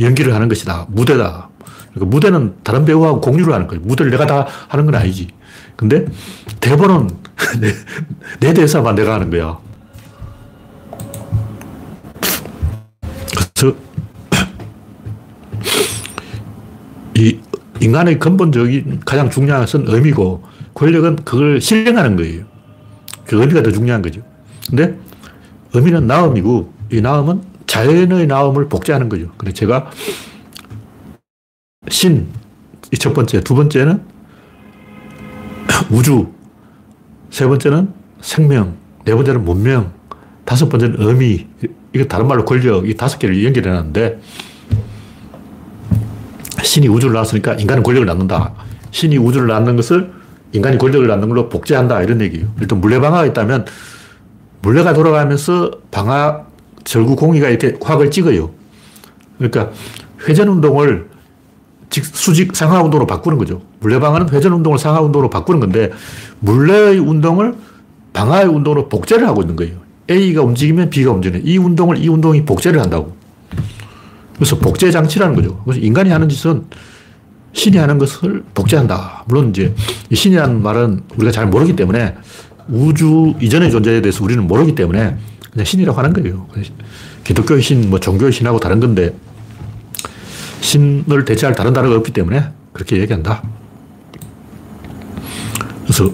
연기를 0.00 0.34
하는 0.34 0.48
것이다. 0.48 0.86
무대다. 0.90 1.48
그러니까 1.92 2.14
무대는 2.14 2.54
다른 2.62 2.84
배우하고 2.84 3.20
공유를 3.20 3.52
하는 3.52 3.66
거예요. 3.66 3.82
무대를 3.84 4.10
내가 4.10 4.26
다 4.26 4.46
하는 4.68 4.86
건 4.86 4.94
아니지. 4.94 5.28
근데 5.76 6.06
대본은 6.60 7.10
내, 7.60 7.72
내 8.40 8.54
대사만 8.54 8.94
내가 8.94 9.14
하는 9.14 9.30
거야. 9.30 9.58
그래서 13.54 13.76
이 17.16 17.38
인간의 17.80 18.18
근본적인 18.18 19.00
가장 19.04 19.30
중요한 19.30 19.62
것은 19.62 19.84
의미고 19.86 20.42
권력은 20.76 21.16
그걸 21.24 21.60
실행하는 21.60 22.16
거예요. 22.16 22.44
그 23.26 23.40
의미가 23.40 23.62
더 23.62 23.72
중요한 23.72 24.02
거죠. 24.02 24.20
근데 24.68 24.96
의미는 25.72 26.06
나음이고 26.06 26.72
이 26.92 27.00
나음은 27.00 27.42
자연의 27.66 28.26
나음을 28.26 28.68
복제하는 28.68 29.08
거죠. 29.08 29.32
그래서 29.38 29.56
제가 29.56 29.90
신, 31.88 32.28
이 32.92 32.96
첫 32.98 33.14
번째, 33.14 33.40
두 33.40 33.54
번째는 33.54 34.02
우주, 35.90 36.28
세 37.30 37.46
번째는 37.46 37.92
생명, 38.20 38.76
네 39.04 39.14
번째는 39.14 39.44
문명, 39.44 39.92
다섯 40.44 40.68
번째는 40.68 40.96
의미, 40.98 41.46
이거 41.94 42.04
다른 42.04 42.28
말로 42.28 42.44
권력, 42.44 42.88
이 42.88 42.94
다섯 42.94 43.18
개를 43.18 43.42
연결해 43.44 43.70
놨는데, 43.70 44.20
신이 46.62 46.88
우주를 46.88 47.14
낳았으니까 47.14 47.54
인간은 47.54 47.82
권력을 47.82 48.06
낳는다. 48.06 48.54
신이 48.90 49.16
우주를 49.18 49.48
낳는 49.48 49.76
것을 49.76 50.12
인간이 50.56 50.78
권력을 50.78 51.06
낳는 51.06 51.28
걸로 51.28 51.48
복제한다. 51.48 52.02
이런 52.02 52.20
얘기예요. 52.20 52.48
일단 52.60 52.80
물레방아가 52.80 53.26
있다면 53.26 53.66
물레가 54.62 54.94
돌아가면서 54.94 55.70
방아 55.90 56.46
절구 56.84 57.16
공이가 57.16 57.48
이렇게 57.48 57.76
화학을 57.80 58.10
찍어요. 58.10 58.50
그러니까 59.38 59.70
회전 60.28 60.48
운동을 60.48 61.08
수직 61.90 62.56
상하 62.56 62.82
운동으로 62.82 63.06
바꾸는 63.06 63.38
거죠. 63.38 63.62
물레방아는 63.80 64.30
회전 64.30 64.52
운동을 64.52 64.78
상하 64.78 65.00
운동으로 65.00 65.30
바꾸는 65.30 65.60
건데 65.60 65.92
물레의 66.40 66.98
운동을 66.98 67.54
방아의 68.12 68.46
운동으로 68.46 68.88
복제를 68.88 69.26
하고 69.28 69.42
있는 69.42 69.56
거예요. 69.56 69.76
A가 70.10 70.42
움직이면 70.42 70.90
B가 70.90 71.12
움직이는 71.12 71.46
이 71.46 71.58
운동을 71.58 71.98
이 71.98 72.08
운동이 72.08 72.44
복제를 72.44 72.80
한다고. 72.80 73.14
그래서 74.36 74.56
복제 74.58 74.90
장치라는 74.90 75.34
거죠. 75.34 75.62
그래서 75.64 75.80
인간이 75.80 76.10
하는 76.10 76.28
짓은 76.28 76.64
신이 77.56 77.78
하는 77.78 77.98
것을 77.98 78.44
복제한다. 78.54 79.24
물론 79.26 79.48
이제 79.48 79.74
신이라는 80.12 80.62
말은 80.62 81.00
우리가 81.16 81.32
잘 81.32 81.46
모르기 81.46 81.74
때문에 81.74 82.14
우주 82.68 83.34
이전의 83.40 83.70
존재에 83.70 84.02
대해서 84.02 84.22
우리는 84.22 84.46
모르기 84.46 84.74
때문에 84.74 85.16
그냥 85.52 85.64
신이라고 85.64 85.98
하는 85.98 86.12
거예요. 86.12 86.46
기독교의 87.24 87.62
신, 87.62 87.88
뭐 87.88 87.98
종교의 87.98 88.30
신하고 88.32 88.60
다른 88.60 88.78
건데 88.78 89.16
신을 90.60 91.24
대체할 91.24 91.54
다른 91.54 91.72
단어가 91.72 91.96
없기 91.96 92.12
때문에 92.12 92.44
그렇게 92.74 92.98
얘기한다. 92.98 93.42
그래서 95.84 96.12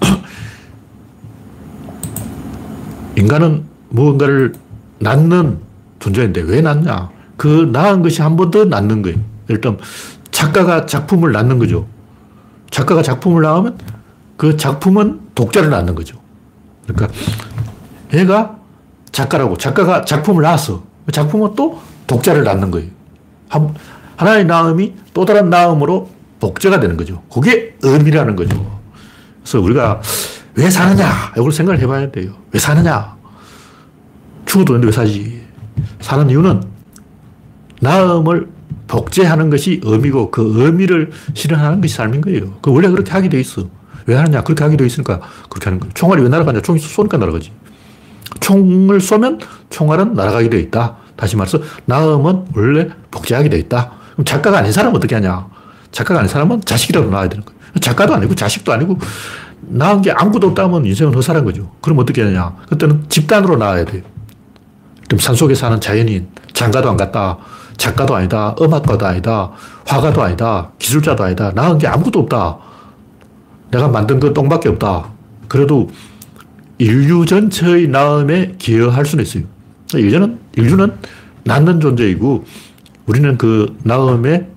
인간은 3.16 3.64
무언가를 3.90 4.54
낳는 4.98 5.58
존재인데 6.00 6.40
왜 6.42 6.60
낳냐? 6.60 7.10
그 7.36 7.70
낳은 7.72 8.02
것이 8.02 8.22
한 8.22 8.36
번 8.36 8.50
더 8.50 8.64
낳는 8.64 9.02
거예요. 9.02 9.18
일단 9.48 9.78
작가가 10.44 10.84
작품을 10.84 11.32
낳는 11.32 11.58
거죠. 11.58 11.86
작가가 12.70 13.02
작품을 13.02 13.42
낳으면 13.42 13.78
그 14.36 14.56
작품은 14.56 15.20
독자를 15.34 15.70
낳는 15.70 15.94
거죠. 15.94 16.20
그러니까 16.86 17.08
얘가 18.12 18.58
작가라고 19.10 19.56
작가가 19.56 20.04
작품을 20.04 20.42
낳았어. 20.42 20.82
그 21.06 21.12
작품은 21.12 21.54
또 21.54 21.80
독자를 22.06 22.44
낳는 22.44 22.70
거예요. 22.70 22.90
하나의 24.16 24.44
나음이 24.44 24.94
또 25.14 25.24
다른 25.24 25.48
나음으로 25.48 26.10
복제가 26.40 26.78
되는 26.78 26.96
거죠. 26.96 27.22
그게 27.32 27.76
의미라는 27.82 28.36
거죠. 28.36 28.80
그래서 29.42 29.60
우리가 29.60 30.02
왜 30.56 30.68
사느냐? 30.68 31.32
이걸 31.38 31.52
생각을 31.52 31.80
해봐야 31.80 32.10
돼요. 32.10 32.32
왜 32.52 32.60
사느냐? 32.60 33.16
죽어도 34.44 34.74
는데왜 34.74 34.92
사지? 34.92 35.42
사는 36.00 36.28
이유는 36.28 36.62
나음을 37.80 38.53
복제하는 38.86 39.50
것이 39.50 39.80
의미고 39.82 40.30
그 40.30 40.52
의미를 40.56 41.10
실현하는 41.34 41.80
것이 41.80 41.94
삶인 41.94 42.20
거예요. 42.20 42.54
그 42.60 42.72
원래 42.72 42.88
그렇게 42.88 43.10
하게 43.12 43.28
돼 43.28 43.40
있어. 43.40 43.68
왜 44.06 44.14
하느냐? 44.14 44.42
그렇게 44.42 44.62
하게 44.62 44.76
돼 44.76 44.84
있으니까 44.86 45.20
그렇게 45.48 45.64
하는 45.64 45.80
거예요. 45.80 45.92
총알이 45.94 46.22
왜 46.22 46.28
날아가냐? 46.28 46.60
총이 46.60 46.78
쏘니까 46.78 47.16
날아가지. 47.16 47.52
총을 48.40 49.00
쏘면 49.00 49.40
총알은 49.70 50.14
날아가게 50.14 50.50
돼 50.50 50.60
있다. 50.60 50.96
다시 51.16 51.36
말해서 51.36 51.60
나음은 51.86 52.46
원래 52.54 52.88
복제하게 53.10 53.48
돼 53.48 53.58
있다. 53.58 53.92
그럼 54.12 54.24
작가가 54.24 54.58
아닌 54.58 54.72
사람은 54.72 54.96
어떻게 54.96 55.14
하냐? 55.14 55.46
작가가 55.90 56.20
아닌 56.20 56.28
사람은 56.28 56.62
자식이라도 56.64 57.08
낳아야 57.10 57.28
되는 57.28 57.44
거예요. 57.44 57.58
작가도 57.80 58.14
아니고 58.14 58.34
자식도 58.34 58.72
아니고 58.72 58.98
낳은 59.62 60.02
게 60.02 60.10
아무것도 60.12 60.48
없다면 60.48 60.84
인생은 60.84 61.14
허사란 61.14 61.44
거죠. 61.44 61.70
그럼 61.80 61.98
어떻게 61.98 62.22
하냐? 62.22 62.54
그때는 62.68 63.04
집단으로 63.08 63.56
낳아야 63.56 63.84
돼요. 63.84 64.02
그럼 65.06 65.18
산속에 65.18 65.54
사는 65.54 65.80
자연인, 65.80 66.28
장가도 66.52 66.90
안 66.90 66.96
갔다, 66.96 67.38
작가도 67.76 68.14
아니다, 68.14 68.54
음악가도 68.60 69.06
아니다, 69.06 69.50
화가도 69.86 70.22
아니다, 70.22 70.70
기술자도 70.78 71.24
아니다, 71.24 71.52
낳은 71.54 71.78
게 71.78 71.86
아무것도 71.86 72.20
없다. 72.20 72.58
내가 73.70 73.88
만든 73.88 74.20
건 74.20 74.32
똥밖에 74.32 74.68
없다. 74.70 75.10
그래도 75.48 75.90
인류 76.78 77.26
전체의 77.26 77.88
나음에 77.88 78.54
기여할 78.58 79.04
수는 79.04 79.24
있어요. 79.24 79.44
인류는, 79.92 80.38
인류는 80.56 80.92
낳는 81.44 81.80
존재이고 81.80 82.44
우리는 83.06 83.36
그 83.38 83.76
나음에 83.82 84.48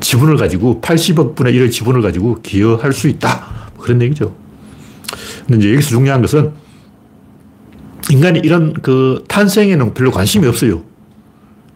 지분을 0.00 0.36
가지고 0.36 0.80
80억 0.80 1.34
분의 1.34 1.54
1의 1.54 1.70
지분을 1.70 2.02
가지고 2.02 2.40
기여할 2.42 2.92
수 2.92 3.08
있다. 3.08 3.70
그런 3.78 4.02
얘기죠. 4.02 4.34
근데 5.46 5.58
이제 5.58 5.74
여기서 5.74 5.90
중요한 5.90 6.20
것은 6.20 6.52
인간이 8.10 8.40
이런 8.40 8.72
그 8.74 9.24
탄생에는 9.28 9.94
별로 9.94 10.10
관심이 10.10 10.46
없어요. 10.46 10.82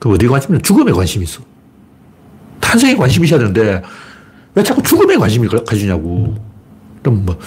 그 0.01 0.11
어디 0.11 0.27
관심이 0.27 0.59
죽음에 0.63 0.91
관심이 0.91 1.25
있어. 1.25 1.43
탄생에 2.59 2.97
관심이 2.97 3.27
있어야 3.27 3.39
되는데 3.39 3.83
왜 4.55 4.63
자꾸 4.63 4.83
죽음에 4.83 5.17
관심을 5.17 5.49
가지냐고. 5.65 6.35
그럼 7.03 7.25
뭐, 7.25 7.39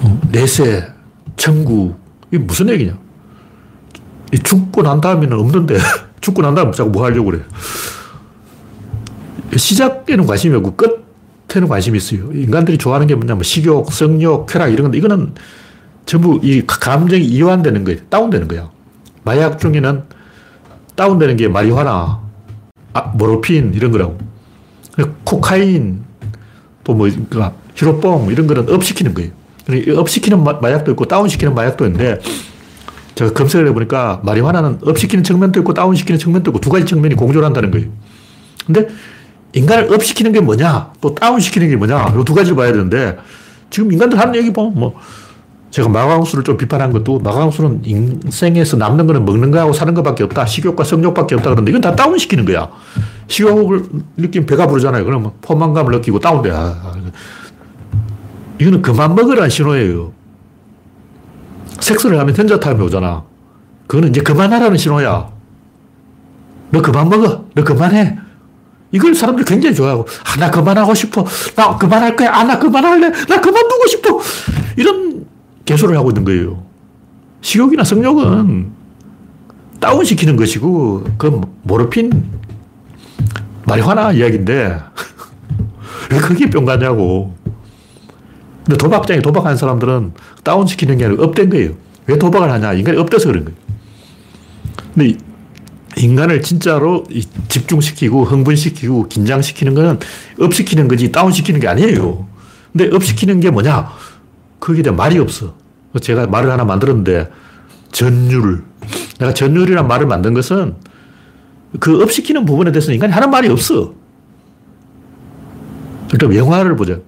어, 0.00 0.20
내세, 0.30 0.84
천국, 1.36 1.96
이게 2.30 2.42
무슨 2.42 2.68
얘기냐. 2.70 2.98
죽고 4.42 4.82
난 4.82 5.00
다음에는 5.00 5.38
없는데, 5.38 5.78
죽고 6.20 6.42
난 6.42 6.54
다음에 6.54 6.72
자꾸 6.72 6.90
뭐 6.90 7.04
하려고 7.04 7.30
그래. 7.30 7.42
시작에는 9.54 10.26
관심이 10.26 10.54
없고 10.56 10.76
끝에는 10.76 11.68
관심이 11.68 11.98
있어요. 11.98 12.32
인간들이 12.32 12.78
좋아하는 12.78 13.06
게 13.06 13.14
뭐냐면 13.14 13.42
식욕, 13.42 13.92
성욕, 13.92 14.46
쾌락 14.46 14.72
이런 14.72 14.84
건데 14.84 14.98
이거는 14.98 15.34
전부 16.06 16.40
이 16.42 16.62
감정이 16.66 17.24
이완되는 17.24 17.84
거예요. 17.84 18.00
다운되는 18.08 18.48
거야. 18.48 18.70
마약 19.24 19.58
중에는 19.60 20.04
다운되는 20.94 21.36
게 21.36 21.48
마리화나, 21.48 22.20
아, 22.92 23.00
모로핀 23.14 23.72
이런 23.74 23.90
거라고. 23.92 24.18
코카인, 25.24 26.04
또뭐 26.84 27.08
그러니까 27.08 27.54
히로뽕 27.74 28.30
이런 28.30 28.46
거는 28.46 28.72
업시키는 28.72 29.14
거예요. 29.14 29.30
그러니까 29.66 30.00
업시키는 30.00 30.44
마약도 30.44 30.90
있고 30.92 31.04
다운시키는 31.06 31.54
마약도 31.54 31.86
있는데 31.86 32.20
제가 33.14 33.32
검색을 33.32 33.68
해보니까 33.68 34.20
마리화나는 34.24 34.80
업시키는 34.82 35.24
측면도 35.24 35.60
있고 35.60 35.72
다운시키는 35.74 36.18
측면도 36.18 36.50
있고 36.50 36.60
두 36.60 36.70
가지 36.70 36.84
측면이 36.84 37.14
공존 37.14 37.44
한다는 37.44 37.70
거예요. 37.70 37.88
근데 38.66 38.88
인간을 39.54 39.92
업시키는 39.92 40.32
게 40.32 40.40
뭐냐, 40.40 40.92
또 41.00 41.14
다운시키는 41.14 41.68
게 41.68 41.76
뭐냐, 41.76 42.14
이 42.18 42.24
두 42.24 42.34
가지를 42.34 42.56
봐야 42.56 42.72
되는데, 42.72 43.18
지금 43.70 43.92
인간들 43.92 44.18
하는 44.18 44.34
얘기 44.34 44.50
보면 44.52 44.74
뭐, 44.74 44.94
제가 45.72 45.88
마광수를 45.88 46.44
좀 46.44 46.58
비판한 46.58 46.92
것도 46.92 47.18
마광수는 47.20 47.80
인생에서 47.84 48.76
남는 48.76 49.06
거는 49.06 49.24
먹는 49.24 49.50
거하고 49.50 49.72
사는 49.72 49.94
것밖에 49.94 50.22
없다. 50.24 50.44
식욕과 50.44 50.84
성욕밖에 50.84 51.34
없다. 51.34 51.48
그런데 51.50 51.70
이건 51.70 51.80
다 51.80 51.96
다운시키는 51.96 52.44
거야. 52.44 52.68
식욕을 53.26 53.82
느끼면 54.18 54.46
배가 54.46 54.66
부르잖아요. 54.66 55.02
그러면 55.06 55.32
포만감을 55.40 55.92
느끼고 55.96 56.18
다운돼. 56.20 56.50
아, 56.52 56.92
이거는 58.60 58.82
그만 58.82 59.14
먹으라는 59.14 59.48
신호예요. 59.48 60.12
섹스를 61.80 62.20
하면 62.20 62.36
현자타임이 62.36 62.82
오잖아. 62.82 63.24
그거는 63.86 64.10
이제 64.10 64.20
그만하라는 64.20 64.76
신호야. 64.76 65.30
너 66.70 66.82
그만 66.82 67.08
먹어. 67.08 67.46
너 67.54 67.64
그만해. 67.64 68.18
이걸 68.92 69.14
사람들이 69.14 69.46
굉장히 69.46 69.74
좋아하고, 69.74 70.06
아, 70.24 70.38
나 70.38 70.50
그만하고 70.50 70.92
싶어. 70.92 71.24
나 71.56 71.78
그만할 71.78 72.14
거야. 72.14 72.30
아, 72.30 72.44
나 72.44 72.58
그만할래. 72.58 73.10
나 73.26 73.40
그만두고 73.40 73.86
싶어. 73.86 74.20
이런 74.76 75.24
개소리를 75.64 75.96
하고 75.96 76.10
있는 76.10 76.24
거예요. 76.24 76.62
식욕이나 77.40 77.84
성욕은 77.84 78.70
다운시키는 79.80 80.36
것이고, 80.36 81.04
그 81.18 81.40
모르핀, 81.62 82.30
마리화나 83.66 84.12
이야기인데, 84.12 84.78
왜 86.10 86.18
그게 86.18 86.48
뿅 86.48 86.64
가냐고. 86.64 87.34
근데 88.64 88.76
도박장에 88.76 89.20
도박하는 89.22 89.56
사람들은 89.56 90.12
다운시키는 90.44 90.98
게 90.98 91.06
아니라 91.06 91.24
업된 91.24 91.50
거예요. 91.50 91.72
왜 92.06 92.16
도박을 92.16 92.50
하냐? 92.52 92.74
인간이 92.74 92.98
업돼서 92.98 93.28
그런 93.28 93.44
거예요. 93.44 93.58
근데 94.94 95.18
인간을 95.96 96.42
진짜로 96.42 97.04
집중시키고 97.48 98.24
흥분시키고 98.24 99.08
긴장시키는 99.08 99.74
거는 99.74 99.98
업시키는 100.40 100.88
거지 100.88 101.12
다운시키는 101.12 101.60
게 101.60 101.68
아니에요. 101.68 102.26
근데 102.72 102.94
업시키는 102.94 103.40
게 103.40 103.50
뭐냐? 103.50 103.90
거기에 104.62 104.82
대한 104.84 104.96
말이 104.96 105.18
없어. 105.18 105.54
제가 106.00 106.28
말을 106.28 106.50
하나 106.50 106.64
만들었는데 106.64 107.30
전율. 107.90 108.62
내가 109.18 109.34
전율이란 109.34 109.88
말을 109.88 110.06
만든 110.06 110.34
것은 110.34 110.76
그 111.80 112.00
업시키는 112.00 112.44
부분에 112.44 112.70
대해서 112.70 112.92
인간이 112.92 113.12
하는 113.12 113.28
말이 113.28 113.48
없어. 113.48 113.92
그럼 116.12 116.36
영화를 116.36 116.76
보자. 116.76 116.98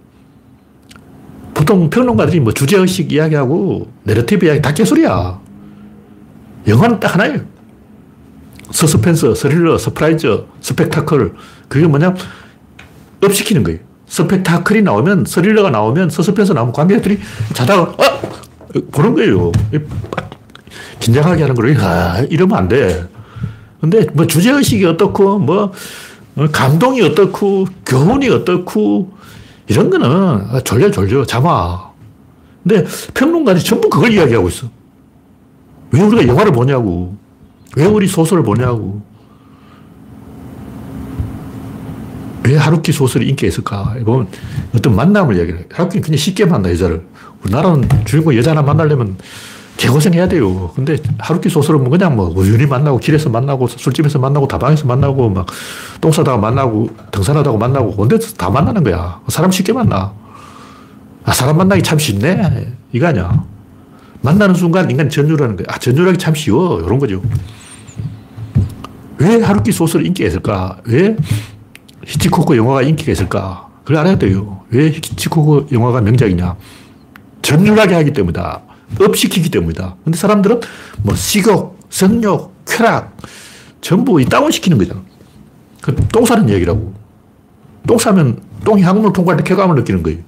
보통 1.54 1.88
평론가들이 1.90 2.40
뭐 2.40 2.52
주제의식 2.52 3.12
이야기하고 3.12 3.88
내러티브 4.02 4.46
이야기 4.46 4.60
다 4.60 4.74
개소리야. 4.74 5.40
영화는 6.66 6.98
딱 6.98 7.14
하나예요. 7.14 7.40
서스펜스, 8.72 9.34
스릴러, 9.36 9.78
서프라이즈, 9.78 10.46
스펙타클. 10.60 11.34
그게 11.68 11.86
뭐냐? 11.86 12.14
업시키는 13.22 13.62
거예요. 13.62 13.78
스펙타클이 14.14 14.82
나오면, 14.82 15.24
스릴러가 15.24 15.70
나오면, 15.70 16.08
서스펜스 16.08 16.52
나오면 16.52 16.72
관객들이 16.72 17.18
자다가, 17.52 17.82
어! 17.82 18.80
보는 18.92 19.14
거예요. 19.14 19.50
긴장하게 21.00 21.42
하는 21.42 21.56
거를, 21.56 21.76
아, 21.80 22.20
이러면 22.30 22.56
안 22.56 22.68
돼. 22.68 23.08
근데 23.80 24.06
뭐 24.12 24.24
주제의식이 24.24 24.84
어떻고, 24.84 25.40
뭐, 25.40 25.72
어, 26.36 26.46
감동이 26.52 27.02
어떻고, 27.02 27.66
교훈이 27.84 28.28
어떻고, 28.28 29.12
이런 29.66 29.90
거는 29.90 30.62
졸려 30.62 30.92
졸려, 30.92 31.24
잠아. 31.26 31.90
근데 32.62 32.84
평론가들이 33.14 33.64
전부 33.64 33.90
그걸 33.90 34.12
이야기하고 34.12 34.48
있어. 34.48 34.68
왜 35.90 36.00
우리가 36.00 36.28
영화를 36.28 36.52
보냐고. 36.52 37.16
왜 37.76 37.84
우리 37.84 38.06
소설을 38.06 38.44
보냐고. 38.44 39.02
왜 42.46 42.56
하루키 42.56 42.92
소설이 42.92 43.28
인기가 43.28 43.48
있을까? 43.48 43.94
보면 44.04 44.28
어떤 44.74 44.94
만남을 44.94 45.36
이야기해. 45.36 45.64
하루키는 45.72 46.02
그냥 46.02 46.16
쉽게 46.18 46.44
만나, 46.44 46.70
여자를. 46.70 47.02
우리나라는 47.42 47.88
주인공 48.04 48.36
여자 48.36 48.50
하나 48.50 48.62
만나려면 48.62 49.16
개고생해야 49.76 50.28
돼요. 50.28 50.70
근데 50.74 50.96
하루키 51.18 51.48
소설은 51.48 51.80
뭐 51.80 51.90
그냥 51.90 52.16
뭐 52.16 52.32
우연히 52.36 52.66
만나고 52.66 52.98
길에서 52.98 53.28
만나고 53.28 53.66
술집에서 53.66 54.18
만나고 54.18 54.46
다방에서 54.46 54.86
만나고 54.86 55.30
막 55.30 55.46
똥 56.00 56.12
싸다가 56.12 56.36
만나고 56.36 56.90
등산하다가 57.12 57.56
만나고 57.56 57.94
온데서 57.96 58.34
다 58.34 58.50
만나는 58.50 58.84
거야. 58.84 59.22
사람 59.28 59.50
쉽게 59.50 59.72
만나. 59.72 60.12
아, 61.24 61.32
사람 61.32 61.56
만나기 61.56 61.82
참 61.82 61.98
쉽네. 61.98 62.74
이거 62.92 63.06
아니야. 63.06 63.42
만나는 64.20 64.54
순간 64.54 64.90
인간 64.90 65.08
전율하는 65.08 65.56
거야. 65.56 65.64
아, 65.70 65.78
전율하기 65.78 66.18
참 66.18 66.34
쉬워. 66.34 66.78
이런 66.82 66.98
거죠. 66.98 67.22
왜 69.16 69.40
하루키 69.40 69.72
소설이 69.72 70.06
인기가 70.08 70.28
있을까? 70.28 70.76
왜 70.84 71.16
히치코코 72.06 72.56
영화가 72.56 72.82
인기가 72.82 73.12
있을까? 73.12 73.68
그걸 73.84 73.98
알아야 73.98 74.18
돼요. 74.18 74.62
왜 74.70 74.86
히치코코 74.88 75.68
영화가 75.72 76.00
명작이냐? 76.00 76.56
전율하게 77.42 77.94
하기 77.94 78.12
때문이다. 78.12 78.62
업시키기 79.00 79.50
때문이다. 79.50 79.96
근데 80.04 80.16
사람들은 80.16 80.60
뭐 81.02 81.14
식욕, 81.14 81.78
성욕, 81.90 82.54
쾌락, 82.66 83.16
전부 83.80 84.20
이 84.20 84.24
다운시키는 84.24 84.78
거잖아. 84.78 85.02
그똥 85.80 86.24
싸는 86.24 86.48
얘기라고. 86.50 86.94
똥 87.86 87.98
싸면 87.98 88.40
똥이 88.64 88.82
항문을 88.82 89.12
통과할 89.12 89.36
때 89.42 89.44
쾌감을 89.44 89.76
느끼는 89.76 90.02
거예요. 90.02 90.18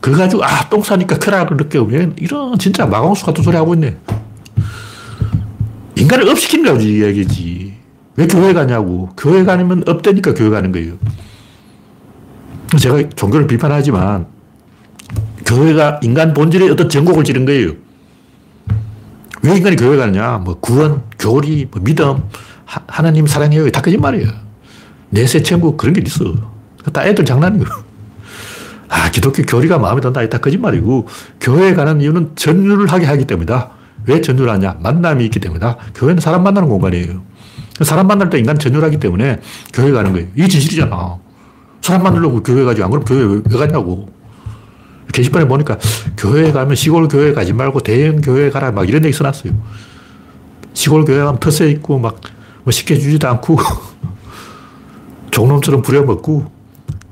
그거 0.00 0.16
가지고, 0.16 0.44
아, 0.44 0.68
똥 0.68 0.82
싸니까 0.82 1.18
쾌락을 1.18 1.56
느껴. 1.56 1.86
이런 2.16 2.58
진짜 2.58 2.86
마광수 2.86 3.24
같은 3.24 3.42
소리 3.42 3.56
하고 3.56 3.74
있네. 3.74 3.96
인간을 5.96 6.28
업시키는 6.28 6.72
거지, 6.72 7.02
얘기지. 7.02 7.61
왜 8.22 8.26
교회 8.28 8.52
가냐고. 8.52 9.08
교회 9.16 9.44
가면 9.44 9.82
업되니까 9.88 10.32
교회 10.34 10.48
가는 10.48 10.70
거예요. 10.70 10.94
제가 12.78 13.08
종교를 13.16 13.48
비판하지만 13.48 14.26
교회가 15.44 16.00
인간 16.02 16.32
본질의 16.32 16.70
어떤 16.70 16.88
전곡을 16.88 17.24
지른 17.24 17.44
거예요. 17.44 17.72
왜 19.42 19.56
인간이 19.56 19.74
교회 19.74 19.96
가느냐? 19.96 20.38
뭐 20.38 20.54
구원, 20.60 21.02
교리, 21.18 21.66
뭐 21.68 21.82
믿음, 21.82 22.22
하, 22.64 23.02
나님 23.02 23.26
사랑해요. 23.26 23.68
다 23.72 23.82
거짓말이에요. 23.82 24.28
내세 25.10 25.42
천국 25.42 25.76
그런 25.76 25.92
게 25.92 26.02
있어. 26.06 26.32
다 26.92 27.04
애들 27.04 27.24
장난이고. 27.24 27.64
아, 28.88 29.10
기독교 29.10 29.42
교리가 29.42 29.78
마음에 29.78 30.00
든다. 30.00 30.26
다 30.28 30.38
거짓말이고. 30.38 31.08
교회 31.40 31.74
가는 31.74 32.00
이유는 32.00 32.36
전율을 32.36 32.86
하게 32.86 33.06
하기 33.06 33.26
때문이다. 33.26 33.70
왜 34.06 34.20
전율하냐? 34.20 34.76
만남이 34.80 35.24
있기 35.24 35.40
때문이다. 35.40 35.76
교회는 35.96 36.20
사람 36.20 36.44
만나는 36.44 36.68
공간이에요. 36.68 37.31
사람 37.84 38.06
만날 38.06 38.30
때 38.30 38.38
인간 38.38 38.58
전율하기 38.58 38.98
때문에 38.98 39.40
교회 39.72 39.90
가는 39.90 40.12
거예요. 40.12 40.28
이게 40.34 40.48
진실이잖아. 40.48 41.18
사람 41.80 42.02
만나려고 42.02 42.42
교회 42.42 42.64
가지. 42.64 42.82
안 42.82 42.90
그러면 42.90 43.04
교회 43.06 43.42
왜 43.50 43.58
가냐고. 43.58 44.08
게시판에 45.12 45.46
보니까 45.46 45.78
교회 46.16 46.52
가면 46.52 46.74
시골 46.74 47.06
교회 47.08 47.32
가지 47.34 47.52
말고 47.52 47.80
대형 47.80 48.20
교회 48.20 48.50
가라 48.50 48.72
막 48.72 48.88
이런 48.88 49.04
얘기 49.04 49.14
써놨어요. 49.14 49.52
시골 50.72 51.04
교회 51.04 51.18
가면 51.18 51.38
텃세 51.38 51.68
있고 51.70 51.98
막뭐 51.98 52.70
시켜주지도 52.70 53.28
않고 53.28 53.58
종놈처럼 55.30 55.82
부려먹고 55.82 56.50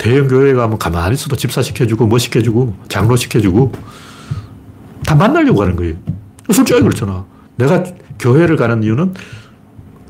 대형 0.01 0.29
교회 0.29 0.55
가면 0.55 0.79
가만히 0.79 1.13
있어도 1.13 1.37
집사 1.37 1.61
시켜주고, 1.61 2.07
뭐 2.07 2.17
시켜주고, 2.17 2.75
장로 2.89 3.17
시켜주고, 3.17 3.71
다 5.05 5.15
만나려고 5.15 5.61
하는 5.61 5.77
거예요. 5.77 5.95
솔직하게 6.51 6.85
그렇잖아. 6.85 7.27
내가 7.57 7.85
교회를 8.19 8.57
가는 8.57 8.83
이유는 8.83 9.13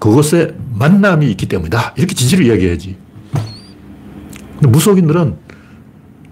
그것에 0.01 0.55
만남이 0.75 1.31
있기 1.33 1.47
때문이다. 1.47 1.95
이렇게 1.97 2.15
진실을 2.15 2.47
이야기해야지. 2.47 2.97
근데 4.55 4.69
무속인들은 4.69 5.37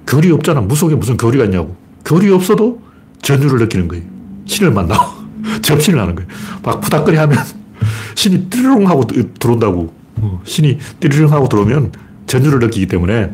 결이 0.06 0.32
없잖아. 0.32 0.62
무속에 0.62 0.94
무슨 0.94 1.16
결이가 1.16 1.44
있냐고. 1.44 1.76
결이 2.02 2.32
없어도 2.32 2.80
전율을 3.20 3.58
느끼는 3.60 3.86
거예요. 3.88 4.04
신을 4.46 4.72
만나고 4.72 5.18
접신을 5.62 6.00
하는 6.00 6.14
거예요. 6.14 6.28
막 6.62 6.80
푸닥거리 6.80 7.16
하면 7.18 7.38
신이 8.16 8.48
띠르릉 8.48 8.88
하고 8.88 9.06
들어온다고. 9.06 9.92
어, 10.16 10.40
신이 10.44 10.78
띠르릉 10.98 11.30
하고 11.30 11.48
들어오면 11.48 11.92
전율을 12.26 12.60
느끼기 12.60 12.86
때문에 12.86 13.30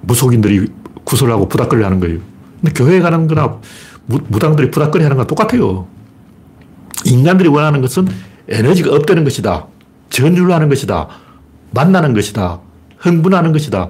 무속인들이 0.00 0.68
구설하고 1.04 1.48
부닥거리 1.48 1.82
하는 1.82 2.00
거예요. 2.00 2.18
근데 2.62 2.72
교회에 2.72 3.00
가는 3.00 3.26
거나 3.26 3.58
무, 4.06 4.38
당들이 4.38 4.70
부닥거리 4.70 5.02
하는 5.02 5.18
건 5.18 5.26
똑같아요. 5.26 5.86
인간들이 7.04 7.48
원하는 7.50 7.82
것은 7.82 8.08
에너지가 8.48 8.94
업되는 8.94 9.24
것이다. 9.24 9.66
전율 10.10 10.52
하는 10.52 10.68
것이다. 10.68 11.08
만나는 11.70 12.14
것이다. 12.14 12.60
흥분하는 12.98 13.52
것이다. 13.52 13.88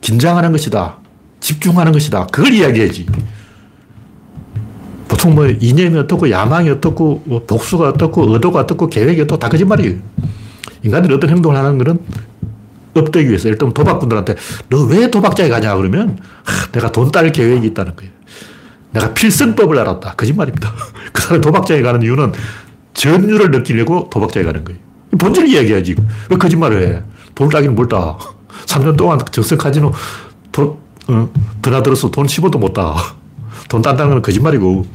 긴장하는 0.00 0.52
것이다. 0.52 0.96
집중하는 1.40 1.92
것이다. 1.92 2.26
그걸 2.26 2.52
이야기해야지. 2.52 3.06
보통 5.08 5.34
뭐 5.34 5.46
이념이 5.46 5.96
어떻고 5.98 6.30
야망이 6.30 6.68
어떻고 6.70 7.22
뭐 7.24 7.44
복수가 7.44 7.88
어떻고 7.88 8.32
의도가 8.32 8.60
어떻고 8.60 8.88
계획이 8.88 9.22
어떻고 9.22 9.38
다 9.38 9.48
거짓말이에요. 9.48 9.96
인간들이 10.82 11.14
어떤 11.14 11.30
행동을 11.30 11.56
하는 11.56 11.78
것은 11.78 11.98
업되기 12.94 13.28
위해서 13.28 13.48
일단 13.48 13.72
도박꾼들한테 13.72 14.34
너 14.70 14.86
왜 14.86 15.10
도박장에 15.10 15.48
가냐 15.50 15.76
그러면 15.76 16.18
하, 16.44 16.70
내가 16.72 16.90
돈 16.92 17.10
딸 17.10 17.30
계획이 17.32 17.66
있다는 17.68 17.94
거예요. 17.96 18.12
내가 18.92 19.12
필승법을 19.14 19.78
알았다. 19.78 20.14
거짓말입니다. 20.14 20.72
그 21.12 21.22
사람이 21.22 21.40
도박장에 21.42 21.82
가는 21.82 22.02
이유는 22.02 22.32
전율을 22.96 23.50
느끼려고 23.50 24.08
도박장에 24.10 24.44
가는 24.44 24.64
거예요. 24.64 24.80
본질을 25.18 25.48
이야기해야지. 25.48 25.94
왜 26.30 26.36
거짓말을 26.36 26.82
해? 26.82 27.02
돈 27.34 27.48
따기는 27.48 27.74
뭘 27.74 27.88
따? 27.88 28.16
3년 28.66 28.96
동안 28.96 29.20
정성 29.30 29.58
카지노 29.58 29.92
돈, 30.50 30.76
어, 31.08 31.28
드나들어서 31.62 32.10
돈 32.10 32.26
10원도 32.26 32.58
못 32.58 32.72
따. 32.72 32.96
돈 33.68 33.82
딴다는 33.82 34.12
건 34.14 34.22
거짓말이고. 34.22 34.86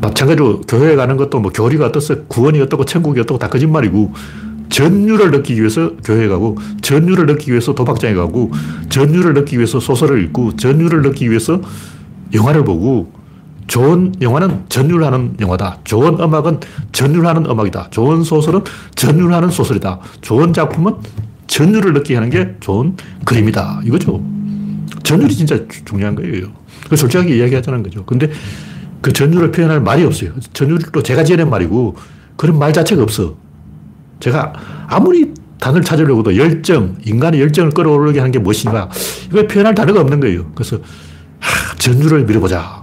마찬가지로 0.00 0.62
교회에 0.62 0.96
가는 0.96 1.16
것도 1.16 1.38
뭐 1.38 1.52
교리가 1.52 1.86
어떻어 1.86 2.24
구원이 2.26 2.60
어떻고 2.60 2.84
천국이 2.84 3.20
어떻고 3.20 3.38
다 3.38 3.48
거짓말이고 3.48 4.12
전율을 4.68 5.30
느끼기 5.30 5.60
위해서 5.60 5.92
교회에 6.02 6.26
가고 6.26 6.58
전율을 6.80 7.26
느끼기 7.26 7.52
위해서 7.52 7.72
도박장에 7.72 8.14
가고 8.14 8.50
전율을 8.88 9.34
느끼기 9.34 9.58
위해서 9.58 9.78
소설을 9.78 10.24
읽고 10.24 10.56
전율을 10.56 11.02
느끼기 11.02 11.30
위해서 11.30 11.60
영화를 12.34 12.64
보고 12.64 13.12
좋은 13.72 14.12
영화는 14.20 14.66
전율하는 14.68 15.36
영화다. 15.40 15.78
좋은 15.84 16.20
음악은 16.20 16.60
전율하는 16.92 17.46
음악이다. 17.46 17.88
좋은 17.88 18.22
소설은 18.22 18.64
전율하는 18.96 19.48
소설이다. 19.48 19.98
좋은 20.20 20.52
작품은 20.52 20.96
전율을 21.46 21.94
느끼게 21.94 22.16
하는 22.16 22.28
게 22.28 22.54
좋은 22.60 22.94
그림이다. 23.24 23.80
이거죠. 23.86 24.22
전율이 25.04 25.34
진짜 25.34 25.58
중요한 25.86 26.14
거예요. 26.14 26.48
그 26.90 26.96
솔직하게 26.96 27.38
이야기하자는 27.38 27.82
거죠. 27.82 28.04
근데 28.04 28.30
그 29.00 29.10
전율을 29.10 29.52
표현할 29.52 29.80
말이 29.80 30.04
없어요. 30.04 30.32
전율도 30.52 31.02
제가 31.02 31.24
지어낸 31.24 31.48
말이고 31.48 31.96
그런 32.36 32.58
말 32.58 32.74
자체가 32.74 33.02
없어. 33.02 33.36
제가 34.20 34.52
아무리 34.86 35.32
단어를 35.58 35.82
찾으려고도 35.82 36.36
열정, 36.36 36.98
인간의 37.06 37.40
열정을 37.40 37.70
끌어오르게 37.70 38.18
하는 38.18 38.32
게 38.32 38.38
무엇인가, 38.38 38.90
이걸 39.30 39.46
표현할 39.46 39.74
단어가 39.74 40.02
없는 40.02 40.20
거예요. 40.20 40.50
그래서, 40.54 40.76
하, 41.38 41.74
전율을 41.76 42.26
밀어보자. 42.26 42.81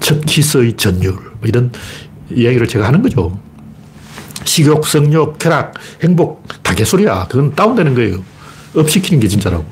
첫 0.00 0.20
키스의 0.24 0.74
전율. 0.74 1.12
뭐 1.12 1.40
이런 1.44 1.70
이야기를 2.30 2.66
제가 2.66 2.86
하는 2.86 3.02
거죠. 3.02 3.38
식욕, 4.44 4.86
성욕, 4.86 5.38
쾌락, 5.38 5.74
행복, 6.02 6.44
다 6.62 6.74
개소리야. 6.74 7.26
그건 7.28 7.54
다운되는 7.54 7.94
거예요. 7.94 8.22
업시키는 8.74 9.20
게 9.20 9.28
진짜라고. 9.28 9.64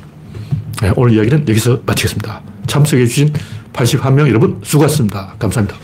네, 0.82 0.92
오늘 0.96 1.14
이야기는 1.14 1.48
여기서 1.48 1.80
마치겠습니다. 1.84 2.42
참석해 2.66 3.06
주신 3.06 3.32
81명 3.72 4.28
여러분 4.28 4.60
수고하셨습니다. 4.62 5.34
감사합니다. 5.38 5.78